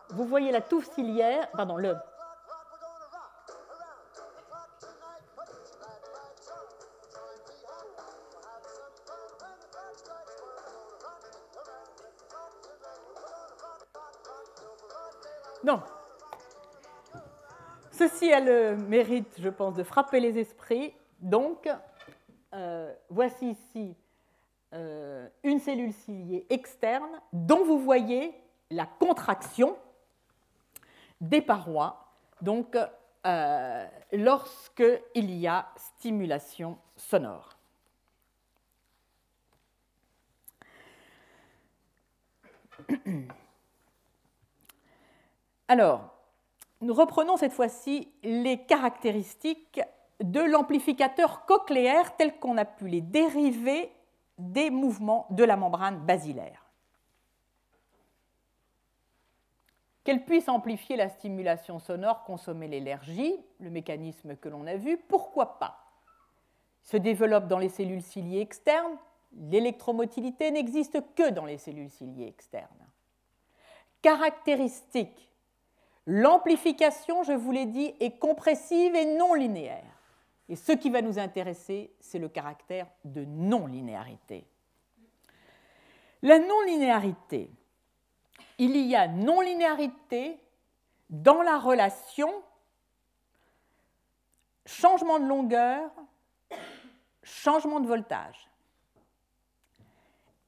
Vous 0.09 0.25
voyez 0.25 0.51
la 0.51 0.61
touffe 0.61 0.91
ciliaire, 0.93 1.49
pardon, 1.51 1.77
le, 1.77 1.95
Non. 15.63 15.81
Ceci 17.91 18.31
a 18.31 18.39
le 18.39 18.75
mérite, 18.75 19.33
je 19.39 19.49
pense, 19.49 19.73
de 19.75 19.83
frapper 19.83 20.19
les 20.19 20.37
esprits. 20.37 20.93
Donc, 21.19 21.67
euh, 22.53 22.93
voici 23.09 23.49
ici 23.51 23.95
euh, 24.73 25.27
une 25.43 25.59
cellule 25.59 25.93
ciliée 25.93 26.45
externe 26.49 27.09
dont 27.33 27.65
vous 27.65 27.79
voyez 27.79 28.33
la 28.69 28.85
contraction 28.85 29.75
des 31.21 31.41
parois, 31.41 32.13
donc 32.41 32.77
euh, 33.25 33.87
lorsqu'il 34.11 35.31
y 35.31 35.47
a 35.47 35.67
stimulation 35.75 36.77
sonore. 36.95 37.57
Alors, 45.67 46.13
nous 46.81 46.93
reprenons 46.93 47.37
cette 47.37 47.53
fois-ci 47.53 48.11
les 48.23 48.63
caractéristiques 48.65 49.81
de 50.21 50.41
l'amplificateur 50.41 51.45
cochléaire 51.45 52.15
tel 52.15 52.39
qu'on 52.39 52.57
a 52.57 52.65
pu 52.65 52.87
les 52.87 53.01
dériver 53.01 53.91
des 54.37 54.69
mouvements 54.69 55.27
de 55.31 55.43
la 55.43 55.57
membrane 55.57 55.99
basilaire. 56.05 56.63
Qu'elle 60.03 60.23
puisse 60.23 60.47
amplifier 60.47 60.95
la 60.95 61.09
stimulation 61.09 61.79
sonore, 61.79 62.23
consommer 62.23 62.67
l'énergie, 62.67 63.35
le 63.59 63.69
mécanisme 63.69 64.37
que 64.37 64.47
l'on 64.47 64.65
a 64.65 64.75
vu, 64.75 64.97
pourquoi 64.97 65.59
pas? 65.59 65.83
Se 66.81 66.95
développe 66.95 67.47
dans 67.47 67.59
les 67.59 67.67
cellules 67.67 68.01
ciliées 68.01 68.39
externes, 68.39 68.97
l'électromotilité 69.33 70.51
n'existe 70.51 71.03
que 71.15 71.29
dans 71.31 71.43
les 71.43 71.57
cellules 71.57 71.89
ciliées 71.89 72.27
externes. 72.27 72.87
Caractéristique 74.01 75.29
L'amplification, 76.07 77.23
je 77.23 77.33
vous 77.33 77.51
l'ai 77.51 77.65
dit, 77.65 77.93
est 77.99 78.17
compressive 78.17 78.95
et 78.95 79.17
non 79.17 79.33
linéaire. 79.33 79.83
Et 80.47 80.55
ce 80.55 80.71
qui 80.71 80.89
va 80.89 81.01
nous 81.01 81.19
intéresser, 81.19 81.91
c'est 81.99 82.17
le 82.17 82.29
caractère 82.29 82.87
de 83.03 83.25
non-linéarité. 83.25 84.47
La 86.21 86.39
non-linéarité, 86.39 87.51
il 88.57 88.77
y 88.77 88.95
a 88.95 89.09
non-linéarité 89.09 90.39
dans 91.09 91.41
la 91.41 91.59
relation 91.59 92.31
changement 94.65 95.19
de 95.19 95.25
longueur, 95.25 95.91
changement 97.21 97.81
de 97.81 97.87
voltage. 97.87 98.49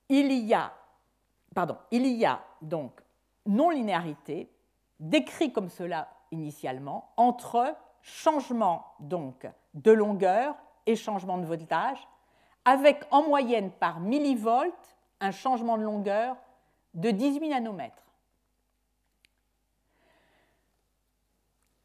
Il 0.07 0.31
y 0.31 0.53
a, 0.53 0.73
pardon, 1.53 1.77
il 1.91 2.07
y 2.07 2.25
a 2.25 2.41
donc 2.61 2.99
non-linéarité 3.45 4.49
décrit 4.99 5.51
comme 5.51 5.69
cela 5.69 6.09
initialement, 6.31 7.11
entre 7.17 7.75
changement 8.01 8.85
donc 8.99 9.47
de 9.73 9.91
longueur 9.91 10.55
et 10.85 10.95
changement 10.95 11.37
de 11.37 11.45
voltage, 11.45 12.07
avec 12.65 13.03
en 13.11 13.23
moyenne 13.23 13.71
par 13.71 13.99
millivolt 13.99 14.73
un 15.19 15.31
changement 15.31 15.77
de 15.77 15.83
longueur 15.83 16.35
de 16.93 17.11
18 17.11 17.49
nanomètres. 17.49 18.03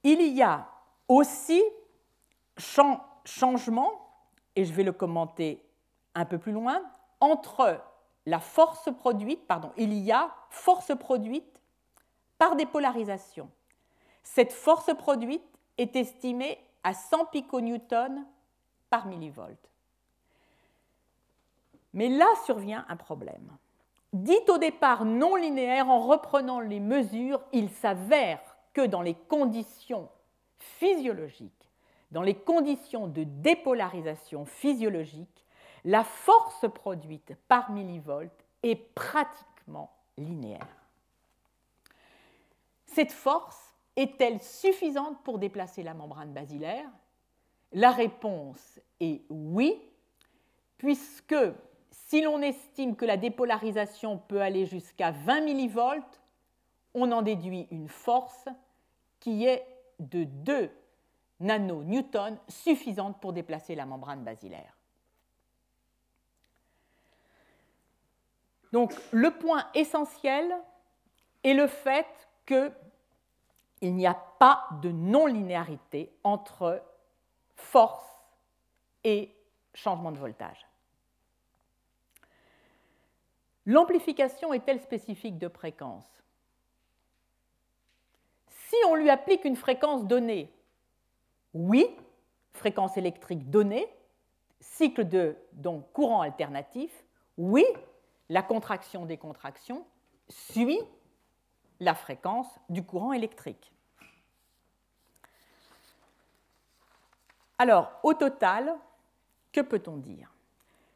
Il 0.03 0.21
y 0.23 0.43
a 0.43 0.67
aussi 1.09 1.63
changement, 3.25 3.91
et 4.55 4.65
je 4.65 4.73
vais 4.73 4.83
le 4.83 4.93
commenter 4.93 5.65
un 6.15 6.25
peu 6.25 6.39
plus 6.39 6.53
loin, 6.53 6.83
entre 7.21 7.81
la 8.27 8.39
force 8.39 8.91
produite, 8.95 9.47
pardon, 9.47 9.73
il 9.77 9.95
y 9.95 10.13
a 10.13 10.31
force 10.51 10.95
produite 10.97 11.54
par 12.45 12.57
dépolarisation. 12.57 13.49
Cette 14.23 14.53
force 14.53 14.95
produite 14.99 15.41
est 15.79 15.97
estimée 15.97 16.59
à 16.83 16.93
100 16.93 17.25
piconewtons 17.33 18.23
par 18.91 19.07
millivolt. 19.07 19.71
Mais 21.95 22.11
là 22.11 22.27
survient 22.45 22.85
un 22.91 22.97
problème. 22.97 23.51
Dit 24.13 24.45
au 24.49 24.59
départ 24.59 25.07
non 25.07 25.37
linéaire, 25.37 25.89
en 25.89 26.01
reprenant 26.01 26.61
les 26.61 26.81
mesures, 26.81 27.41
il 27.55 27.71
s'avère 27.71 28.43
que 28.75 28.85
dans 28.85 29.01
les 29.01 29.15
conditions 29.15 30.11
physiologiques, 30.59 31.71
dans 32.11 32.21
les 32.21 32.35
conditions 32.35 33.07
de 33.07 33.25
dépolarisation 33.25 34.45
physiologique, 34.45 35.47
la 35.87 36.05
force 36.05 36.67
produite 36.75 37.33
par 37.49 37.71
millivolt 37.71 38.45
est 38.63 38.77
pratiquement 38.77 39.97
linéaire. 40.19 40.84
Cette 42.95 43.13
force 43.13 43.75
est-elle 43.97 44.41
suffisante 44.41 45.21
pour 45.25 45.39
déplacer 45.39 45.83
la 45.83 45.95
membrane 45.95 46.33
basilaire? 46.33 46.89
La 47.73 47.91
réponse 47.91 48.79
est 49.01 49.23
oui, 49.31 49.81
puisque 50.79 51.35
si 51.91 52.23
l'on 52.23 52.41
estime 52.41 52.95
que 52.95 53.05
la 53.05 53.17
dépolarisation 53.17 54.19
peut 54.19 54.41
aller 54.41 54.65
jusqu'à 54.65 55.11
20 55.11 55.41
millivolts, 55.41 56.21
on 56.95 57.11
en 57.11 57.23
déduit 57.23 57.67
une 57.73 57.89
force 57.89 58.45
qui 59.19 59.45
est 59.45 59.67
de 59.99 60.23
2 60.23 60.71
nanonewtons, 61.41 62.39
suffisante 62.49 63.21
pour 63.21 63.33
déplacer 63.33 63.75
la 63.75 63.87
membrane 63.87 64.23
basilaire. 64.23 64.79
Donc 68.73 68.95
le 69.11 69.33
point 69.33 69.67
essentiel 69.75 70.55
est 71.43 71.55
le 71.55 71.67
fait 71.67 72.07
que 72.47 72.73
il 73.85 73.95
n'y 73.95 74.07
a 74.07 74.15
pas 74.15 74.67
de 74.81 74.91
non-linéarité 74.91 76.11
entre 76.25 76.83
force 77.55 78.25
et 79.05 79.31
changement 79.75 80.11
de 80.11 80.17
voltage. 80.17 80.67
L'amplification 83.67 84.55
est-elle 84.55 84.81
spécifique 84.81 85.39
de 85.39 85.49
fréquence? 85.49 86.07
Si 88.49 88.77
on 88.89 88.95
lui 88.95 89.11
applique 89.11 89.45
une 89.45 89.57
fréquence 89.57 90.07
donnée, 90.07 90.51
oui, 91.53 91.87
fréquence 92.53 92.97
électrique 92.97 93.51
donnée, 93.51 93.87
cycle 94.61 95.07
de 95.07 95.37
donc, 95.53 95.93
courant 95.93 96.23
alternatif, 96.23 97.05
oui, 97.37 97.67
la 98.31 98.43
contraction 98.43 99.05
des 99.05 99.19
contractions 99.19 99.87
suit 100.31 100.81
la 101.81 101.95
fréquence 101.95 102.49
du 102.71 102.83
courant 102.83 103.13
électrique. 103.13 103.74
Alors, 107.65 107.93
au 108.03 108.13
total, 108.13 108.77
que 109.51 109.63
peut-on 109.63 109.97
dire? 109.97 110.31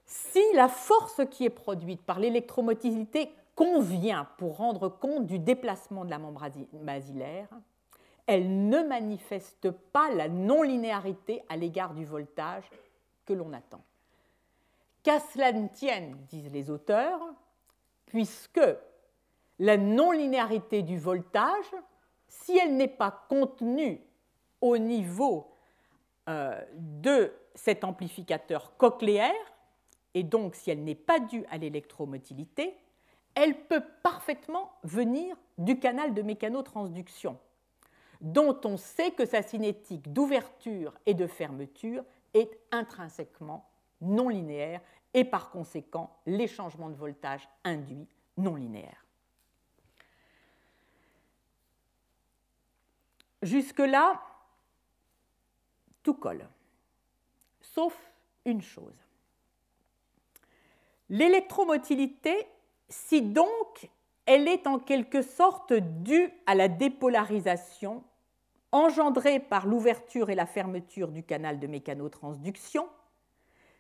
Si 0.05 0.43
la 0.53 0.69
force 0.69 1.23
qui 1.31 1.47
est 1.47 1.49
produite 1.49 2.03
par 2.03 2.21
l'électromotilité 2.21 3.33
convient 3.55 4.29
pour 4.37 4.59
rendre 4.59 4.91
compte 4.91 5.25
du 5.25 5.39
déplacement 5.39 6.05
de 6.05 6.11
la 6.11 6.19
membrane 6.19 6.67
basilaire, 6.75 7.49
elle 8.27 8.69
ne 8.69 8.83
manifeste 8.83 9.71
pas 9.71 10.11
la 10.11 10.29
non-linéarité 10.29 11.43
à 11.49 11.57
l'égard 11.57 11.95
du 11.95 12.05
voltage 12.05 12.69
que 13.25 13.33
l'on 13.33 13.55
attend. 13.55 13.81
Qu'à 15.03 15.21
cela 15.21 15.53
ne 15.53 15.69
tienne, 15.69 16.19
disent 16.29 16.53
les 16.53 16.69
auteurs, 16.69 17.21
puisque 18.05 18.61
la 19.59 19.79
non-linéarité 19.79 20.83
du 20.83 20.99
voltage, 20.99 21.75
si 22.27 22.59
elle 22.59 22.77
n'est 22.77 22.89
pas 22.89 23.25
contenue 23.31 24.03
au 24.61 24.77
niveau 24.77 25.55
euh, 26.29 26.61
de 26.75 27.33
cet 27.55 27.85
amplificateur 27.85 28.77
cochléaire, 28.77 29.33
et 30.15 30.23
donc 30.23 30.55
si 30.55 30.71
elle 30.71 30.85
n'est 30.85 30.95
pas 30.95 31.21
due 31.21 31.45
à 31.51 31.59
l'électromotilité, 31.59 32.77
elle 33.35 33.67
peut 33.67 33.83
parfaitement 34.03 34.73
venir 34.83 35.37
du 35.59 35.79
canal 35.79 36.13
de 36.13 36.23
mécanotransduction, 36.23 37.39
dont 38.21 38.61
on 38.65 38.77
sait 38.77 39.13
que 39.13 39.25
sa 39.25 39.43
cinétique 39.43 40.13
d'ouverture 40.13 40.93
et 41.07 41.15
de 41.15 41.27
fermeture 41.27 42.05
est 42.35 42.59
intrinsèquement 42.73 43.69
non 44.01 44.29
linéaire 44.29 44.81
et 45.15 45.25
par 45.25 45.51
conséquent 45.51 46.17
les 46.27 46.47
changements 46.47 46.91
de 46.91 46.95
voltage 46.97 47.49
induits 47.65 48.07
non 48.37 48.55
linéaires. 48.55 49.05
Jusque-là, 53.43 54.21
tout 56.03 56.15
colle, 56.15 56.49
sauf 57.61 57.97
une 58.45 58.63
chose. 58.63 58.97
L'électromotilité 61.09 62.47
si 62.89 63.23
donc 63.23 63.91
elle 64.27 64.49
est 64.49 64.67
en 64.67 64.79
quelque 64.79 65.23
sorte 65.23 65.73
due 65.73 66.31
à 66.47 66.55
la 66.55 66.69
dépolarisation 66.69 68.05
engendrée 68.73 69.41
par 69.41 69.67
l'ouverture 69.67 70.29
et 70.29 70.35
la 70.35 70.47
fermeture 70.47 71.09
du 71.09 71.23
canal 71.23 71.59
de 71.59 71.67
mécanotransduction, 71.67 72.87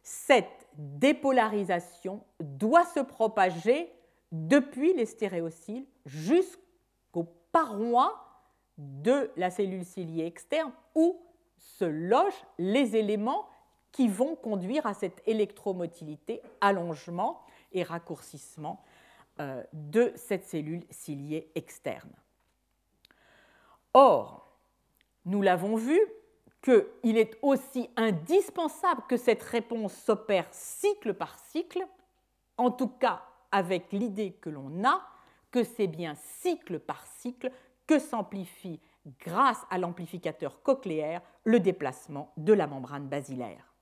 cette 0.03 0.67
dépolarisation 0.75 2.25
doit 2.41 2.87
se 2.87 3.01
propager 3.01 3.93
depuis 4.33 4.95
les 4.95 5.05
stéréociles 5.05 5.85
jusqu'aux 6.07 7.29
parois 7.53 8.25
de 8.79 9.31
la 9.37 9.51
cellule 9.51 9.85
ciliée 9.85 10.25
externe 10.25 10.73
où 10.95 11.21
se 11.59 11.85
logent 11.85 12.47
les 12.59 12.97
éléments 12.97 13.49
qui 13.93 14.09
vont 14.09 14.37
conduire 14.37 14.87
à 14.87 14.95
cette 14.95 15.23
électromotilité, 15.27 16.43
allongement 16.61 17.43
et 17.73 17.83
raccourcissement 17.83 18.83
euh, 19.41 19.63
de 19.73 20.13
cette 20.17 20.45
cellule 20.45 20.85
ciliée 20.91 21.51
externe. 21.55 22.13
Or, 23.95 24.57
nous 25.25 25.43
l'avons 25.43 25.77
vu, 25.77 26.01
qu'il 26.63 27.17
est 27.17 27.39
aussi 27.43 27.89
indispensable 27.97 29.03
que 29.09 29.17
cette 29.17 29.43
réponse 29.43 29.95
s'opère 29.95 30.49
cycle 30.51 31.15
par 31.15 31.39
cycle, 31.39 31.87
en 32.57 32.71
tout 32.71 32.89
cas 32.89 33.23
avec 33.51 33.93
l'idée 33.93 34.33
que 34.33 34.51
l'on 34.51 34.85
a 34.85 35.01
que 35.51 35.65
c'est 35.65 35.87
bien 35.87 36.15
cycle 36.15 36.79
par 36.79 37.07
cycle 37.07 37.51
que 37.87 37.99
s'amplifie 37.99 38.81
grâce 39.21 39.65
à 39.71 39.79
l'amplificateur 39.79 40.63
cochléaire 40.63 41.23
le 41.45 41.61
déplacement 41.61 42.33
de 42.37 42.53
la 42.53 42.67
membrane 42.67 43.09
basilaire. 43.09 43.75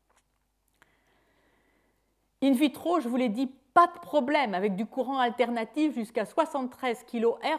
In 2.42 2.52
vitro, 2.52 3.00
je 3.00 3.08
vous 3.08 3.16
l'ai 3.16 3.28
dit, 3.28 3.50
pas 3.74 3.86
de 3.88 3.98
problème 4.00 4.54
avec 4.54 4.76
du 4.76 4.86
courant 4.86 5.18
alternatif 5.18 5.94
jusqu'à 5.94 6.24
73 6.24 7.04
kHz, 7.04 7.58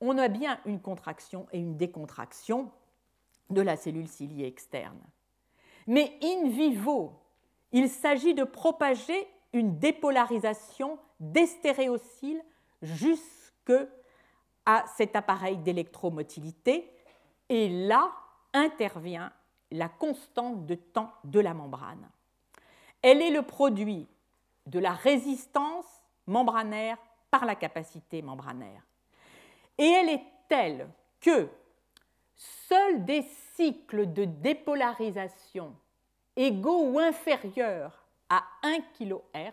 on 0.00 0.16
a 0.18 0.28
bien 0.28 0.60
une 0.64 0.80
contraction 0.80 1.46
et 1.52 1.58
une 1.58 1.76
décontraction 1.76 2.70
de 3.50 3.60
la 3.60 3.76
cellule 3.76 4.08
ciliée 4.08 4.46
externe. 4.46 5.00
Mais 5.86 6.18
in 6.22 6.48
vivo, 6.48 7.12
il 7.72 7.88
s'agit 7.88 8.34
de 8.34 8.44
propager 8.44 9.26
une 9.52 9.78
dépolarisation 9.78 10.98
des 11.18 11.46
stéréociles 11.46 12.42
jusque 12.82 13.72
à 14.66 14.84
cet 14.96 15.16
appareil 15.16 15.56
d'électromotilité 15.56 16.90
et 17.48 17.68
là 17.68 18.10
intervient 18.52 19.32
la 19.70 19.88
constante 19.88 20.66
de 20.66 20.74
temps 20.74 21.12
de 21.24 21.40
la 21.40 21.54
membrane. 21.54 22.08
Elle 23.02 23.22
est 23.22 23.30
le 23.30 23.42
produit 23.42 24.06
de 24.66 24.78
la 24.78 24.92
résistance 24.92 25.86
membranaire 26.26 26.98
par 27.30 27.44
la 27.44 27.54
capacité 27.54 28.22
membranaire. 28.22 28.82
Et 29.76 29.86
elle 29.86 30.08
est 30.08 30.24
telle 30.48 30.88
que 31.20 31.48
seuls 32.34 33.04
des 33.04 33.22
cycles 33.54 34.12
de 34.12 34.24
dépolarisation 34.24 35.74
égaux 36.36 36.90
ou 36.90 36.98
inférieurs 36.98 38.04
à 38.28 38.44
1 38.62 38.80
kHz 38.98 39.52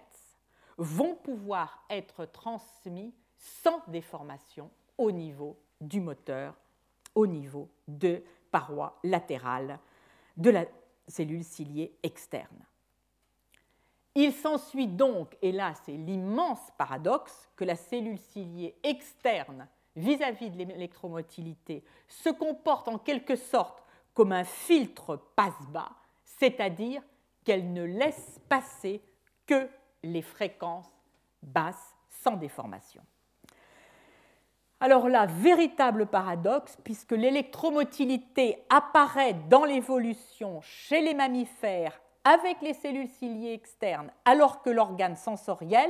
vont 0.77 1.15
pouvoir 1.15 1.85
être 1.89 2.25
transmis 2.25 3.13
sans 3.37 3.81
déformation 3.87 4.69
au 4.97 5.11
niveau 5.11 5.57
du 5.81 6.01
moteur, 6.01 6.55
au 7.15 7.25
niveau 7.25 7.69
de 7.87 8.23
parois 8.51 8.99
latérales 9.03 9.79
de 10.37 10.49
la 10.49 10.65
cellule 11.07 11.43
ciliée 11.43 11.97
externe. 12.03 12.65
Il 14.13 14.31
s'ensuit 14.31 14.87
donc, 14.87 15.37
et 15.41 15.51
là 15.51 15.73
c'est 15.85 15.97
l'immense 15.97 16.71
paradoxe, 16.77 17.49
que 17.55 17.65
la 17.65 17.75
cellule 17.75 18.19
ciliée 18.19 18.77
externe 18.83 19.67
vis-à-vis 19.95 20.49
de 20.49 20.57
l'électromotilité 20.57 21.83
se 22.07 22.29
comporte 22.29 22.87
en 22.87 22.97
quelque 22.97 23.35
sorte 23.35 23.83
comme 24.13 24.31
un 24.31 24.43
filtre 24.43 25.17
passe-bas, 25.35 25.91
c'est-à-dire 26.23 27.01
qu'elle 27.43 27.73
ne 27.73 27.83
laisse 27.83 28.39
passer 28.49 29.01
que 29.45 29.69
les 30.03 30.21
fréquences 30.21 30.89
basses 31.41 31.95
sans 32.09 32.37
déformation. 32.37 33.03
Alors 34.79 35.07
là, 35.07 35.25
véritable 35.25 36.05
paradoxe, 36.05 36.77
puisque 36.83 37.11
l'électromotilité 37.11 38.63
apparaît 38.69 39.33
dans 39.49 39.63
l'évolution 39.63 40.59
chez 40.61 41.01
les 41.01 41.13
mammifères 41.13 41.99
avec 42.23 42.61
les 42.61 42.73
cellules 42.73 43.07
ciliées 43.07 43.53
externes, 43.53 44.11
alors 44.25 44.61
que 44.61 44.69
l'organe 44.69 45.15
sensoriel 45.15 45.89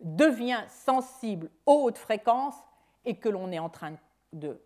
devient 0.00 0.62
sensible 0.68 1.50
aux 1.66 1.84
hautes 1.84 1.98
fréquences 1.98 2.56
et 3.04 3.16
que 3.16 3.28
l'on 3.28 3.52
est 3.52 3.58
en 3.58 3.68
train 3.68 3.94
de, 4.32 4.60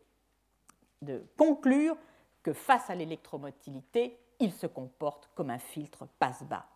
de 1.03 1.25
conclure 1.37 1.97
que 2.43 2.53
face 2.53 2.89
à 2.91 2.95
l'électromotilité, 2.95 4.19
il 4.39 4.53
se 4.53 4.67
comporte 4.67 5.29
comme 5.35 5.51
un 5.51 5.59
filtre 5.59 6.07
passe-bas. 6.19 6.67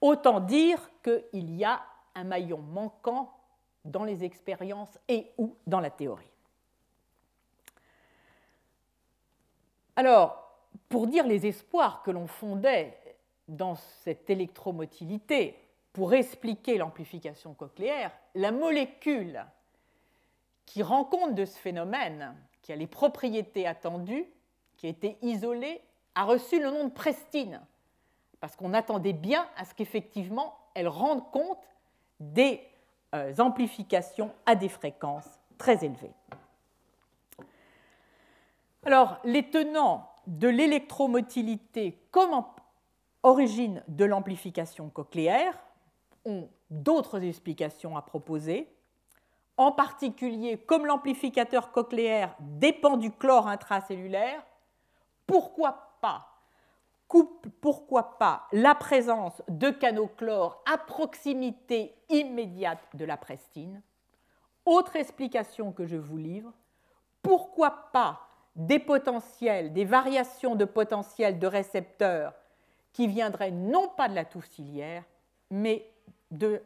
Autant 0.00 0.40
dire 0.40 0.90
qu'il 1.02 1.54
y 1.54 1.64
a 1.64 1.82
un 2.14 2.24
maillon 2.24 2.58
manquant 2.58 3.30
dans 3.84 4.04
les 4.04 4.24
expériences 4.24 4.98
et 5.08 5.32
ou 5.38 5.56
dans 5.66 5.80
la 5.80 5.90
théorie. 5.90 6.30
Alors, 9.96 10.58
pour 10.88 11.06
dire 11.06 11.26
les 11.26 11.46
espoirs 11.46 12.02
que 12.02 12.10
l'on 12.10 12.26
fondait 12.26 12.96
dans 13.48 13.74
cette 13.74 14.30
électromotilité 14.30 15.56
pour 15.92 16.14
expliquer 16.14 16.78
l'amplification 16.78 17.54
cochléaire, 17.54 18.12
la 18.34 18.52
molécule 18.52 19.44
qui 20.66 20.82
rend 20.82 21.04
compte 21.04 21.34
de 21.34 21.44
ce 21.44 21.58
phénomène, 21.58 22.34
qui 22.62 22.72
a 22.72 22.76
les 22.76 22.86
propriétés 22.86 23.66
attendues, 23.66 24.26
qui 24.76 24.86
a 24.86 24.90
été 24.90 25.18
isolée, 25.22 25.80
a 26.14 26.24
reçu 26.24 26.60
le 26.60 26.70
nom 26.70 26.84
de 26.84 26.92
prestine, 26.92 27.60
parce 28.38 28.56
qu'on 28.56 28.72
attendait 28.72 29.12
bien 29.12 29.48
à 29.56 29.64
ce 29.64 29.74
qu'effectivement 29.74 30.56
elle 30.74 30.88
rende 30.88 31.28
compte 31.32 31.58
des 32.20 32.60
euh, 33.14 33.34
amplifications 33.38 34.32
à 34.46 34.54
des 34.54 34.68
fréquences 34.68 35.38
très 35.58 35.84
élevées. 35.84 36.12
Alors, 38.84 39.18
les 39.24 39.50
tenants 39.50 40.08
de 40.26 40.48
l'électromotilité 40.48 42.00
comme 42.10 42.44
origine 43.22 43.82
de 43.88 44.04
l'amplification 44.04 44.88
cochléaire 44.88 45.54
ont 46.24 46.48
d'autres 46.70 47.22
explications 47.22 47.96
à 47.96 48.02
proposer. 48.02 48.72
En 49.56 49.72
particulier, 49.72 50.56
comme 50.56 50.86
l'amplificateur 50.86 51.72
cochléaire 51.72 52.34
dépend 52.40 52.96
du 52.96 53.10
chlore 53.10 53.48
intracellulaire, 53.48 54.42
pourquoi 55.26 55.98
pas 56.00 56.29
pourquoi 57.60 58.18
pas 58.18 58.46
la 58.52 58.74
présence 58.74 59.42
de 59.48 59.70
canaux 59.70 60.10
chlore 60.16 60.62
à 60.70 60.78
proximité 60.78 61.94
immédiate 62.08 62.80
de 62.94 63.04
la 63.04 63.16
prestine 63.16 63.82
Autre 64.66 64.96
explication 64.96 65.72
que 65.72 65.86
je 65.86 65.96
vous 65.96 66.18
livre, 66.18 66.52
pourquoi 67.22 67.90
pas 67.92 68.20
des 68.54 68.78
potentiels, 68.78 69.72
des 69.72 69.84
variations 69.84 70.54
de 70.54 70.64
potentiel 70.64 71.38
de 71.38 71.46
récepteurs 71.46 72.34
qui 72.92 73.06
viendraient 73.06 73.50
non 73.50 73.88
pas 73.88 74.08
de 74.08 74.14
la 74.14 74.24
touffe 74.24 74.48
ciliaire, 74.50 75.04
mais 75.50 75.90
euh, 76.42 76.58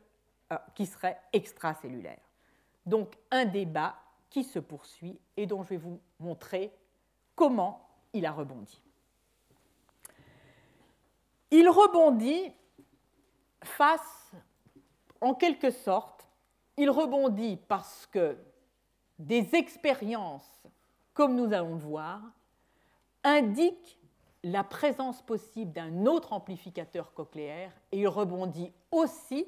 qui 0.74 0.86
seraient 0.86 1.20
extracellulaires. 1.32 2.18
Donc 2.86 3.16
un 3.30 3.45
débat 3.45 3.95
qui 4.28 4.45
se 4.45 4.59
poursuit 4.59 5.18
et 5.36 5.47
dont 5.47 5.62
je 5.62 5.70
vais 5.70 5.76
vous 5.76 6.01
montrer 6.18 6.72
comment 7.34 7.88
il 8.12 8.26
a 8.26 8.32
rebondi. 8.32 8.84
Il 11.57 11.68
rebondit 11.68 12.52
face, 13.62 14.32
en 15.20 15.34
quelque 15.34 15.70
sorte, 15.70 16.26
il 16.76 16.90
rebondit 16.90 17.61
parce 17.68 18.07
que 18.07 18.36
des 19.20 19.55
expériences, 19.55 20.64
comme 21.12 21.36
nous 21.36 21.52
allons 21.52 21.76
le 21.76 21.80
voir, 21.80 22.22
indiquent 23.22 24.00
la 24.42 24.64
présence 24.64 25.22
possible 25.22 25.72
d'un 25.72 26.07
autre 26.07 26.32
amplificateur 26.32 27.14
cochléaire 27.14 27.70
et 27.92 28.00
il 28.00 28.09
rebondit 28.09 28.72
aussi 28.90 29.46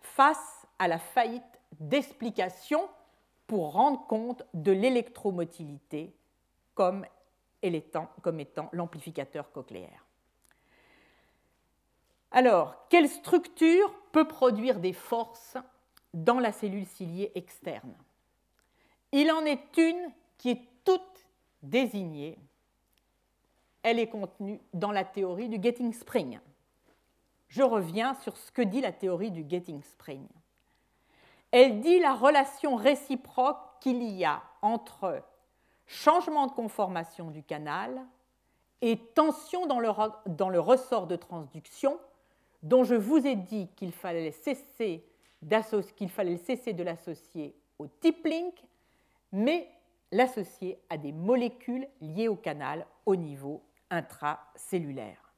face 0.00 0.66
à 0.78 0.88
la 0.88 0.98
faillite 0.98 1.60
d'explication 1.80 2.88
pour 3.46 3.72
rendre 3.72 4.06
compte 4.06 4.42
de 4.54 4.72
l'électromotilité 4.72 6.16
comme, 6.74 7.04
comme 8.22 8.40
étant 8.40 8.70
l'amplificateur 8.72 9.52
cochléaire. 9.52 10.06
Alors, 12.30 12.86
quelle 12.88 13.08
structure 13.08 13.92
peut 14.12 14.28
produire 14.28 14.78
des 14.78 14.92
forces 14.92 15.56
dans 16.14 16.38
la 16.38 16.52
cellule 16.52 16.86
ciliée 16.86 17.32
externe? 17.34 17.94
Il 19.12 19.30
en 19.32 19.44
est 19.44 19.76
une 19.76 20.10
qui 20.38 20.50
est 20.50 20.62
toute 20.84 21.26
désignée. 21.62 22.38
Elle 23.82 23.98
est 23.98 24.08
contenue 24.08 24.60
dans 24.72 24.92
la 24.92 25.04
théorie 25.04 25.48
du 25.48 25.60
getting 25.60 25.92
spring. 25.92 26.38
Je 27.48 27.62
reviens 27.62 28.14
sur 28.14 28.36
ce 28.36 28.52
que 28.52 28.62
dit 28.62 28.80
la 28.80 28.92
théorie 28.92 29.32
du 29.32 29.44
getting 29.48 29.82
spring. 29.82 30.26
Elle 31.50 31.80
dit 31.80 31.98
la 31.98 32.14
relation 32.14 32.76
réciproque 32.76 33.58
qu'il 33.80 34.02
y 34.02 34.24
a 34.24 34.42
entre 34.62 35.22
changement 35.86 36.46
de 36.46 36.52
conformation 36.52 37.30
du 37.30 37.42
canal 37.42 38.06
et 38.80 38.96
tension 38.96 39.66
dans 39.66 39.80
le, 39.80 40.60
ressort 40.60 41.08
de 41.08 41.16
transduction 41.16 41.98
dont 42.62 42.84
je 42.84 42.94
vous 42.94 43.26
ai 43.26 43.36
dit 43.36 43.68
qu'il 43.76 43.92
fallait 43.92 44.32
cesser, 44.32 45.04
de 45.42 46.82
l'associer 46.82 47.54
au 47.78 47.86
tip 47.86 48.24
link, 48.26 48.54
mais 49.32 49.70
l'associer 50.12 50.78
à 50.90 50.98
des 50.98 51.12
molécules 51.12 51.86
liées 52.00 52.28
au 52.28 52.36
canal 52.36 52.86
au 53.06 53.16
niveau 53.16 53.62
intracellulaire. 53.90 55.32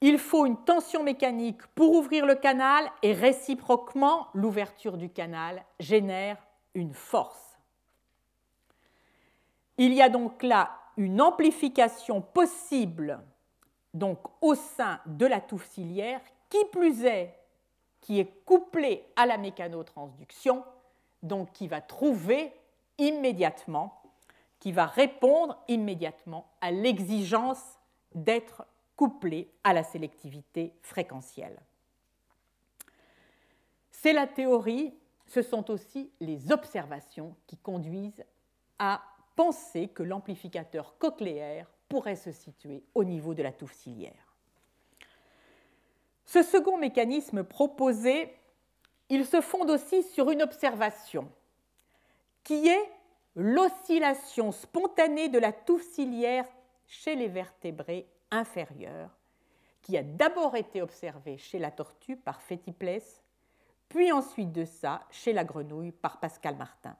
Il 0.00 0.18
faut 0.18 0.46
une 0.46 0.64
tension 0.64 1.02
mécanique 1.02 1.66
pour 1.74 1.92
ouvrir 1.92 2.24
le 2.24 2.36
canal 2.36 2.88
et 3.02 3.12
réciproquement, 3.12 4.28
l'ouverture 4.32 4.96
du 4.96 5.10
canal 5.10 5.64
génère 5.80 6.36
une 6.74 6.94
force. 6.94 7.58
Il 9.76 9.92
y 9.92 10.02
a 10.02 10.08
donc 10.08 10.42
là 10.42 10.70
une 10.96 11.20
amplification 11.20 12.20
possible 12.20 13.20
donc 13.98 14.18
au 14.40 14.54
sein 14.54 15.00
de 15.06 15.26
la 15.26 15.40
touffe 15.40 15.68
ciliaire, 15.68 16.20
qui 16.48 16.64
plus 16.72 17.04
est, 17.04 17.34
qui 18.00 18.20
est 18.20 18.44
couplée 18.44 19.04
à 19.16 19.26
la 19.26 19.36
mécanotransduction, 19.36 20.64
donc 21.22 21.52
qui 21.52 21.68
va 21.68 21.80
trouver 21.80 22.52
immédiatement, 22.96 24.02
qui 24.60 24.72
va 24.72 24.86
répondre 24.86 25.58
immédiatement 25.68 26.50
à 26.60 26.70
l'exigence 26.70 27.62
d'être 28.14 28.64
couplée 28.96 29.52
à 29.62 29.72
la 29.72 29.84
sélectivité 29.84 30.72
fréquentielle. 30.82 31.60
C'est 33.90 34.12
la 34.12 34.26
théorie, 34.26 34.94
ce 35.26 35.42
sont 35.42 35.70
aussi 35.70 36.10
les 36.20 36.52
observations 36.52 37.36
qui 37.46 37.56
conduisent 37.56 38.24
à 38.78 39.02
penser 39.36 39.88
que 39.88 40.02
l'amplificateur 40.02 40.96
cochléaire 40.98 41.68
pourrait 41.88 42.16
se 42.16 42.32
situer 42.32 42.82
au 42.94 43.04
niveau 43.04 43.34
de 43.34 43.42
la 43.42 43.52
touffe 43.52 43.74
ciliaire. 43.74 44.36
Ce 46.24 46.42
second 46.42 46.76
mécanisme 46.76 47.42
proposé, 47.42 48.34
il 49.08 49.24
se 49.24 49.40
fonde 49.40 49.70
aussi 49.70 50.02
sur 50.02 50.30
une 50.30 50.42
observation 50.42 51.30
qui 52.44 52.68
est 52.68 52.90
l'oscillation 53.34 54.52
spontanée 54.52 55.28
de 55.28 55.38
la 55.38 55.52
touffe 55.52 55.86
ciliaire 55.90 56.46
chez 56.86 57.14
les 57.14 57.28
vertébrés 57.28 58.06
inférieurs, 58.30 59.16
qui 59.82 59.96
a 59.96 60.02
d'abord 60.02 60.56
été 60.56 60.82
observée 60.82 61.38
chez 61.38 61.58
la 61.58 61.70
tortue 61.70 62.16
par 62.16 62.42
Fétiplès, 62.42 63.22
puis 63.88 64.12
ensuite 64.12 64.52
de 64.52 64.64
ça 64.64 65.02
chez 65.10 65.32
la 65.32 65.44
grenouille 65.44 65.92
par 65.92 66.20
Pascal 66.20 66.56
Martin. 66.56 66.96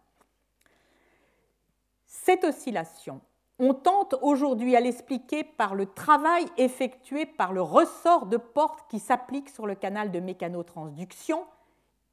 Cette 2.07 2.45
oscillation 2.45 3.21
on 3.59 3.75
tente 3.75 4.15
aujourd'hui 4.23 4.77
à 4.77 4.81
l'expliquer 4.81 5.43
par 5.43 5.75
le 5.75 5.87
travail 5.87 6.47
effectué 6.57 7.27
par 7.27 7.53
le 7.53 7.63
ressort 7.63 8.27
de 8.27 8.37
porte 8.37 8.89
qui 8.89 9.01
s'applique 9.01 9.49
sur 9.49 9.67
le 9.67 9.75
canal 9.75 10.13
de 10.13 10.21
mécanotransduction 10.21 11.45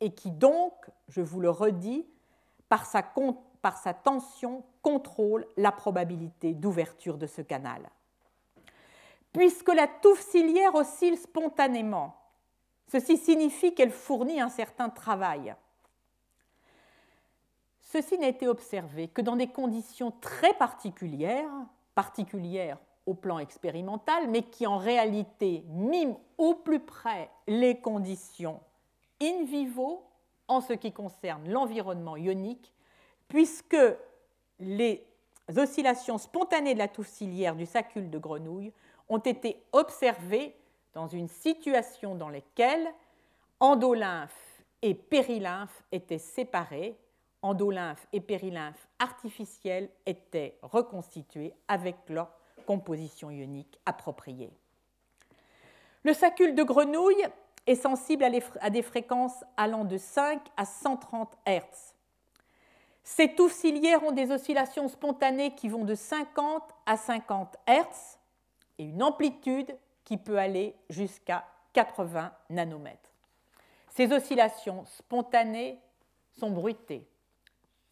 et 0.02 0.14
qui 0.14 0.32
donc, 0.32 0.74
je 1.08 1.22
vous 1.22 1.40
le 1.40 1.50
redis, 1.50 2.06
par 2.68 2.86
sa, 2.86 3.04
par 3.62 3.78
sa 3.78 3.94
tension 3.94 4.64
contrôle 4.82 5.46
la 5.56 5.72
probabilité 5.72 6.54
d'ouverture 6.54 7.18
de 7.18 7.28
ce 7.28 7.42
canal. 7.42 7.90
Puisque 9.32 9.74
la 9.74 9.88
touffe 9.88 10.22
ciliaire 10.22 10.76
oscille 10.76 11.18
spontanément, 11.18 12.16
ceci 12.92 13.18
signifie 13.18 13.76
qu'elle 13.76 13.92
fournit 13.92 14.42
un 14.42 14.50
certain 14.50 14.90
travail. 14.90 15.56
Ceci 17.96 18.18
n'a 18.18 18.28
été 18.28 18.50
observé 18.50 19.08
que 19.08 19.22
dans 19.22 19.38
des 19.38 19.48
conditions 19.48 20.12
très 20.20 20.54
particulières, 20.56 21.50
particulières 21.94 22.78
au 23.06 23.14
plan 23.14 23.40
expérimental, 23.40 24.30
mais 24.30 24.42
qui 24.42 24.68
en 24.68 24.78
réalité 24.78 25.64
miment 25.70 26.20
au 26.38 26.56
plus 26.56 26.82
près 26.82 27.32
les 27.48 27.80
conditions 27.80 28.60
in 29.22 29.46
vivo 29.46 30.04
en 30.50 30.60
ce 30.60 30.74
qui 30.74 30.92
concerne 30.92 31.48
l'environnement 31.50 32.18
ionique, 32.18 32.74
puisque 33.30 33.78
les 34.60 35.08
oscillations 35.56 36.18
spontanées 36.18 36.74
de 36.74 36.80
la 36.80 36.90
touffe 36.90 37.08
ciliaire 37.08 37.56
du 37.56 37.66
sacule 37.66 38.10
de 38.10 38.20
grenouille 38.20 38.74
ont 39.08 39.20
été 39.20 39.64
observées 39.72 40.54
dans 40.92 41.08
une 41.08 41.30
situation 41.30 42.14
dans 42.14 42.28
laquelle 42.28 42.94
endolymphe 43.62 44.62
et 44.82 44.96
périlymphe 44.96 45.82
étaient 45.94 46.18
séparés 46.18 46.98
endolymphe 47.46 48.08
et 48.12 48.22
périlymphe 48.22 48.88
artificiels 48.98 49.90
étaient 50.06 50.58
reconstitués 50.64 51.54
avec 51.68 51.96
leur 52.10 52.32
composition 52.66 53.30
ionique 53.30 53.80
appropriée. 53.86 54.52
Le 56.04 56.14
sacule 56.14 56.56
de 56.56 56.64
grenouille 56.64 57.26
est 57.68 57.76
sensible 57.76 58.26
à 58.62 58.70
des 58.70 58.82
fréquences 58.82 59.44
allant 59.58 59.86
de 59.86 59.98
5 59.98 60.42
à 60.58 60.66
130 60.66 61.38
Hz. 61.48 61.94
Ces 63.04 63.36
touffes 63.36 63.54
ciliaires 63.54 64.04
ont 64.04 64.12
des 64.12 64.32
oscillations 64.32 64.88
spontanées 64.88 65.54
qui 65.54 65.70
vont 65.70 65.86
de 65.86 65.94
50 65.94 66.64
à 66.88 66.98
50 66.98 67.56
Hz 67.68 68.18
et 68.80 68.86
une 68.86 69.04
amplitude 69.04 69.76
qui 70.04 70.18
peut 70.18 70.40
aller 70.40 70.76
jusqu'à 70.90 71.46
80 71.74 72.32
nanomètres. 72.50 73.12
Ces 73.90 74.12
oscillations 74.12 74.86
spontanées 74.86 75.80
sont 76.40 76.50
bruitées. 76.50 77.08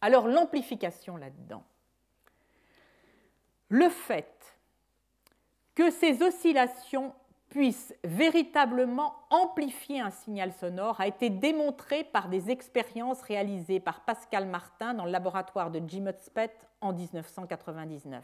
Alors 0.04 0.28
l'amplification 0.28 1.16
là-dedans. 1.16 1.64
Le 3.70 3.88
fait 3.88 4.58
que 5.74 5.90
ces 5.90 6.22
oscillations 6.22 7.14
puissent 7.48 7.94
véritablement 8.04 9.14
amplifier 9.30 10.00
un 10.00 10.10
signal 10.10 10.52
sonore 10.52 11.00
a 11.00 11.06
été 11.06 11.30
démontré 11.30 12.04
par 12.04 12.28
des 12.28 12.50
expériences 12.50 13.22
réalisées 13.22 13.80
par 13.80 14.04
Pascal 14.04 14.46
Martin 14.46 14.92
dans 14.92 15.06
le 15.06 15.10
laboratoire 15.10 15.70
de 15.70 15.80
Jim 15.88 16.04
Hudspeth 16.06 16.68
en 16.82 16.92
1999. 16.92 18.22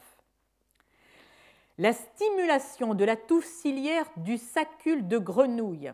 La 1.79 1.93
stimulation 1.93 2.93
de 2.93 3.05
la 3.05 3.15
touffe 3.15 3.45
ciliaire 3.45 4.05
du 4.17 4.37
sacule 4.37 5.07
de 5.07 5.17
grenouille 5.17 5.91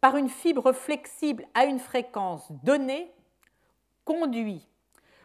par 0.00 0.16
une 0.16 0.28
fibre 0.28 0.72
flexible 0.72 1.46
à 1.54 1.64
une 1.64 1.78
fréquence 1.78 2.50
donnée 2.64 3.12
conduit, 4.08 4.66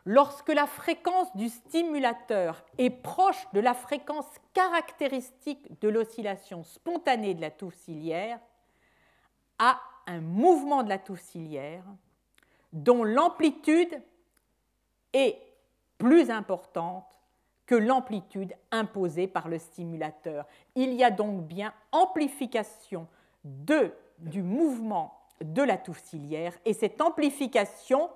lorsque 0.05 0.49
la 0.49 0.67
fréquence 0.67 1.33
du 1.37 1.47
stimulateur 1.47 2.65
est 2.77 2.89
proche 2.89 3.47
de 3.53 3.61
la 3.61 3.73
fréquence 3.73 4.27
caractéristique 4.53 5.79
de 5.79 5.87
l'oscillation 5.87 6.63
spontanée 6.63 7.33
de 7.33 7.39
la 7.39 7.49
touffe 7.49 7.75
ciliaire, 7.75 8.41
à 9.57 9.79
un 10.07 10.19
mouvement 10.19 10.83
de 10.83 10.89
la 10.89 10.97
touffe 10.97 11.21
ciliaire 11.21 11.85
dont 12.73 13.05
l'amplitude 13.05 14.01
est 15.13 15.39
plus 15.97 16.29
importante 16.29 17.05
que 17.65 17.75
l'amplitude 17.75 18.53
imposée 18.71 19.27
par 19.27 19.47
le 19.47 19.59
stimulateur. 19.59 20.45
Il 20.75 20.91
y 20.93 21.05
a 21.05 21.11
donc 21.11 21.43
bien 21.43 21.73
amplification 21.93 23.07
du 23.45 24.43
mouvement 24.43 25.17
de 25.39 25.61
la 25.61 25.77
touffe 25.77 26.03
ciliaire 26.03 26.57
et 26.65 26.73
cette 26.73 26.99
amplification 26.99 28.09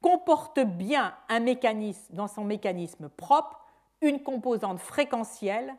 comporte 0.00 0.60
bien 0.60 1.14
un 1.28 1.40
mécanisme, 1.40 2.14
dans 2.14 2.28
son 2.28 2.44
mécanisme 2.44 3.08
propre 3.08 3.60
une 4.00 4.22
composante 4.22 4.78
fréquentielle, 4.78 5.74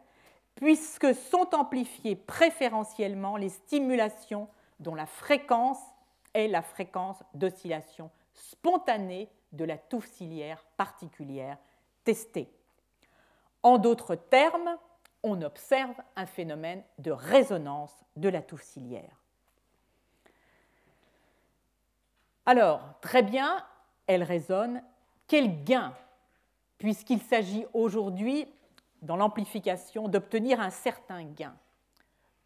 puisque 0.55 1.15
sont 1.15 1.55
amplifiées 1.55 2.15
préférentiellement 2.15 3.37
les 3.37 3.49
stimulations 3.49 4.49
dont 4.79 4.95
la 4.95 5.05
fréquence 5.05 5.79
est 6.33 6.47
la 6.47 6.61
fréquence 6.61 7.23
d'oscillation 7.33 8.11
spontanée 8.33 9.29
de 9.51 9.65
la 9.65 9.77
touffe 9.77 10.09
ciliaire 10.11 10.63
particulière 10.77 11.57
testée. 12.03 12.51
En 13.63 13.77
d'autres 13.77 14.15
termes, 14.15 14.77
on 15.23 15.41
observe 15.41 15.95
un 16.15 16.25
phénomène 16.25 16.83
de 16.97 17.11
résonance 17.11 17.93
de 18.15 18.29
la 18.29 18.41
touffe 18.41 18.63
ciliaire. 18.63 19.15
Alors, 22.45 22.81
très 23.01 23.21
bien, 23.21 23.63
elle 24.10 24.23
résonne, 24.23 24.81
quel 25.27 25.64
gain, 25.64 25.94
puisqu'il 26.80 27.22
s'agit 27.22 27.68
aujourd'hui, 27.73 28.48
dans 29.03 29.15
l'amplification, 29.15 30.07
d'obtenir 30.07 30.60
un 30.60 30.72
certain 30.72 31.23
gain. 31.23 31.56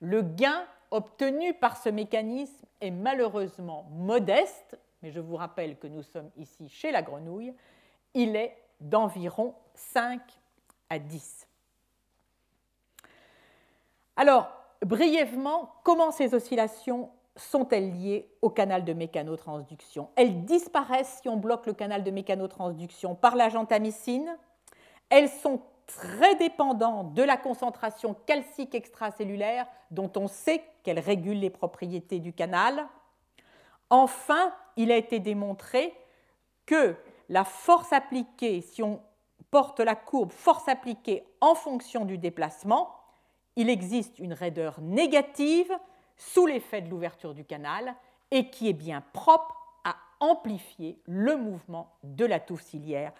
Le 0.02 0.22
gain 0.22 0.66
obtenu 0.92 1.54
par 1.54 1.78
ce 1.78 1.88
mécanisme 1.88 2.66
est 2.82 2.92
malheureusement 2.92 3.88
modeste, 3.92 4.78
mais 5.02 5.10
je 5.10 5.22
vous 5.22 5.38
rappelle 5.38 5.80
que 5.80 5.88
nous 5.88 6.04
sommes 6.04 6.30
ici 6.36 6.68
chez 6.68 6.92
la 6.92 7.02
grenouille, 7.02 7.56
il 8.14 8.36
est 8.36 8.58
d'environ 8.82 9.56
5 9.74 10.20
à 10.90 11.00
10. 11.00 11.48
Alors, 14.18 14.52
brièvement, 14.82 15.74
comment 15.86 16.12
ces 16.12 16.34
oscillations 16.34 17.10
sont-elles 17.36 17.92
liées 17.92 18.30
au 18.42 18.50
canal 18.50 18.86
de 18.86 18.94
mécanotransduction? 18.94 20.10
Elles 20.16 20.46
disparaissent 20.46 21.20
si 21.22 21.30
on 21.30 21.38
bloque 21.38 21.66
le 21.66 21.74
canal 21.74 22.04
de 22.04 22.12
mécanotransduction 22.12 23.16
par 23.16 23.36
la 23.36 23.50
gentamicine. 23.50 24.38
Elles 25.10 25.30
sont 25.30 25.62
très 25.88 26.36
dépendantes 26.36 27.14
de 27.14 27.24
la 27.24 27.38
concentration 27.38 28.16
calcique 28.26 28.76
extracellulaire 28.76 29.68
dont 29.92 30.12
on 30.16 30.28
sait 30.28 30.64
qu'elle 30.84 31.00
régule 31.00 31.40
les 31.40 31.50
propriétés 31.50 32.20
du 32.20 32.34
canal. 32.34 32.88
Enfin, 33.90 34.54
il 34.78 34.92
a 34.92 34.98
été 34.98 35.20
démontré 35.20 35.94
que 36.66 36.96
la 37.30 37.44
force 37.44 37.92
appliquée, 37.94 38.62
si 38.62 38.82
on 38.82 39.02
porte 39.52 39.80
la 39.80 39.96
courbe 39.96 40.32
force 40.32 40.68
appliquée 40.68 41.26
en 41.42 41.56
fonction 41.56 42.06
du 42.06 42.18
déplacement, 42.18 42.96
il 43.56 43.70
existe 43.70 44.18
une 44.20 44.34
raideur 44.34 44.82
négative 44.82 45.72
sous 46.18 46.46
l'effet 46.46 46.82
de 46.82 46.90
l'ouverture 46.90 47.34
du 47.34 47.46
canal 47.46 47.96
et 48.32 48.50
qui 48.50 48.70
est 48.70 48.74
bien 48.74 49.02
propre 49.14 49.56
à 49.84 49.96
amplifier 50.20 51.00
le 51.06 51.36
mouvement 51.38 51.96
de 52.04 52.26
la 52.26 52.40
touffe 52.40 52.64
ciliaire 52.64 53.14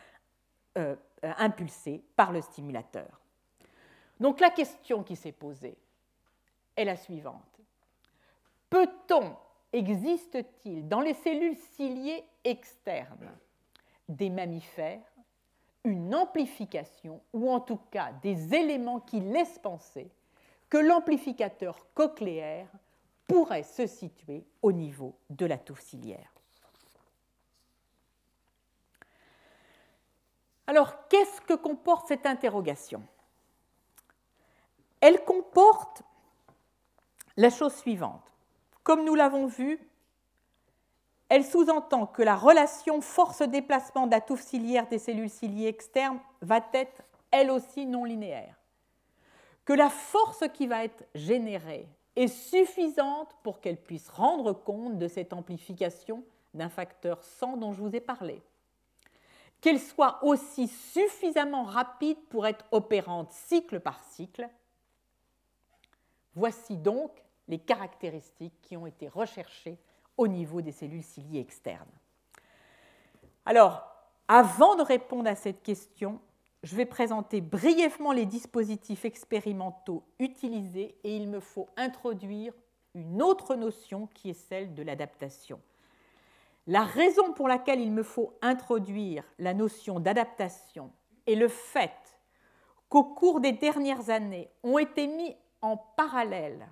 euh, 0.78 0.96
euh, 1.24 1.34
impulsée 1.38 2.04
par 2.16 2.32
le 2.32 2.42
stimulateur. 2.42 3.22
Donc 4.20 4.40
la 4.40 4.50
question 4.50 5.04
qui 5.04 5.16
s'est 5.16 5.32
posée 5.32 5.78
est 6.76 6.86
la 6.86 6.96
suivante. 6.96 7.60
Peut-on, 8.70 9.36
existe-t-il 9.72 10.88
dans 10.88 11.02
les 11.02 11.14
cellules 11.14 11.58
ciliées 11.76 12.24
externes 12.44 13.32
des 14.10 14.30
mammifères 14.30 15.02
une 15.84 16.16
amplification 16.16 17.22
ou 17.34 17.52
en 17.52 17.60
tout 17.60 17.80
cas 17.92 18.12
des 18.22 18.54
éléments 18.54 19.00
qui 19.00 19.20
laissent 19.20 19.60
penser 19.60 20.10
que 20.70 20.78
l'amplificateur 20.78 21.78
cochléaire 21.94 22.68
pourrait 23.28 23.64
se 23.64 23.88
situer 23.88 24.46
au 24.62 24.72
niveau 24.72 25.16
de 25.30 25.46
la 25.46 25.58
touffe 25.58 25.82
ciliaire. 25.82 26.34
Alors, 30.68 31.08
qu'est-ce 31.10 31.42
que 31.42 31.54
comporte 31.54 32.08
cette 32.08 32.26
interrogation? 32.26 33.04
Elle 35.02 35.24
comporte 35.26 36.04
la 37.36 37.50
chose 37.50 37.76
suivante. 37.76 38.32
Comme 38.84 39.04
nous 39.04 39.16
l'avons 39.16 39.48
vu, 39.48 39.80
elle 41.30 41.46
sous-entend 41.46 42.06
que 42.06 42.22
la 42.22 42.36
relation 42.36 43.02
force-déplacement 43.02 44.08
de 44.08 44.12
la 44.12 44.22
touffe 44.22 44.44
ciliaire 44.44 44.88
des 44.88 45.00
cellules 45.00 45.30
ciliées 45.30 45.68
externes 45.68 46.20
va 46.42 46.62
être 46.74 47.02
elle 47.32 47.50
aussi 47.50 47.86
non 47.86 48.06
linéaire. 48.06 48.56
Que 49.66 49.74
la 49.74 49.90
force 49.90 50.44
qui 50.54 50.68
va 50.68 50.84
être 50.84 51.04
générée 51.16 51.88
est 52.16 52.28
suffisante 52.28 53.36
pour 53.44 53.60
qu'elle 53.60 53.82
puisse 53.82 54.10
rendre 54.10 54.54
compte 54.54 55.00
de 55.00 55.08
cette 55.08 55.34
amplification 55.34 56.24
d'un 56.54 56.70
facteur 56.70 57.24
100 57.24 57.58
dont 57.58 57.74
je 57.74 57.82
vous 57.82 57.96
ai 57.96 58.00
parlé. 58.00 58.42
Qu'elle 59.62 59.80
soit 59.80 60.24
aussi 60.24 60.68
suffisamment 60.68 61.64
rapide 61.64 62.18
pour 62.30 62.46
être 62.46 62.66
opérante 62.72 63.32
cycle 63.32 63.80
par 63.80 64.04
cycle. 64.04 64.48
Voici 66.36 66.78
donc 66.78 67.12
les 67.48 67.60
caractéristiques 67.60 68.60
qui 68.62 68.78
ont 68.78 68.88
été 68.88 69.08
recherchées 69.08 69.78
au 70.18 70.28
niveau 70.28 70.62
des 70.62 70.72
cellules 70.72 71.04
ciliées 71.04 71.40
externes. 71.40 71.90
Alors, 73.46 73.84
avant 74.28 74.76
de 74.76 74.84
répondre 74.84 75.30
à 75.30 75.36
cette 75.36 75.64
question, 75.64 76.20
je 76.64 76.78
vais 76.78 76.86
présenter 76.86 77.42
brièvement 77.42 78.14
les 78.14 78.26
dispositifs 78.26 79.04
expérimentaux 79.04 80.04
utilisés 80.20 80.96
et 81.04 81.16
il 81.16 81.28
me 81.28 81.42
faut 81.42 81.68
introduire 81.76 82.54
une 82.96 83.22
autre 83.22 83.56
notion 83.56 84.08
qui 84.14 84.30
est 84.30 84.48
celle 84.50 84.74
de 84.74 84.82
l'adaptation. 84.82 85.60
La 86.66 86.84
raison 86.84 87.34
pour 87.34 87.50
laquelle 87.50 87.82
il 87.82 87.92
me 87.92 88.04
faut 88.04 88.34
introduire 88.42 89.26
la 89.40 89.54
notion 89.54 90.00
d'adaptation 90.00 90.92
est 91.28 91.36
le 91.36 91.50
fait 91.50 91.92
qu'au 92.88 93.04
cours 93.04 93.42
des 93.42 93.52
dernières 93.52 94.10
années 94.10 94.50
ont 94.64 94.78
été 94.78 95.08
mis 95.08 95.36
en 95.62 95.76
parallèle 95.76 96.66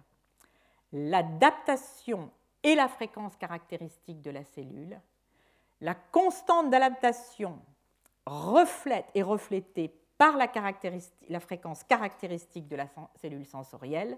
l'adaptation 0.93 2.31
et 2.63 2.76
la 2.76 2.88
fréquence 2.88 3.35
caractéristique 3.35 4.22
de 4.22 4.31
la 4.31 4.43
cellule. 4.43 5.01
La 5.81 5.95
constante 5.95 6.69
d'adaptation 6.69 7.59
reflète 8.26 9.06
et 9.15 9.23
reflétée 9.23 9.93
par 10.18 10.38
la, 10.38 11.39
fréquence 11.39 11.84
caractéristique 11.84 12.68
de 12.68 12.76
la 12.76 12.88
cellule 13.15 13.45
sensorielle. 13.45 14.18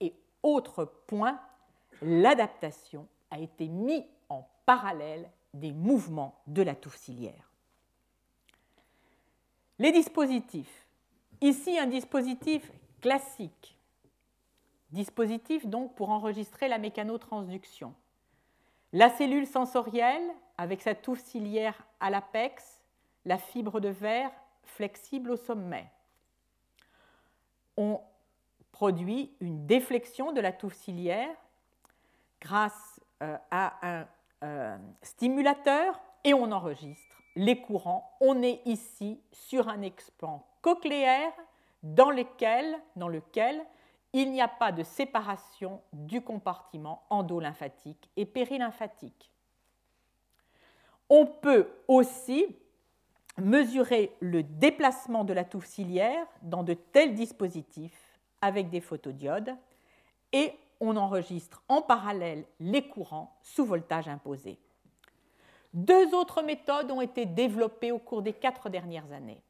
Et 0.00 0.14
autre 0.42 0.84
point, 1.06 1.40
l'adaptation 2.02 3.06
a 3.30 3.38
été 3.38 3.68
mise 3.68 4.04
en 4.28 4.48
parallèle 4.66 5.30
des 5.52 5.72
mouvements 5.72 6.40
de 6.46 6.62
la 6.62 6.74
touffe 6.74 6.96
ciliaire. 6.96 7.50
Les 9.78 9.92
dispositifs. 9.92 10.86
Ici, 11.40 11.78
un 11.78 11.86
dispositif 11.86 12.70
classique 13.00 13.74
Dispositif 14.94 15.66
donc 15.66 15.92
pour 15.96 16.10
enregistrer 16.10 16.68
la 16.68 16.78
mécanotransduction. 16.78 17.92
La 18.92 19.10
cellule 19.10 19.44
sensorielle 19.44 20.22
avec 20.56 20.82
sa 20.82 20.94
touffe 20.94 21.20
ciliaire 21.24 21.84
à 21.98 22.10
l'apex, 22.10 22.83
la 23.24 23.38
fibre 23.38 23.80
de 23.80 23.88
verre 23.88 24.30
flexible 24.62 25.30
au 25.30 25.36
sommet. 25.36 25.90
On 27.76 28.00
produit 28.72 29.34
une 29.40 29.66
déflexion 29.66 30.32
de 30.32 30.40
la 30.40 30.52
touffe 30.52 30.74
ciliaire 30.74 31.34
grâce 32.40 33.00
euh, 33.22 33.36
à 33.50 33.74
un 33.86 34.06
euh, 34.42 34.76
stimulateur 35.02 36.00
et 36.24 36.34
on 36.34 36.50
enregistre 36.52 37.22
les 37.36 37.60
courants. 37.60 38.16
On 38.20 38.42
est 38.42 38.60
ici 38.64 39.20
sur 39.32 39.68
un 39.68 39.82
explant 39.82 40.46
cochléaire 40.60 41.32
dans 41.82 42.10
lequel, 42.10 42.76
dans 42.96 43.08
lequel 43.08 43.60
il 44.12 44.30
n'y 44.30 44.40
a 44.40 44.48
pas 44.48 44.72
de 44.72 44.82
séparation 44.82 45.82
du 45.92 46.20
compartiment 46.22 47.04
endolymphatique 47.10 48.10
et 48.16 48.24
périlymphatique. 48.26 49.32
On 51.08 51.26
peut 51.26 51.68
aussi 51.88 52.56
mesurer 53.38 54.14
le 54.20 54.42
déplacement 54.42 55.24
de 55.24 55.32
la 55.32 55.44
touffe 55.44 55.66
ciliaire 55.66 56.26
dans 56.42 56.62
de 56.62 56.74
tels 56.74 57.14
dispositifs 57.14 58.18
avec 58.40 58.70
des 58.70 58.80
photodiodes 58.80 59.54
et 60.32 60.52
on 60.80 60.96
enregistre 60.96 61.62
en 61.68 61.82
parallèle 61.82 62.44
les 62.60 62.86
courants 62.86 63.36
sous 63.42 63.64
voltage 63.64 64.08
imposé. 64.08 64.58
Deux 65.72 66.14
autres 66.14 66.42
méthodes 66.42 66.90
ont 66.90 67.00
été 67.00 67.26
développées 67.26 67.90
au 67.90 67.98
cours 67.98 68.22
des 68.22 68.32
quatre 68.32 68.68
dernières 68.68 69.10
années. 69.12 69.42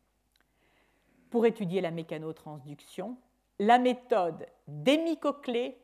Pour 1.30 1.44
étudier 1.44 1.80
la 1.80 1.90
mécanotransduction, 1.90 3.16
la 3.58 3.78
méthode 3.78 4.46
d'hémicochlée 4.66 5.76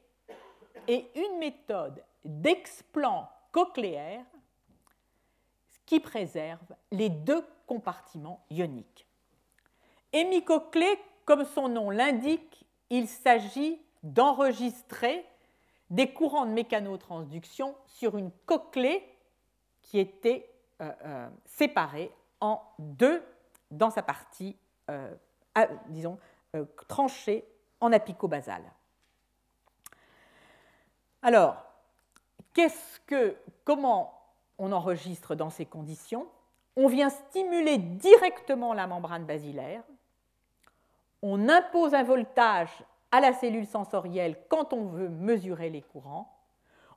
et 0.89 1.06
une 1.14 1.39
méthode 1.39 2.02
d'explant 2.24 3.28
cochléaire 3.52 4.24
qui 5.86 6.01
préserve 6.01 6.74
les 6.93 7.10
deux 7.10 7.44
compartiments 7.70 8.44
ioniques. 8.51 9.06
Hémicochlée, 10.12 10.98
comme 11.24 11.44
son 11.44 11.68
nom 11.68 11.90
l'indique, 11.90 12.66
il 12.90 13.06
s'agit 13.06 13.80
d'enregistrer 14.02 15.24
des 15.88 16.12
courants 16.12 16.47
de 16.47 16.51
mécanotransduction 16.51 17.76
sur 17.86 18.18
une 18.18 18.32
cochlée 18.44 19.06
qui 19.82 20.01
était 20.01 20.51
euh, 20.80 20.90
euh, 21.05 21.28
séparée 21.47 22.10
en 22.40 22.60
deux 22.80 23.22
dans 23.70 23.90
sa 23.90 24.02
partie, 24.02 24.56
euh, 24.90 25.14
disons, 25.90 26.18
tranchée 26.88 27.44
en 27.80 27.92
apicobasal. 27.92 28.62
Alors, 31.22 31.64
que, 33.06 33.36
comment 33.64 34.20
on 34.59 34.72
enregistre 34.72 35.36
dans 35.36 35.51
ces 35.51 35.66
conditions? 35.66 36.26
On 36.76 36.86
vient 36.86 37.10
stimuler 37.10 37.78
directement 37.78 38.72
la 38.72 38.86
membrane 38.86 39.24
basilaire, 39.24 39.82
on 41.22 41.48
impose 41.48 41.94
un 41.94 42.02
voltage 42.02 42.70
à 43.12 43.20
la 43.20 43.32
cellule 43.32 43.66
sensorielle 43.66 44.36
quand 44.48 44.72
on 44.72 44.86
veut 44.86 45.09
mesurer 45.09 45.68
les 45.68 45.82
courants, 45.82 46.36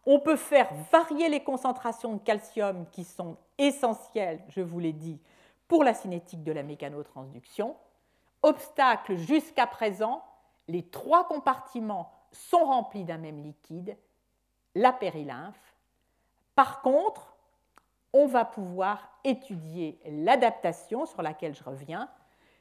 on 0.06 0.20
peut 0.20 0.36
faire 0.36 0.70
varier 0.92 1.30
les 1.30 1.44
concentrations 1.44 2.14
de 2.14 2.20
calcium 2.20 2.86
qui 2.92 3.04
sont 3.04 3.38
essentielles, 3.58 4.44
je 4.50 4.62
vous 4.62 4.80
l'ai 4.80 4.94
dit, 4.94 5.20
pour 5.68 5.84
la 5.84 5.94
cinétique 5.94 6.44
de 6.44 6.52
la 6.52 6.64
mécanotransduction. 6.64 7.76
Obstacle 8.42 9.16
jusqu'à 9.16 9.66
présent, 9.66 10.24
les 10.68 10.84
trois 10.84 11.28
compartiments 11.28 12.12
sont 12.32 12.66
remplis 12.66 13.06
d'un 13.06 13.18
même 13.18 13.42
liquide, 13.42 13.98
la 14.76 14.92
périlymphe. 14.92 15.76
Par 16.56 16.82
contre, 16.82 17.33
on 18.14 18.28
va 18.28 18.46
pouvoir 18.46 19.10
étudier 19.24 20.00
l'adaptation 20.06 21.06
sur 21.06 21.22
laquelle 21.22 21.56
je 21.56 21.64
reviens, 21.64 22.10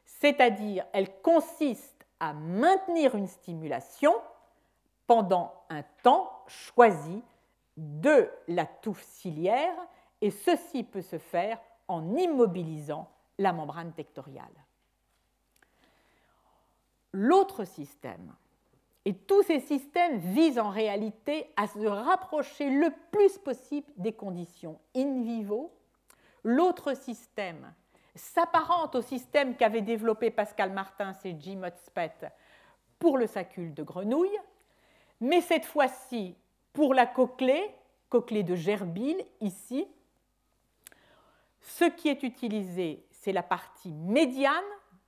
c'est-à-dire 0.05 0.87
elle 0.93 1.21
consiste 1.21 2.07
à 2.21 2.33
maintenir 2.33 3.15
une 3.15 3.27
stimulation 3.27 4.15
pendant 5.07 5.53
un 5.69 5.83
temps 6.03 6.45
choisi 6.47 7.23
de 7.77 8.31
la 8.49 8.67
touffe 8.67 9.03
ciliaire 9.03 9.75
et 10.21 10.31
ceci 10.31 10.85
peut 10.85 11.03
se 11.03 11.19
faire 11.19 11.59
en 11.89 12.17
immobilisant 12.17 13.11
la 13.39 13.53
membrane 13.53 13.93
tectoriale. 13.93 14.47
L'autre 17.13 17.65
système, 17.65 18.35
et 19.05 19.15
tous 19.15 19.43
ces 19.43 19.61
systèmes 19.61 20.19
visent 20.19 20.59
en 20.59 20.71
réalité 20.71 21.51
à 21.57 21.67
se 21.67 21.87
rapprocher 21.87 22.71
le 22.71 22.93
plus 23.11 23.37
possible 23.39 23.91
des 23.97 24.13
conditions 24.13 24.79
in 24.95 25.23
vivo. 25.23 25.73
L'autre 26.45 26.95
système 26.95 27.73
s'apparente 28.15 28.95
au 28.95 29.03
système 29.03 29.57
qu'avait 29.57 29.83
développé 29.83 30.31
Pascal 30.31 30.73
Martin 30.73 31.13
et 31.25 31.37
Jim 31.39 31.63
Hotspet 31.65 32.31
pour 32.99 33.19
le 33.19 33.27
sacule 33.27 33.75
de 33.75 33.83
grenouille, 33.83 34.39
mais 35.21 35.41
cette 35.41 35.65
fois-ci 35.65 36.37
pour 36.73 36.95
la 36.95 37.07
cochlée, 37.07 37.75
cochlée 38.09 38.45
de 38.45 38.55
gerbile 38.55 39.21
ici, 39.41 39.87
ce 41.61 41.85
qui 41.85 42.09
est 42.09 42.23
utilisé, 42.23 43.05
c'est 43.11 43.33
la 43.33 43.43
partie 43.43 43.93
médiane 43.93 44.63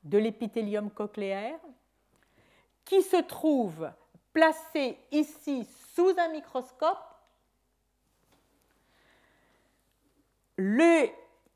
de 0.04 0.18
l'épithélium 0.18 0.90
cochléaire 0.90 1.58
qui 2.84 3.02
se 3.02 3.16
trouve 3.16 3.90
placée 4.32 4.98
ici 5.10 5.66
sous 5.94 6.12
un 6.18 6.28
microscope. 6.28 6.98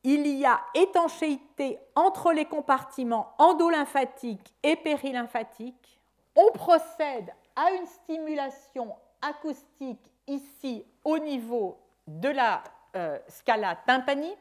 il 0.05 0.27
y 0.27 0.47
a 0.47 0.61
étanchéité 0.75 1.79
entre 1.95 2.33
les 2.33 2.47
compartiments 2.47 3.35
endolymphatiques 3.39 4.55
et 4.63 4.77
périlymphatiques. 4.77 6.01
On 6.35 6.51
procède 6.53 7.33
à 7.57 7.73
une 7.73 7.87
stimulation 7.87 8.95
acoustique 9.21 10.01
ici 10.27 10.85
au 11.05 11.19
niveau 11.19 11.79
de 12.07 12.29
la 12.29 12.63
euh, 12.97 13.19
scala 13.29 13.77
tympani 13.87 14.33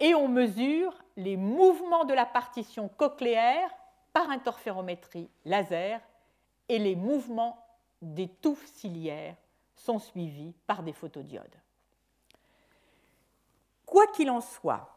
et 0.00 0.14
on 0.14 0.28
mesure 0.28 0.92
les 1.16 1.36
mouvements 1.36 2.04
de 2.04 2.14
la 2.14 2.26
partition 2.26 2.88
cochléaire 2.88 3.70
par 4.14 4.30
interférométrie 4.30 5.28
laser 5.44 6.00
et 6.70 6.78
les 6.78 6.96
mouvements 6.96 7.58
des 8.00 8.28
touffes 8.28 8.64
ciliaires 8.64 9.36
sont 9.76 9.98
suivis 9.98 10.54
par 10.66 10.82
des 10.82 10.92
photodiodes. 10.94 11.56
Quoi 13.84 14.06
qu'il 14.08 14.30
en 14.30 14.40
soit, 14.40 14.88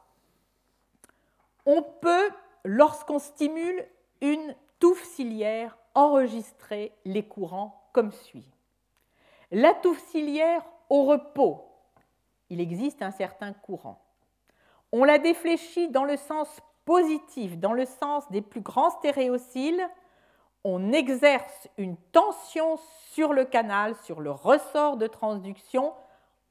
on 1.66 1.82
peut, 1.82 2.30
lorsqu'on 2.64 3.20
stimule 3.20 3.86
une 4.22 4.56
touffe 4.80 5.04
ciliaire, 5.04 5.78
enregistrer 5.96 6.94
les 7.04 7.28
courants 7.28 7.90
comme 7.92 8.12
suit. 8.12 8.50
La 9.52 9.74
touffe 9.74 10.02
ciliaire 10.10 10.64
au 10.90 11.06
repos, 11.06 11.66
il 12.50 12.62
existe 12.62 13.02
un 13.02 13.12
certain 13.12 13.52
courant. 13.52 14.00
On 14.92 15.04
la 15.04 15.18
défléchit 15.18 15.90
dans 15.90 16.06
le 16.06 16.18
sens 16.18 16.62
positif, 16.88 17.60
dans 17.60 17.74
le 17.74 17.86
sens 17.86 18.32
des 18.32 18.42
plus 18.42 18.62
grands 18.62 18.90
stéréociles. 18.92 19.86
On 20.64 20.94
exerce 20.94 21.68
une 21.78 21.98
tension 22.14 22.80
sur 23.12 23.34
le 23.34 23.44
canal, 23.44 23.94
sur 24.04 24.22
le 24.22 24.32
ressort 24.32 24.96
de 24.96 25.06
transduction 25.06 25.94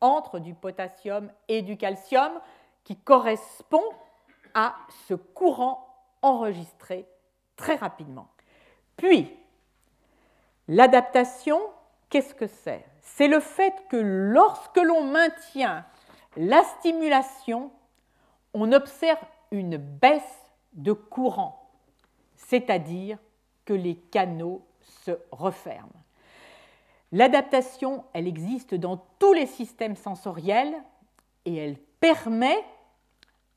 entre 0.02 0.38
du 0.38 0.52
potassium 0.52 1.32
et 1.48 1.62
du 1.62 1.78
calcium 1.78 2.30
qui 2.84 2.96
correspond 2.96 3.82
à 4.52 4.74
ce 5.08 5.14
courant 5.14 5.88
enregistré 6.20 7.08
très 7.56 7.76
rapidement. 7.76 8.28
Puis, 8.98 9.34
l'adaptation, 10.68 11.60
qu'est-ce 12.10 12.34
que 12.34 12.46
c'est? 12.46 12.84
C'est 13.00 13.28
le 13.28 13.40
fait 13.40 13.74
que 13.88 13.96
lorsque 13.96 14.76
l'on 14.76 15.02
maintient 15.02 15.86
la 16.36 16.62
stimulation, 16.62 17.70
on 18.52 18.72
observe 18.72 19.18
une 19.50 19.76
baisse 19.76 20.50
de 20.72 20.92
courant, 20.92 21.70
c'est-à-dire 22.36 23.18
que 23.64 23.74
les 23.74 23.96
canaux 23.96 24.66
se 24.80 25.12
referment. 25.30 26.02
L'adaptation, 27.12 28.04
elle 28.12 28.26
existe 28.26 28.74
dans 28.74 28.98
tous 29.18 29.32
les 29.32 29.46
systèmes 29.46 29.96
sensoriels 29.96 30.74
et 31.44 31.56
elle 31.56 31.78
permet 32.00 32.64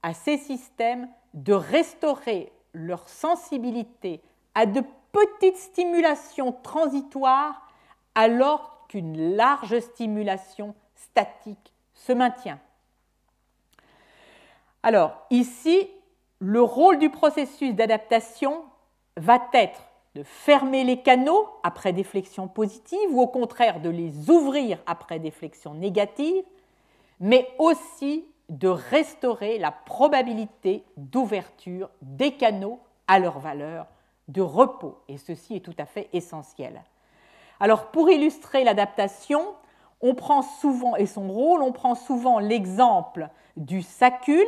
à 0.04 0.14
ces 0.14 0.38
systèmes 0.38 1.10
de 1.34 1.54
restaurer 1.54 2.52
leur 2.74 3.10
sensibilité 3.10 4.22
à 4.56 4.66
de 4.66 4.84
petites 5.12 5.58
stimulations 5.58 6.52
transitoires 6.52 7.68
alors 8.16 8.86
qu'une 8.88 9.36
large 9.36 9.80
stimulation 9.80 10.76
statique 10.96 11.74
se 11.94 12.14
maintient. 12.14 12.60
Alors, 14.84 15.26
ici, 15.30 15.90
le 16.40 16.62
rôle 16.62 17.00
du 17.00 17.10
processus 17.10 17.74
d'adaptation 17.74 18.64
va 19.18 19.40
être 19.54 19.82
de 20.16 20.24
fermer 20.24 20.84
les 20.84 21.02
canaux 21.02 21.48
après 21.64 21.94
déflexion 21.94 22.48
positive 22.48 23.10
ou 23.12 23.22
au 23.22 23.28
contraire 23.28 23.82
de 23.82 23.90
les 23.90 24.30
ouvrir 24.30 24.80
après 24.88 25.20
déflexion 25.20 25.74
négative, 25.74 26.44
mais 27.20 27.48
aussi 27.60 28.26
de 28.50 28.68
restaurer 28.68 29.60
la 29.60 29.72
probabilité 29.72 30.84
d'ouverture 30.98 31.90
des 32.02 32.32
canaux 32.32 32.80
à 33.08 33.20
leur 33.20 33.40
valeur 33.40 33.86
de 34.28 34.42
repos. 34.42 34.98
Et 35.08 35.18
ceci 35.18 35.56
est 35.56 35.66
tout 35.66 35.76
à 35.78 35.86
fait 35.86 36.10
essentiel. 36.14 36.82
Alors 37.60 37.88
pour 37.88 38.10
illustrer 38.10 38.64
l'adaptation, 38.64 39.42
on 40.02 40.16
prend 40.16 40.42
souvent, 40.42 40.96
et 40.96 41.06
son 41.06 41.28
rôle, 41.28 41.62
on 41.62 41.72
prend 41.72 41.96
souvent 41.96 42.40
l'exemple 42.40 43.30
du 43.58 43.82
sacule. 43.82 44.48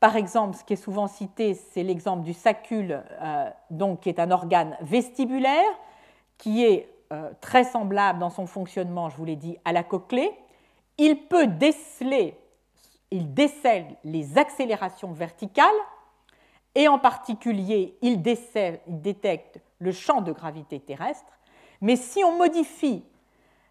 Par 0.00 0.16
exemple, 0.16 0.56
ce 0.56 0.64
qui 0.64 0.74
est 0.74 0.76
souvent 0.76 1.08
cité, 1.08 1.54
c'est 1.54 1.82
l'exemple 1.82 2.22
du 2.22 2.34
sacule, 2.34 3.02
euh, 3.20 3.50
donc, 3.70 4.00
qui 4.00 4.08
est 4.08 4.20
un 4.20 4.30
organe 4.30 4.76
vestibulaire, 4.80 5.64
qui 6.38 6.64
est 6.64 6.88
euh, 7.12 7.30
très 7.40 7.64
semblable 7.64 8.18
dans 8.18 8.30
son 8.30 8.46
fonctionnement, 8.46 9.08
je 9.08 9.16
vous 9.16 9.24
l'ai 9.24 9.36
dit, 9.36 9.58
à 9.64 9.72
la 9.72 9.82
cochlée. 9.82 10.30
Il 10.98 11.26
peut 11.26 11.46
déceler, 11.46 12.36
il 13.10 13.34
décèle 13.34 13.86
les 14.04 14.38
accélérations 14.38 15.12
verticales, 15.12 15.66
et 16.76 16.88
en 16.88 16.98
particulier, 16.98 17.96
il, 18.02 18.20
décèle, 18.22 18.80
il 18.86 19.00
détecte 19.00 19.60
le 19.78 19.92
champ 19.92 20.20
de 20.20 20.32
gravité 20.32 20.80
terrestre. 20.80 21.38
Mais 21.80 21.96
si 21.96 22.22
on 22.24 22.36
modifie 22.36 23.04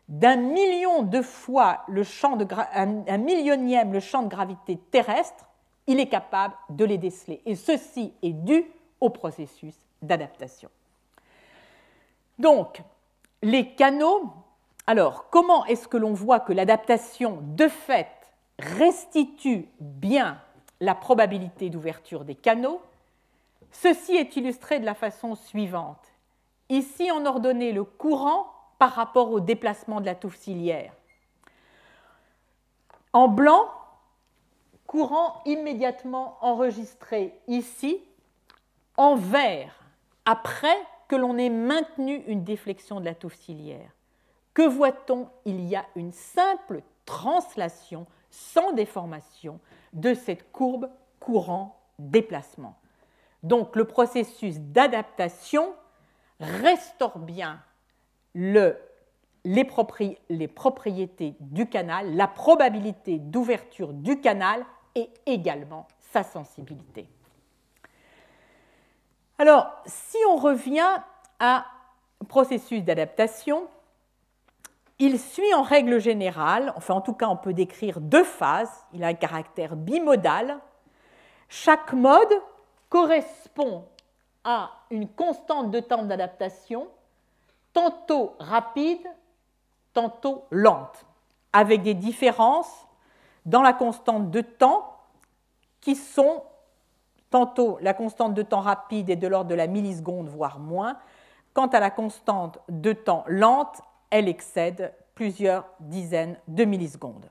d'un 0.09 0.35
million 0.35 1.03
de 1.03 1.21
fois 1.21 1.81
le 1.87 2.03
champ 2.03 2.35
de 2.35 2.45
un, 2.73 3.17
millionième 3.17 3.93
le 3.93 3.99
champ 3.99 4.23
de 4.23 4.27
gravité 4.27 4.77
terrestre, 4.91 5.45
il 5.87 5.99
est 5.99 6.07
capable 6.07 6.55
de 6.69 6.85
les 6.85 6.97
déceler. 6.97 7.41
Et 7.45 7.55
ceci 7.55 8.13
est 8.21 8.33
dû 8.33 8.65
au 8.99 9.09
processus 9.09 9.75
d'adaptation. 10.01 10.69
Donc, 12.39 12.81
les 13.41 13.73
canaux, 13.75 14.33
alors 14.87 15.29
comment 15.29 15.65
est-ce 15.65 15.87
que 15.87 15.97
l'on 15.97 16.13
voit 16.13 16.39
que 16.39 16.53
l'adaptation 16.53 17.39
de 17.41 17.67
fait 17.67 18.09
restitue 18.59 19.67
bien 19.79 20.39
la 20.79 20.95
probabilité 20.95 21.69
d'ouverture 21.69 22.25
des 22.25 22.35
canaux? 22.35 22.81
Ceci 23.71 24.15
est 24.15 24.35
illustré 24.35 24.79
de 24.79 24.85
la 24.85 24.93
façon 24.93 25.35
suivante. 25.35 26.13
Ici, 26.69 27.09
on 27.13 27.25
ordonnait 27.25 27.71
le 27.71 27.83
courant 27.83 28.47
par 28.79 28.93
rapport 28.93 29.31
au 29.31 29.39
déplacement 29.39 30.01
de 30.01 30.05
la 30.05 30.15
touffe 30.15 30.37
ciliaire. 30.37 30.93
En 33.13 33.27
blanc, 33.27 33.69
courant 34.87 35.41
immédiatement 35.45 36.37
enregistré 36.41 37.39
ici, 37.47 38.01
en 38.97 39.15
vert, 39.15 39.73
après 40.25 40.75
que 41.07 41.15
l'on 41.15 41.37
ait 41.37 41.49
maintenu 41.49 42.23
une 42.27 42.43
déflexion 42.43 42.99
de 42.99 43.05
la 43.05 43.15
touffe 43.15 43.35
ciliaire. 43.35 43.91
Que 44.53 44.67
voit-on? 44.67 45.29
Il 45.45 45.61
y 45.61 45.75
a 45.75 45.85
une 45.95 46.11
simple 46.11 46.81
translation 47.05 48.05
sans 48.29 48.71
déformation 48.73 49.59
de 49.93 50.13
cette 50.13 50.51
courbe 50.51 50.89
courant-déplacement. 51.19 52.75
Donc 53.43 53.75
le 53.75 53.85
processus 53.85 54.59
d'adaptation 54.59 55.73
restaure 56.39 57.19
bien 57.19 57.61
les, 58.35 58.73
les 59.45 60.47
propriétés 60.47 61.35
du 61.39 61.67
canal, 61.67 62.15
la 62.15 62.27
probabilité 62.27 63.19
d'ouverture 63.19 63.93
du 63.93 64.19
canal 64.21 64.65
et 64.95 65.09
également 65.25 65.87
sa 65.99 66.23
sensibilité. 66.23 67.07
Alors, 69.37 69.67
si 69.85 70.17
on 70.29 70.37
revient 70.37 71.01
à 71.39 71.65
processus 72.27 72.83
d'adaptation, 72.83 73.67
il 74.99 75.19
suit 75.19 75.53
en 75.53 75.63
règle 75.63 75.99
générale, 75.99 76.71
enfin 76.77 76.93
en 76.93 77.01
tout 77.01 77.13
cas 77.13 77.27
on 77.27 77.35
peut 77.35 77.53
décrire 77.53 77.99
deux 77.99 78.23
phases, 78.23 78.71
il 78.93 79.03
a 79.03 79.07
un 79.07 79.13
caractère 79.13 79.75
bimodal. 79.75 80.59
Chaque 81.49 81.93
mode 81.93 82.33
correspond 82.89 83.85
à 84.43 84.71
une 84.91 85.09
constante 85.09 85.71
de 85.71 85.79
temps 85.79 86.03
d'adaptation 86.03 86.87
tantôt 87.73 88.35
rapide, 88.39 89.05
tantôt 89.93 90.45
lente. 90.51 91.05
avec 91.55 91.83
des 91.83 91.93
différences 91.93 92.87
dans 93.45 93.61
la 93.61 93.73
constante 93.73 94.31
de 94.31 94.41
temps 94.41 94.97
qui 95.81 95.95
sont 95.95 96.43
tantôt 97.29 97.77
la 97.81 97.93
constante 97.93 98.33
de 98.33 98.41
temps 98.41 98.61
rapide 98.61 99.09
est 99.09 99.15
de 99.15 99.27
l'ordre 99.27 99.49
de 99.49 99.55
la 99.55 99.67
milliseconde, 99.67 100.29
voire 100.29 100.59
moins. 100.59 100.97
Quant 101.53 101.67
à 101.67 101.79
la 101.79 101.91
constante 101.91 102.59
de 102.69 102.93
temps 102.93 103.23
lente, 103.27 103.81
elle 104.09 104.27
excède 104.27 104.93
plusieurs 105.13 105.65
dizaines 105.79 106.39
de 106.47 106.65
millisecondes. 106.65 107.29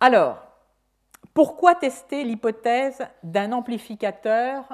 Alors, 0.00 0.42
pourquoi 1.34 1.74
tester 1.74 2.24
l'hypothèse 2.24 3.06
d'un 3.22 3.52
amplificateur 3.52 4.64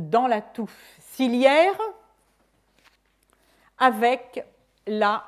dans 0.00 0.26
la 0.26 0.40
touffe 0.40 0.96
ciliaire 1.00 1.78
avec 3.78 4.44
la 4.86 5.24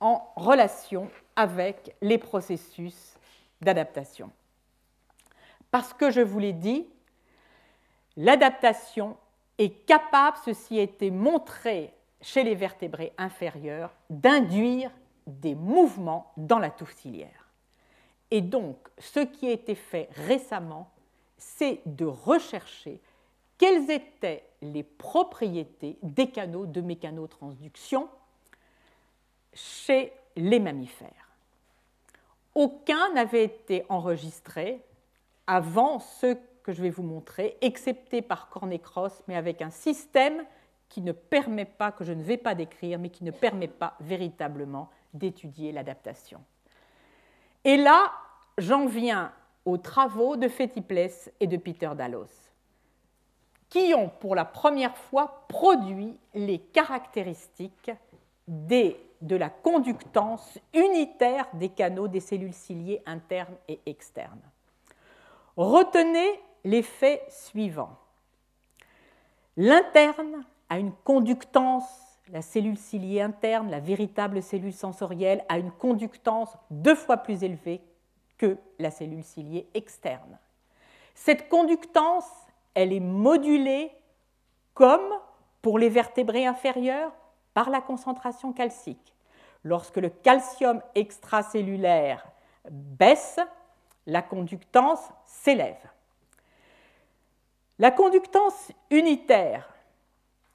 en 0.00 0.32
relation 0.36 1.10
avec 1.34 1.96
les 2.02 2.18
processus 2.18 3.14
d'adaptation. 3.62 4.30
Parce 5.70 5.94
que 5.94 6.10
je 6.10 6.20
vous 6.20 6.38
l'ai 6.38 6.52
dit, 6.52 6.86
l'adaptation 8.16 9.16
est 9.58 9.86
capable, 9.86 10.36
ceci 10.44 10.78
a 10.78 10.82
été 10.82 11.10
montré 11.10 11.92
chez 12.20 12.44
les 12.44 12.54
vertébrés 12.54 13.12
inférieurs, 13.16 13.94
d'induire 14.10 14.90
des 15.26 15.54
mouvements 15.54 16.32
dans 16.36 16.58
la 16.58 16.70
touffe 16.70 16.94
ciliaire. 16.94 17.48
Et 18.30 18.40
donc, 18.40 18.76
ce 18.98 19.20
qui 19.20 19.48
a 19.48 19.52
été 19.52 19.74
fait 19.74 20.08
récemment, 20.12 20.90
c'est 21.38 21.80
de 21.86 22.04
rechercher 22.04 23.00
quelles 23.58 23.90
étaient 23.90 24.44
les 24.62 24.82
propriétés 24.82 25.98
des 26.02 26.30
canaux 26.30 26.66
de 26.66 26.80
mécanotransduction 26.80 28.08
chez 29.52 30.12
les 30.36 30.58
mammifères? 30.58 31.28
Aucun 32.54 33.12
n'avait 33.14 33.44
été 33.44 33.84
enregistré 33.88 34.80
avant 35.46 35.98
ce 35.98 36.36
que 36.62 36.72
je 36.72 36.82
vais 36.82 36.90
vous 36.90 37.02
montrer, 37.02 37.56
excepté 37.60 38.22
par 38.22 38.48
Cornécross, 38.48 39.22
mais 39.28 39.36
avec 39.36 39.60
un 39.60 39.70
système 39.70 40.44
qui 40.88 41.02
ne 41.02 41.12
permet 41.12 41.64
pas, 41.64 41.92
que 41.92 42.04
je 42.04 42.12
ne 42.12 42.22
vais 42.22 42.36
pas 42.36 42.54
décrire, 42.54 42.98
mais 42.98 43.10
qui 43.10 43.24
ne 43.24 43.30
permet 43.30 43.68
pas 43.68 43.96
véritablement 44.00 44.88
d'étudier 45.12 45.72
l'adaptation. 45.72 46.42
Et 47.64 47.76
là, 47.76 48.12
j'en 48.58 48.86
viens 48.86 49.32
aux 49.64 49.78
travaux 49.78 50.36
de 50.36 50.48
Fétipless 50.48 51.32
et 51.40 51.46
de 51.46 51.56
Peter 51.56 51.90
Dallos, 51.96 52.43
qui 53.74 53.92
ont 53.92 54.08
pour 54.08 54.36
la 54.36 54.44
première 54.44 54.96
fois 54.96 55.46
produit 55.48 56.16
les 56.32 56.60
caractéristiques 56.60 57.90
de 58.46 59.36
la 59.36 59.50
conductance 59.50 60.60
unitaire 60.72 61.48
des 61.54 61.70
canaux 61.70 62.06
des 62.06 62.20
cellules 62.20 62.54
ciliées 62.54 63.02
internes 63.04 63.56
et 63.66 63.80
externes. 63.86 64.48
Retenez 65.56 66.40
les 66.62 66.82
faits 66.82 67.20
suivants. 67.28 67.98
L'interne 69.56 70.44
a 70.68 70.78
une 70.78 70.92
conductance, 70.92 72.20
la 72.28 72.42
cellule 72.42 72.78
ciliée 72.78 73.22
interne, 73.22 73.72
la 73.72 73.80
véritable 73.80 74.40
cellule 74.40 74.72
sensorielle, 74.72 75.44
a 75.48 75.58
une 75.58 75.72
conductance 75.72 76.56
deux 76.70 76.94
fois 76.94 77.16
plus 77.16 77.42
élevée 77.42 77.80
que 78.38 78.56
la 78.78 78.92
cellule 78.92 79.24
ciliée 79.24 79.68
externe. 79.74 80.38
Cette 81.16 81.48
conductance, 81.48 82.30
elle 82.74 82.92
est 82.92 83.00
modulée 83.00 83.90
comme 84.74 85.18
pour 85.62 85.78
les 85.78 85.88
vertébrés 85.88 86.46
inférieurs 86.46 87.12
par 87.54 87.70
la 87.70 87.80
concentration 87.80 88.52
calcique. 88.52 89.14
Lorsque 89.62 89.96
le 89.96 90.10
calcium 90.10 90.82
extracellulaire 90.94 92.26
baisse, 92.70 93.40
la 94.06 94.20
conductance 94.20 95.00
s'élève. 95.24 95.90
La 97.78 97.90
conductance 97.90 98.72
unitaire 98.90 99.68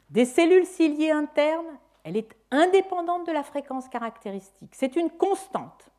des 0.10 0.26
cellules 0.26 0.66
ciliées 0.66 1.12
internes, 1.12 1.78
elle 2.04 2.18
est 2.18 2.30
indépendante 2.52 3.28
de 3.28 3.32
la 3.32 3.44
fréquence 3.44 3.90
caractéristique. 3.90 4.74
C'est 4.74 4.96
une 4.96 5.10
constante. 5.10 5.90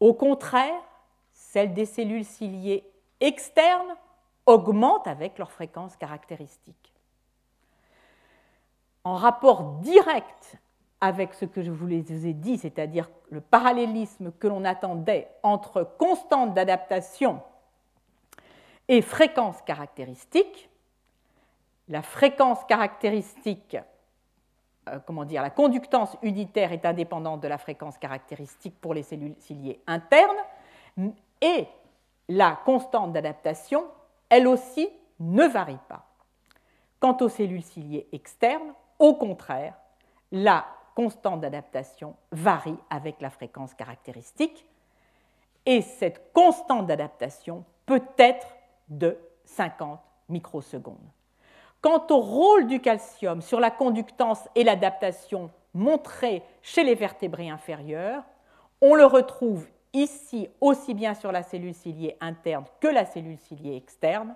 Au 0.00 0.14
contraire, 0.14 0.80
celle 1.32 1.74
des 1.74 1.86
cellules 1.86 2.24
ciliées 2.24 2.84
externes 3.20 3.96
augmente 4.46 5.06
avec 5.06 5.38
leur 5.38 5.50
fréquence 5.50 5.96
caractéristique. 5.96 6.92
En 9.04 9.14
rapport 9.14 9.62
direct 9.80 10.56
avec 11.00 11.34
ce 11.34 11.44
que 11.44 11.62
je 11.62 11.72
vous 11.72 11.90
ai 11.90 12.32
dit, 12.32 12.58
c'est-à-dire 12.58 13.10
le 13.30 13.40
parallélisme 13.40 14.32
que 14.38 14.46
l'on 14.46 14.64
attendait 14.64 15.28
entre 15.42 15.82
constante 15.82 16.54
d'adaptation 16.54 17.42
et 18.88 19.02
fréquence 19.02 19.60
caractéristique. 19.62 20.70
La 21.88 22.02
fréquence 22.02 22.62
caractéristique, 22.68 23.76
euh, 24.88 24.98
comment 25.04 25.24
dire, 25.24 25.42
la 25.42 25.50
conductance 25.50 26.16
unitaire 26.22 26.72
est 26.72 26.84
indépendante 26.84 27.40
de 27.40 27.48
la 27.48 27.58
fréquence 27.58 27.98
caractéristique 27.98 28.80
pour 28.80 28.94
les 28.94 29.02
cellules 29.02 29.34
ciliées 29.40 29.80
internes, 29.88 30.36
et 31.40 31.66
la 32.28 32.60
constante 32.64 33.12
d'adaptation, 33.12 33.84
elle 34.32 34.48
aussi, 34.48 34.88
ne 35.20 35.46
varie 35.46 35.78
pas. 35.90 36.06
Quant 37.00 37.18
aux 37.20 37.28
cellules 37.28 37.62
ciliées 37.62 38.08
externes, 38.12 38.72
au 38.98 39.14
contraire, 39.14 39.74
la 40.30 40.64
constante 40.94 41.42
d'adaptation 41.42 42.16
varie 42.30 42.78
avec 42.88 43.20
la 43.20 43.28
fréquence 43.28 43.74
caractéristique 43.74 44.66
et 45.66 45.82
cette 45.82 46.32
constante 46.32 46.86
d'adaptation 46.86 47.66
peut 47.84 48.00
être 48.16 48.46
de 48.88 49.18
50 49.44 50.00
microsecondes. 50.30 50.96
Quant 51.82 52.06
au 52.08 52.20
rôle 52.20 52.68
du 52.68 52.80
calcium 52.80 53.42
sur 53.42 53.60
la 53.60 53.70
conductance 53.70 54.48
et 54.54 54.64
l'adaptation 54.64 55.50
montré 55.74 56.42
chez 56.62 56.84
les 56.84 56.94
vertébrés 56.94 57.50
inférieurs, 57.50 58.22
on 58.80 58.94
le 58.94 59.04
retrouve 59.04 59.66
ici 59.92 60.48
aussi 60.60 60.94
bien 60.94 61.14
sur 61.14 61.32
la 61.32 61.42
cellule 61.42 61.74
ciliée 61.74 62.16
interne 62.20 62.64
que 62.80 62.88
la 62.88 63.04
cellule 63.04 63.38
ciliée 63.38 63.76
externe. 63.76 64.34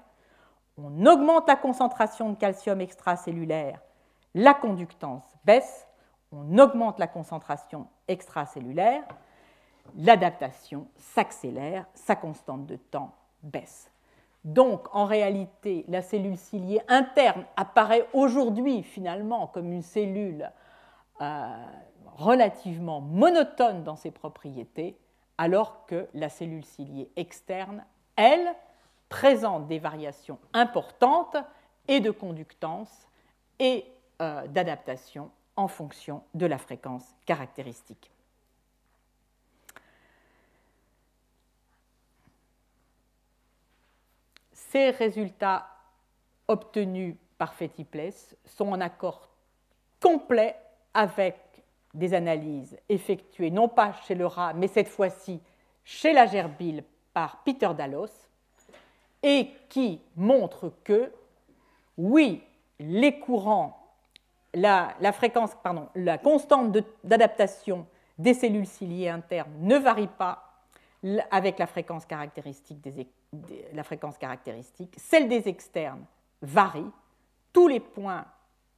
On 0.79 1.07
augmente 1.07 1.49
la 1.49 1.57
concentration 1.57 2.31
de 2.31 2.37
calcium 2.37 2.81
extracellulaire, 2.81 3.81
la 4.35 4.53
conductance 4.53 5.25
baisse, 5.45 5.87
on 6.33 6.59
augmente 6.59 6.99
la 6.99 7.07
concentration 7.07 7.87
extracellulaire, 8.09 9.05
l'adaptation 9.97 10.89
s'accélère, 10.97 11.87
sa 11.95 12.17
constante 12.17 12.67
de 12.67 12.77
temps 12.77 13.15
baisse. 13.43 13.91
Donc, 14.45 14.95
en 14.95 15.07
réalité, 15.07 15.85
la 15.89 16.03
cellule 16.03 16.37
ciliée 16.37 16.81
interne 16.89 17.45
apparaît 17.57 18.07
aujourd'hui 18.13 18.83
finalement 18.83 19.47
comme 19.49 19.73
une 19.73 19.83
cellule 19.83 20.51
euh, 21.21 21.65
relativement 22.17 23.01
monotone 23.01 23.83
dans 23.83 23.97
ses 23.97 24.11
propriétés, 24.11 24.97
alors 25.39 25.87
que 25.87 26.09
la 26.15 26.29
cellule 26.29 26.65
ciliée 26.65 27.11
externe, 27.17 27.85
elle, 28.17 28.55
présente 29.09 29.69
des 29.69 29.79
variations 29.79 30.39
importantes 30.53 31.37
et 31.87 32.01
de 32.01 32.11
conductance 32.11 33.07
et 33.59 33.87
euh, 34.21 34.47
d'adaptation 34.49 35.31
en 35.55 35.69
fonction 35.69 36.23
de 36.35 36.47
la 36.47 36.59
fréquence 36.59 37.15
caractéristique. 37.25 38.11
Ces 44.53 44.91
résultats 44.91 45.69
obtenus 46.49 47.17
par 47.39 47.55
Fetipless 47.55 48.37
sont 48.45 48.69
en 48.69 48.81
accord 48.81 49.29
complet 50.01 50.57
avec 50.93 51.37
des 51.97 52.15
analyses 52.15 52.79
effectuées 52.89 53.51
non 53.51 53.69
pas 53.69 53.93
chez 54.07 54.15
le 54.15 54.27
rat, 54.27 54.53
mais 54.55 54.69
cette 54.69 54.89
fois-ci 54.89 55.41
chez 55.85 56.13
la 56.13 56.27
gerbile 56.27 56.85
par 57.13 57.43
Peter 57.45 57.71
Dallos, 57.77 58.07
et 59.23 59.51
qui 59.69 60.01
montrent 60.15 60.73
que, 60.85 61.11
oui, 61.97 62.43
les 62.79 63.19
courants 63.19 63.87
la, 64.57 65.13
fréquence, 65.13 65.51
pardon, 65.63 65.89
la 65.95 66.19
constante 66.19 66.77
d'adaptation 67.05 67.87
des 68.19 68.35
cellules 68.35 68.67
ciliées 68.67 69.09
internes 69.09 69.53
ne 69.61 69.77
varie 69.77 70.09
pas 70.09 70.43
avec 71.31 71.59
la 71.59 71.67
fréquence 71.67 72.07
caractéristique, 72.07 72.79
la 73.73 73.83
fréquence 73.83 74.17
caractéristique. 74.17 74.95
Celle 74.97 75.29
des 75.29 75.47
externes 75.49 76.05
varie. 76.41 76.91
Tous 77.53 77.69
les 77.69 77.81
points 77.81 78.25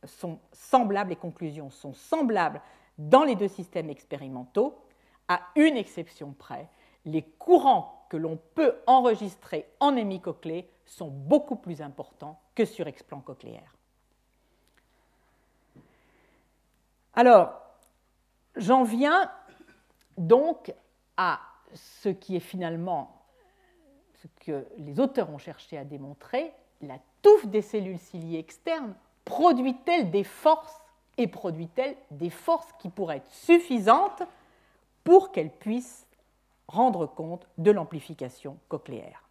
sont 0.04 0.38
semblables, 0.52 1.10
les 1.10 1.16
conclusions 1.16 1.70
sont 1.70 1.94
semblables 1.94 2.60
dans 2.98 3.24
les 3.24 3.36
deux 3.36 3.48
systèmes 3.48 3.90
expérimentaux, 3.90 4.78
à 5.28 5.40
une 5.56 5.76
exception 5.76 6.32
près. 6.32 6.68
Les 7.04 7.22
courants 7.22 8.06
que 8.10 8.16
l'on 8.16 8.38
peut 8.54 8.74
enregistrer 8.86 9.68
en 9.80 9.96
hémicochlée 9.96 10.68
sont 10.84 11.08
beaucoup 11.08 11.56
plus 11.56 11.80
importants 11.80 12.40
que 12.54 12.64
sur 12.64 12.86
explant 12.86 13.20
cochléaire. 13.20 13.74
Alors, 17.14 17.60
j'en 18.56 18.84
viens 18.84 19.30
donc 20.16 20.72
à 21.16 21.40
ce 21.74 22.08
qui 22.08 22.36
est 22.36 22.40
finalement 22.40 23.22
ce 24.14 24.26
que 24.44 24.66
les 24.78 24.98
auteurs 24.98 25.30
ont 25.30 25.38
cherché 25.38 25.78
à 25.78 25.84
démontrer, 25.84 26.52
la 26.80 26.98
touffe 27.22 27.46
des 27.46 27.62
cellules 27.62 27.98
ciliées 27.98 28.38
externes 28.38 28.94
produit-elle 29.24 30.10
des 30.10 30.24
forces 30.24 30.80
et 31.18 31.26
produit-elle 31.26 31.96
des 32.10 32.30
forces 32.30 32.72
qui 32.78 32.88
pourraient 32.88 33.18
être 33.18 33.30
suffisantes 33.30 34.22
pour 35.04 35.32
qu'elle 35.32 35.50
puisse 35.50 36.06
rendre 36.68 37.06
compte 37.06 37.46
de 37.58 37.70
l'amplification 37.70 38.56
cochléaire? 38.68 39.22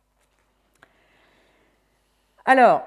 Alors, 2.46 2.84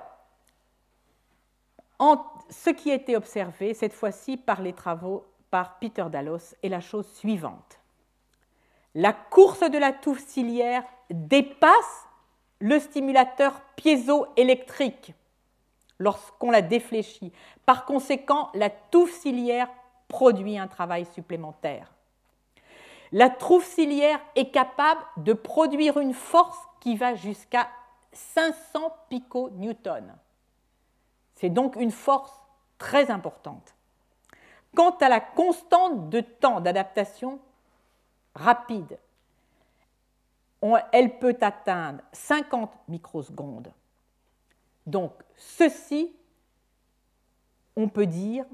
ce 2.48 2.70
qui 2.70 2.90
a 2.90 2.94
été 2.94 3.16
observé 3.16 3.74
cette 3.74 3.92
fois-ci 3.92 4.36
par 4.36 4.62
les 4.62 4.72
travaux 4.72 5.26
par 5.50 5.78
Peter 5.78 6.04
Dallos 6.10 6.54
est 6.62 6.68
la 6.68 6.80
chose 6.80 7.10
suivante. 7.14 7.78
La 8.94 9.12
course 9.12 9.60
de 9.60 9.78
la 9.78 9.92
touffe 9.92 10.24
ciliaire 10.26 10.82
dépasse 11.10 12.06
le 12.60 12.78
stimulateur 12.78 13.60
piézoélectrique 13.76 15.14
lorsqu'on 16.00 16.50
la 16.50 16.62
défléchit. 16.62 17.32
Par 17.64 17.84
conséquent, 17.84 18.50
la 18.54 18.70
touffe 18.70 19.12
ciliaire 19.12 19.68
produit 20.08 20.58
un 20.58 20.66
travail 20.66 21.06
supplémentaire. 21.14 21.92
La 23.12 23.30
touffe 23.30 23.66
ciliaire 23.66 24.20
est 24.34 24.50
capable 24.50 25.00
de 25.18 25.32
produire 25.32 25.98
une 25.98 26.14
force 26.14 26.58
qui 26.80 26.96
va 26.96 27.14
jusqu'à 27.14 27.68
500 28.12 28.92
piconewtons. 29.08 30.08
C'est 31.36 31.50
donc 31.50 31.76
une 31.76 31.90
force 31.90 32.40
très 32.78 33.10
importante. 33.10 33.74
Quant 34.74 34.96
à 35.00 35.08
la 35.08 35.20
constante 35.20 36.08
de 36.08 36.20
temps 36.20 36.60
d'adaptation 36.60 37.38
rapide, 38.34 38.98
elle 40.92 41.18
peut 41.18 41.36
atteindre 41.40 42.00
50 42.12 42.70
microsecondes. 42.88 43.72
Donc, 44.90 45.12
ceci, 45.36 46.12
on 47.76 47.88
peut 47.88 48.06
dire, 48.06 48.44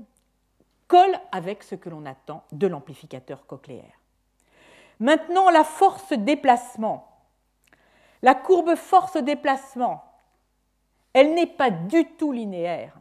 colle 0.86 1.18
avec 1.32 1.62
ce 1.62 1.74
que 1.74 1.88
l'on 1.88 2.04
attend 2.04 2.44
de 2.52 2.66
l'amplificateur 2.66 3.46
cochléaire. 3.46 3.98
Maintenant, 5.00 5.48
la 5.48 5.64
force 5.64 6.12
déplacement. 6.12 7.08
La 8.22 8.34
courbe 8.34 8.74
force 8.76 9.16
déplacement, 9.16 10.04
elle 11.14 11.34
n'est 11.34 11.46
pas 11.46 11.70
du 11.70 12.04
tout 12.04 12.32
linéaire. 12.32 12.98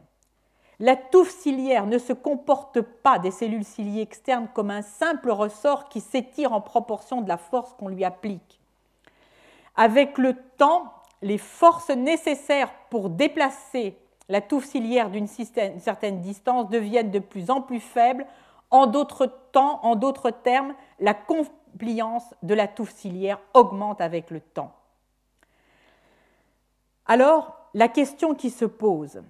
La 0.78 0.96
touffe 0.96 1.30
ciliaire 1.30 1.86
ne 1.86 1.98
se 1.98 2.12
comporte 2.12 2.80
pas 2.80 3.18
des 3.18 3.30
cellules 3.30 3.64
ciliées 3.64 4.02
externes 4.02 4.48
comme 4.54 4.70
un 4.70 4.82
simple 4.82 5.30
ressort 5.30 5.88
qui 5.88 6.00
s'étire 6.00 6.52
en 6.52 6.60
proportion 6.60 7.20
de 7.20 7.28
la 7.28 7.38
force 7.38 7.72
qu'on 7.74 7.88
lui 7.88 8.04
applique. 8.04 8.60
Avec 9.74 10.16
le 10.16 10.34
temps, 10.56 10.92
les 11.22 11.38
forces 11.38 11.90
nécessaires 11.90 12.72
pour 12.90 13.10
déplacer 13.10 13.96
la 14.28 14.40
touffe 14.40 14.66
ciliaire 14.66 15.10
d'une 15.10 15.28
certaine 15.28 16.20
distance 16.20 16.68
deviennent 16.68 17.10
de 17.10 17.18
plus 17.18 17.50
en 17.50 17.60
plus 17.62 17.80
faibles. 17.80 18.26
En 18.70 18.86
d'autres 18.86 20.30
termes, 20.42 20.74
la 20.98 21.14
compliance 21.14 22.34
de 22.42 22.54
la 22.54 22.66
touffe 22.66 22.94
ciliaire 22.94 23.38
augmente 23.54 24.00
avec 24.00 24.30
le 24.30 24.40
temps. 24.40 24.72
Alors, 27.06 27.56
la 27.74 27.88
question 27.88 28.34
qui 28.34 28.50
se 28.50 28.64
pose, 28.64 29.22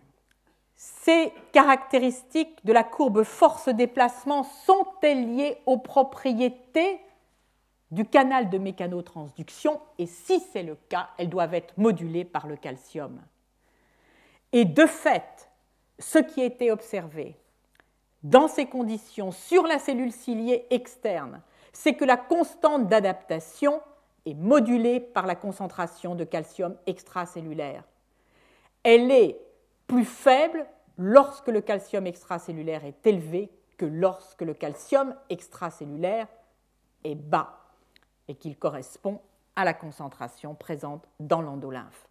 ces 0.77 1.33
caractéristiques 1.53 2.65
de 2.65 2.73
la 2.73 2.85
courbe 2.85 3.23
force-déplacement 3.23 4.45
sont-elles 4.45 5.37
liées 5.37 5.59
aux 5.67 5.79
propriétés 5.79 7.01
du 7.91 8.05
canal 8.05 8.51
de 8.51 8.59
mécanotransduction 8.59 9.81
et 9.99 10.07
si 10.07 10.41
c'est 10.53 10.63
le 10.63 10.77
cas, 10.89 11.11
elles 11.19 11.29
doivent 11.29 11.55
être 11.55 11.77
modulées 11.77 12.25
par 12.25 12.47
le 12.47 12.57
calcium. 12.57 13.21
Et 14.53 14.65
de 14.65 14.87
fait, 14.87 15.51
ce 15.99 16.19
qui 16.19 16.43
a 16.43 16.45
été 16.45 16.71
observé 16.71 17.37
dans 18.23 18.49
ces 18.49 18.67
conditions 18.67 19.31
sur 19.31 19.67
la 19.67 19.79
cellule 19.79 20.13
ciliée 20.13 20.67
externe, 20.71 21.43
c'est 21.73 21.95
que 21.95 22.05
la 22.05 22.17
constante 22.17 22.89
d'adaptation 22.89 23.81
est 24.25 24.35
modulée 24.35 24.99
par 24.99 25.27
la 25.27 25.37
concentration 25.37 26.15
de 26.15 26.25
calcium 26.25 26.77
extracellulaire. 26.87 27.85
Elle 28.83 29.11
est 29.11 29.39
plus 29.87 30.05
faible 30.05 30.67
lorsque 30.99 31.49
le 31.49 31.61
calcium 31.61 32.07
extracellulaire 32.07 32.85
est 32.85 33.07
élevé 33.07 33.51
que 33.77 33.85
lorsque 33.85 34.43
le 34.43 34.55
calcium 34.55 35.15
extracellulaire 35.29 36.27
est 37.05 37.15
bas 37.15 37.66
et 38.29 38.35
qu'il 38.35 38.57
correspond 38.57 39.21
à 39.55 39.65
la 39.65 39.75
concentration 39.75 40.55
présente 40.55 41.07
dans 41.21 41.41
l'endolymphe. 41.41 42.09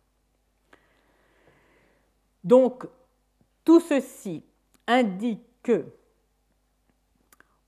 Donc, 2.43 2.87
tout 3.63 3.79
ceci 3.79 4.43
indique 4.87 5.43
que, 5.63 5.85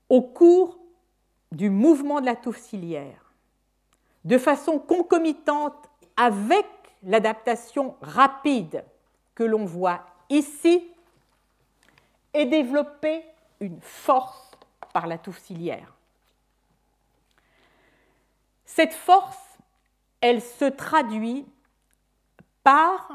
au 0.08 0.22
cours 0.22 0.78
du 1.52 1.70
mouvement 1.70 2.20
de 2.20 2.26
la 2.26 2.36
touffe 2.36 2.60
ciliaire, 2.60 3.32
de 4.24 4.38
façon 4.38 4.78
concomitante 4.78 5.88
avec 6.16 6.66
l'adaptation 7.02 7.96
rapide 8.00 8.84
que 9.34 9.44
l'on 9.44 9.64
voit 9.64 10.04
ici, 10.30 10.90
est 12.34 12.46
développée 12.46 13.24
une 13.60 13.80
force 13.80 14.52
par 14.92 15.06
la 15.06 15.18
touffe 15.18 15.38
ciliaire. 15.38 15.97
Cette 18.68 18.92
force, 18.92 19.58
elle 20.20 20.42
se 20.42 20.66
traduit 20.66 21.46
par 22.62 23.08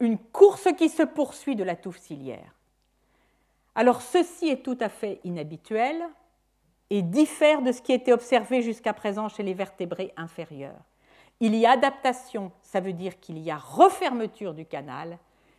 une 0.00 0.18
course 0.18 0.66
qui 0.76 0.88
se 0.88 1.04
poursuit 1.04 1.54
de 1.54 1.62
la 1.62 1.76
touffe 1.76 2.00
ciliaire. 2.00 2.52
Alors 3.76 4.02
ceci 4.02 4.48
est 4.48 4.64
tout 4.64 4.76
à 4.80 4.88
fait 4.88 5.20
inhabituel 5.22 6.02
et 6.90 7.02
diffère 7.02 7.62
de 7.62 7.70
ce 7.70 7.80
qui 7.80 7.92
était 7.92 8.12
observé 8.12 8.62
jusqu'à 8.62 8.92
présent 8.92 9.28
chez 9.28 9.44
les 9.44 9.54
vertébrés 9.54 10.12
inférieurs. 10.16 10.82
Il 11.38 11.54
y 11.54 11.64
a 11.64 11.70
adaptation, 11.70 12.50
ça 12.62 12.80
veut 12.80 12.92
dire 12.92 13.20
qu'il 13.20 13.38
y 13.38 13.48
a 13.48 13.56
refermeture 13.56 14.54
du 14.54 14.66
canal, 14.66 15.18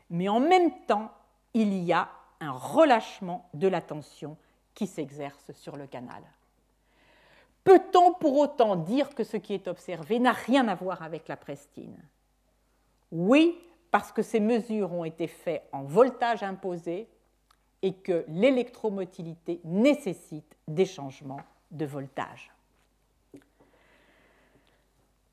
mais 0.10 0.28
en 0.28 0.41
même 0.41 0.72
temps, 0.88 1.10
il 1.53 1.73
y 1.73 1.94
a 1.94 2.10
un 2.41 2.52
relâchement 2.52 3.49
de 3.53 3.69
la 3.69 3.82
tension 3.82 4.36
qui 4.76 4.88
s'exerce 4.88 5.53
sur 5.53 5.78
le 5.78 5.88
canal. 5.88 6.22
Peut-on 7.64 8.14
pour 8.14 8.38
autant 8.38 8.76
dire 8.76 9.14
que 9.14 9.24
ce 9.24 9.38
qui 9.38 9.54
est 9.54 9.68
observé 9.68 10.20
n'a 10.20 10.32
rien 10.32 10.68
à 10.68 10.76
voir 10.76 11.04
avec 11.04 11.28
la 11.28 11.38
prestine? 11.38 11.98
Oui, 13.12 13.58
parce 13.92 14.12
que 14.12 14.22
ces 14.22 14.40
mesures 14.40 14.94
ont 14.94 15.04
été 15.04 15.28
faites 15.28 15.68
en 15.72 15.84
voltage 15.84 16.44
imposé 16.44 17.08
et 17.82 17.94
que 17.94 18.26
l'électromotilité 18.28 19.60
nécessite 19.64 20.56
des 20.68 20.86
changements 20.86 21.42
de 21.72 21.86
voltage. 21.86 22.52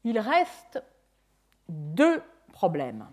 Il 0.04 0.18
reste 0.18 0.82
deux 1.68 2.22
problèmes. 2.52 3.06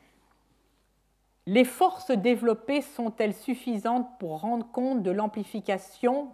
Les 1.46 1.66
forces 1.66 2.12
développées 2.12 2.82
sont-elles 2.82 3.34
suffisantes 3.34 4.08
pour 4.20 4.42
rendre 4.42 4.72
compte 4.72 5.04
de 5.04 5.12
l'amplification 5.12 6.32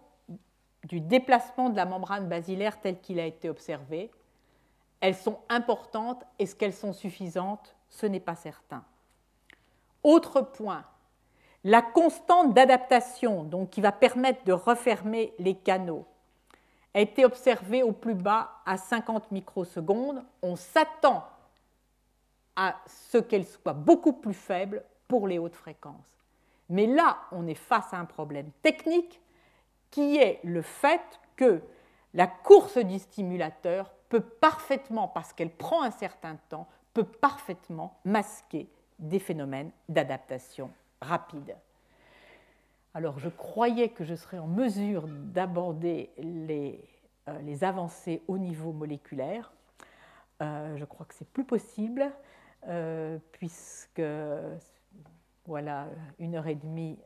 du 0.83 0.99
déplacement 0.99 1.69
de 1.69 1.75
la 1.75 1.85
membrane 1.85 2.27
basilaire 2.27 2.79
tel 2.81 2.99
qu'il 2.99 3.19
a 3.19 3.25
été 3.25 3.49
observé. 3.49 4.11
Elles 4.99 5.15
sont 5.15 5.39
importantes. 5.49 6.23
Est-ce 6.39 6.55
qu'elles 6.55 6.73
sont 6.73 6.93
suffisantes? 6.93 7.75
Ce 7.89 8.05
n'est 8.05 8.19
pas 8.19 8.35
certain. 8.35 8.83
Autre 10.03 10.41
point, 10.41 10.83
la 11.63 11.81
constante 11.81 12.53
d'adaptation, 12.53 13.43
donc 13.43 13.69
qui 13.69 13.81
va 13.81 13.91
permettre 13.91 14.43
de 14.45 14.53
refermer 14.53 15.33
les 15.37 15.55
canaux, 15.55 16.05
a 16.93 16.99
été 16.99 17.23
observée 17.23 17.83
au 17.83 17.91
plus 17.91 18.15
bas 18.15 18.51
à 18.65 18.77
50 18.77 19.31
microsecondes. 19.31 20.23
On 20.41 20.55
s'attend 20.55 21.23
à 22.55 22.75
ce 22.85 23.17
qu'elle 23.17 23.45
soit 23.45 23.73
beaucoup 23.73 24.13
plus 24.13 24.33
faible 24.33 24.83
pour 25.07 25.27
les 25.27 25.39
hautes 25.39 25.55
fréquences. 25.55 26.11
Mais 26.69 26.87
là, 26.87 27.17
on 27.31 27.47
est 27.47 27.53
face 27.53 27.93
à 27.93 27.97
un 27.97 28.05
problème 28.05 28.49
technique 28.61 29.21
qui 29.91 30.17
est 30.17 30.39
le 30.43 30.61
fait 30.61 31.19
que 31.35 31.61
la 32.13 32.27
course 32.27 32.77
du 32.77 32.99
stimulateur 32.99 33.93
peut 34.09 34.21
parfaitement, 34.21 35.07
parce 35.07 35.33
qu'elle 35.33 35.51
prend 35.51 35.83
un 35.83 35.91
certain 35.91 36.37
temps, 36.49 36.67
peut 36.93 37.05
parfaitement 37.05 37.99
masquer 38.03 38.69
des 38.99 39.19
phénomènes 39.19 39.71
d'adaptation 39.87 40.69
rapide. 41.01 41.55
Alors 42.93 43.19
je 43.19 43.29
croyais 43.29 43.89
que 43.89 44.03
je 44.03 44.15
serais 44.15 44.37
en 44.37 44.47
mesure 44.47 45.07
d'aborder 45.07 46.09
les, 46.17 46.83
euh, 47.29 47.55
avancées 47.61 48.21
au 48.27 48.37
niveau 48.37 48.73
moléculaire. 48.73 49.53
Euh, 50.41 50.75
je 50.75 50.85
crois 50.85 51.05
que 51.05 51.13
c'est 51.13 51.29
plus 51.29 51.45
possible, 51.45 52.11
euh, 52.67 53.17
puisque 53.31 54.01
voilà 55.45 55.87
une 56.19 56.35
heure 56.35 56.47
et 56.47 56.55
demie 56.55 56.97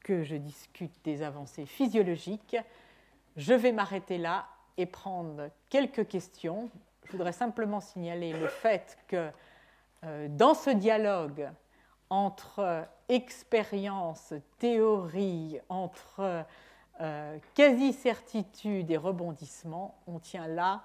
que 0.00 0.22
je 0.22 0.36
discute 0.36 0.92
des 1.04 1.22
avancées 1.22 1.66
physiologiques. 1.66 2.56
Je 3.36 3.54
vais 3.54 3.72
m'arrêter 3.72 4.18
là 4.18 4.46
et 4.76 4.86
prendre 4.86 5.50
quelques 5.68 6.08
questions. 6.08 6.70
Je 7.04 7.12
voudrais 7.12 7.32
simplement 7.32 7.80
signaler 7.80 8.32
le 8.32 8.48
fait 8.48 8.98
que 9.06 9.30
dans 10.28 10.54
ce 10.54 10.70
dialogue 10.70 11.48
entre 12.08 12.86
expérience, 13.08 14.34
théorie, 14.58 15.58
entre 15.68 16.44
euh, 17.00 17.38
quasi-certitude 17.54 18.90
et 18.90 18.96
rebondissement, 18.96 19.98
on 20.06 20.18
tient 20.18 20.46
là 20.46 20.82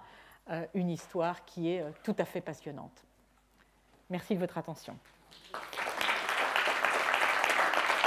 euh, 0.49 0.65
une 0.73 0.89
histoire 0.89 1.43
qui 1.43 1.69
est 1.69 1.81
euh, 1.81 1.91
tout 2.01 2.15
à 2.17 2.25
fait 2.25 2.41
passionnante. 2.41 3.03
Merci 4.09 4.35
de 4.35 4.39
votre 4.39 4.57
attention. 4.57 4.97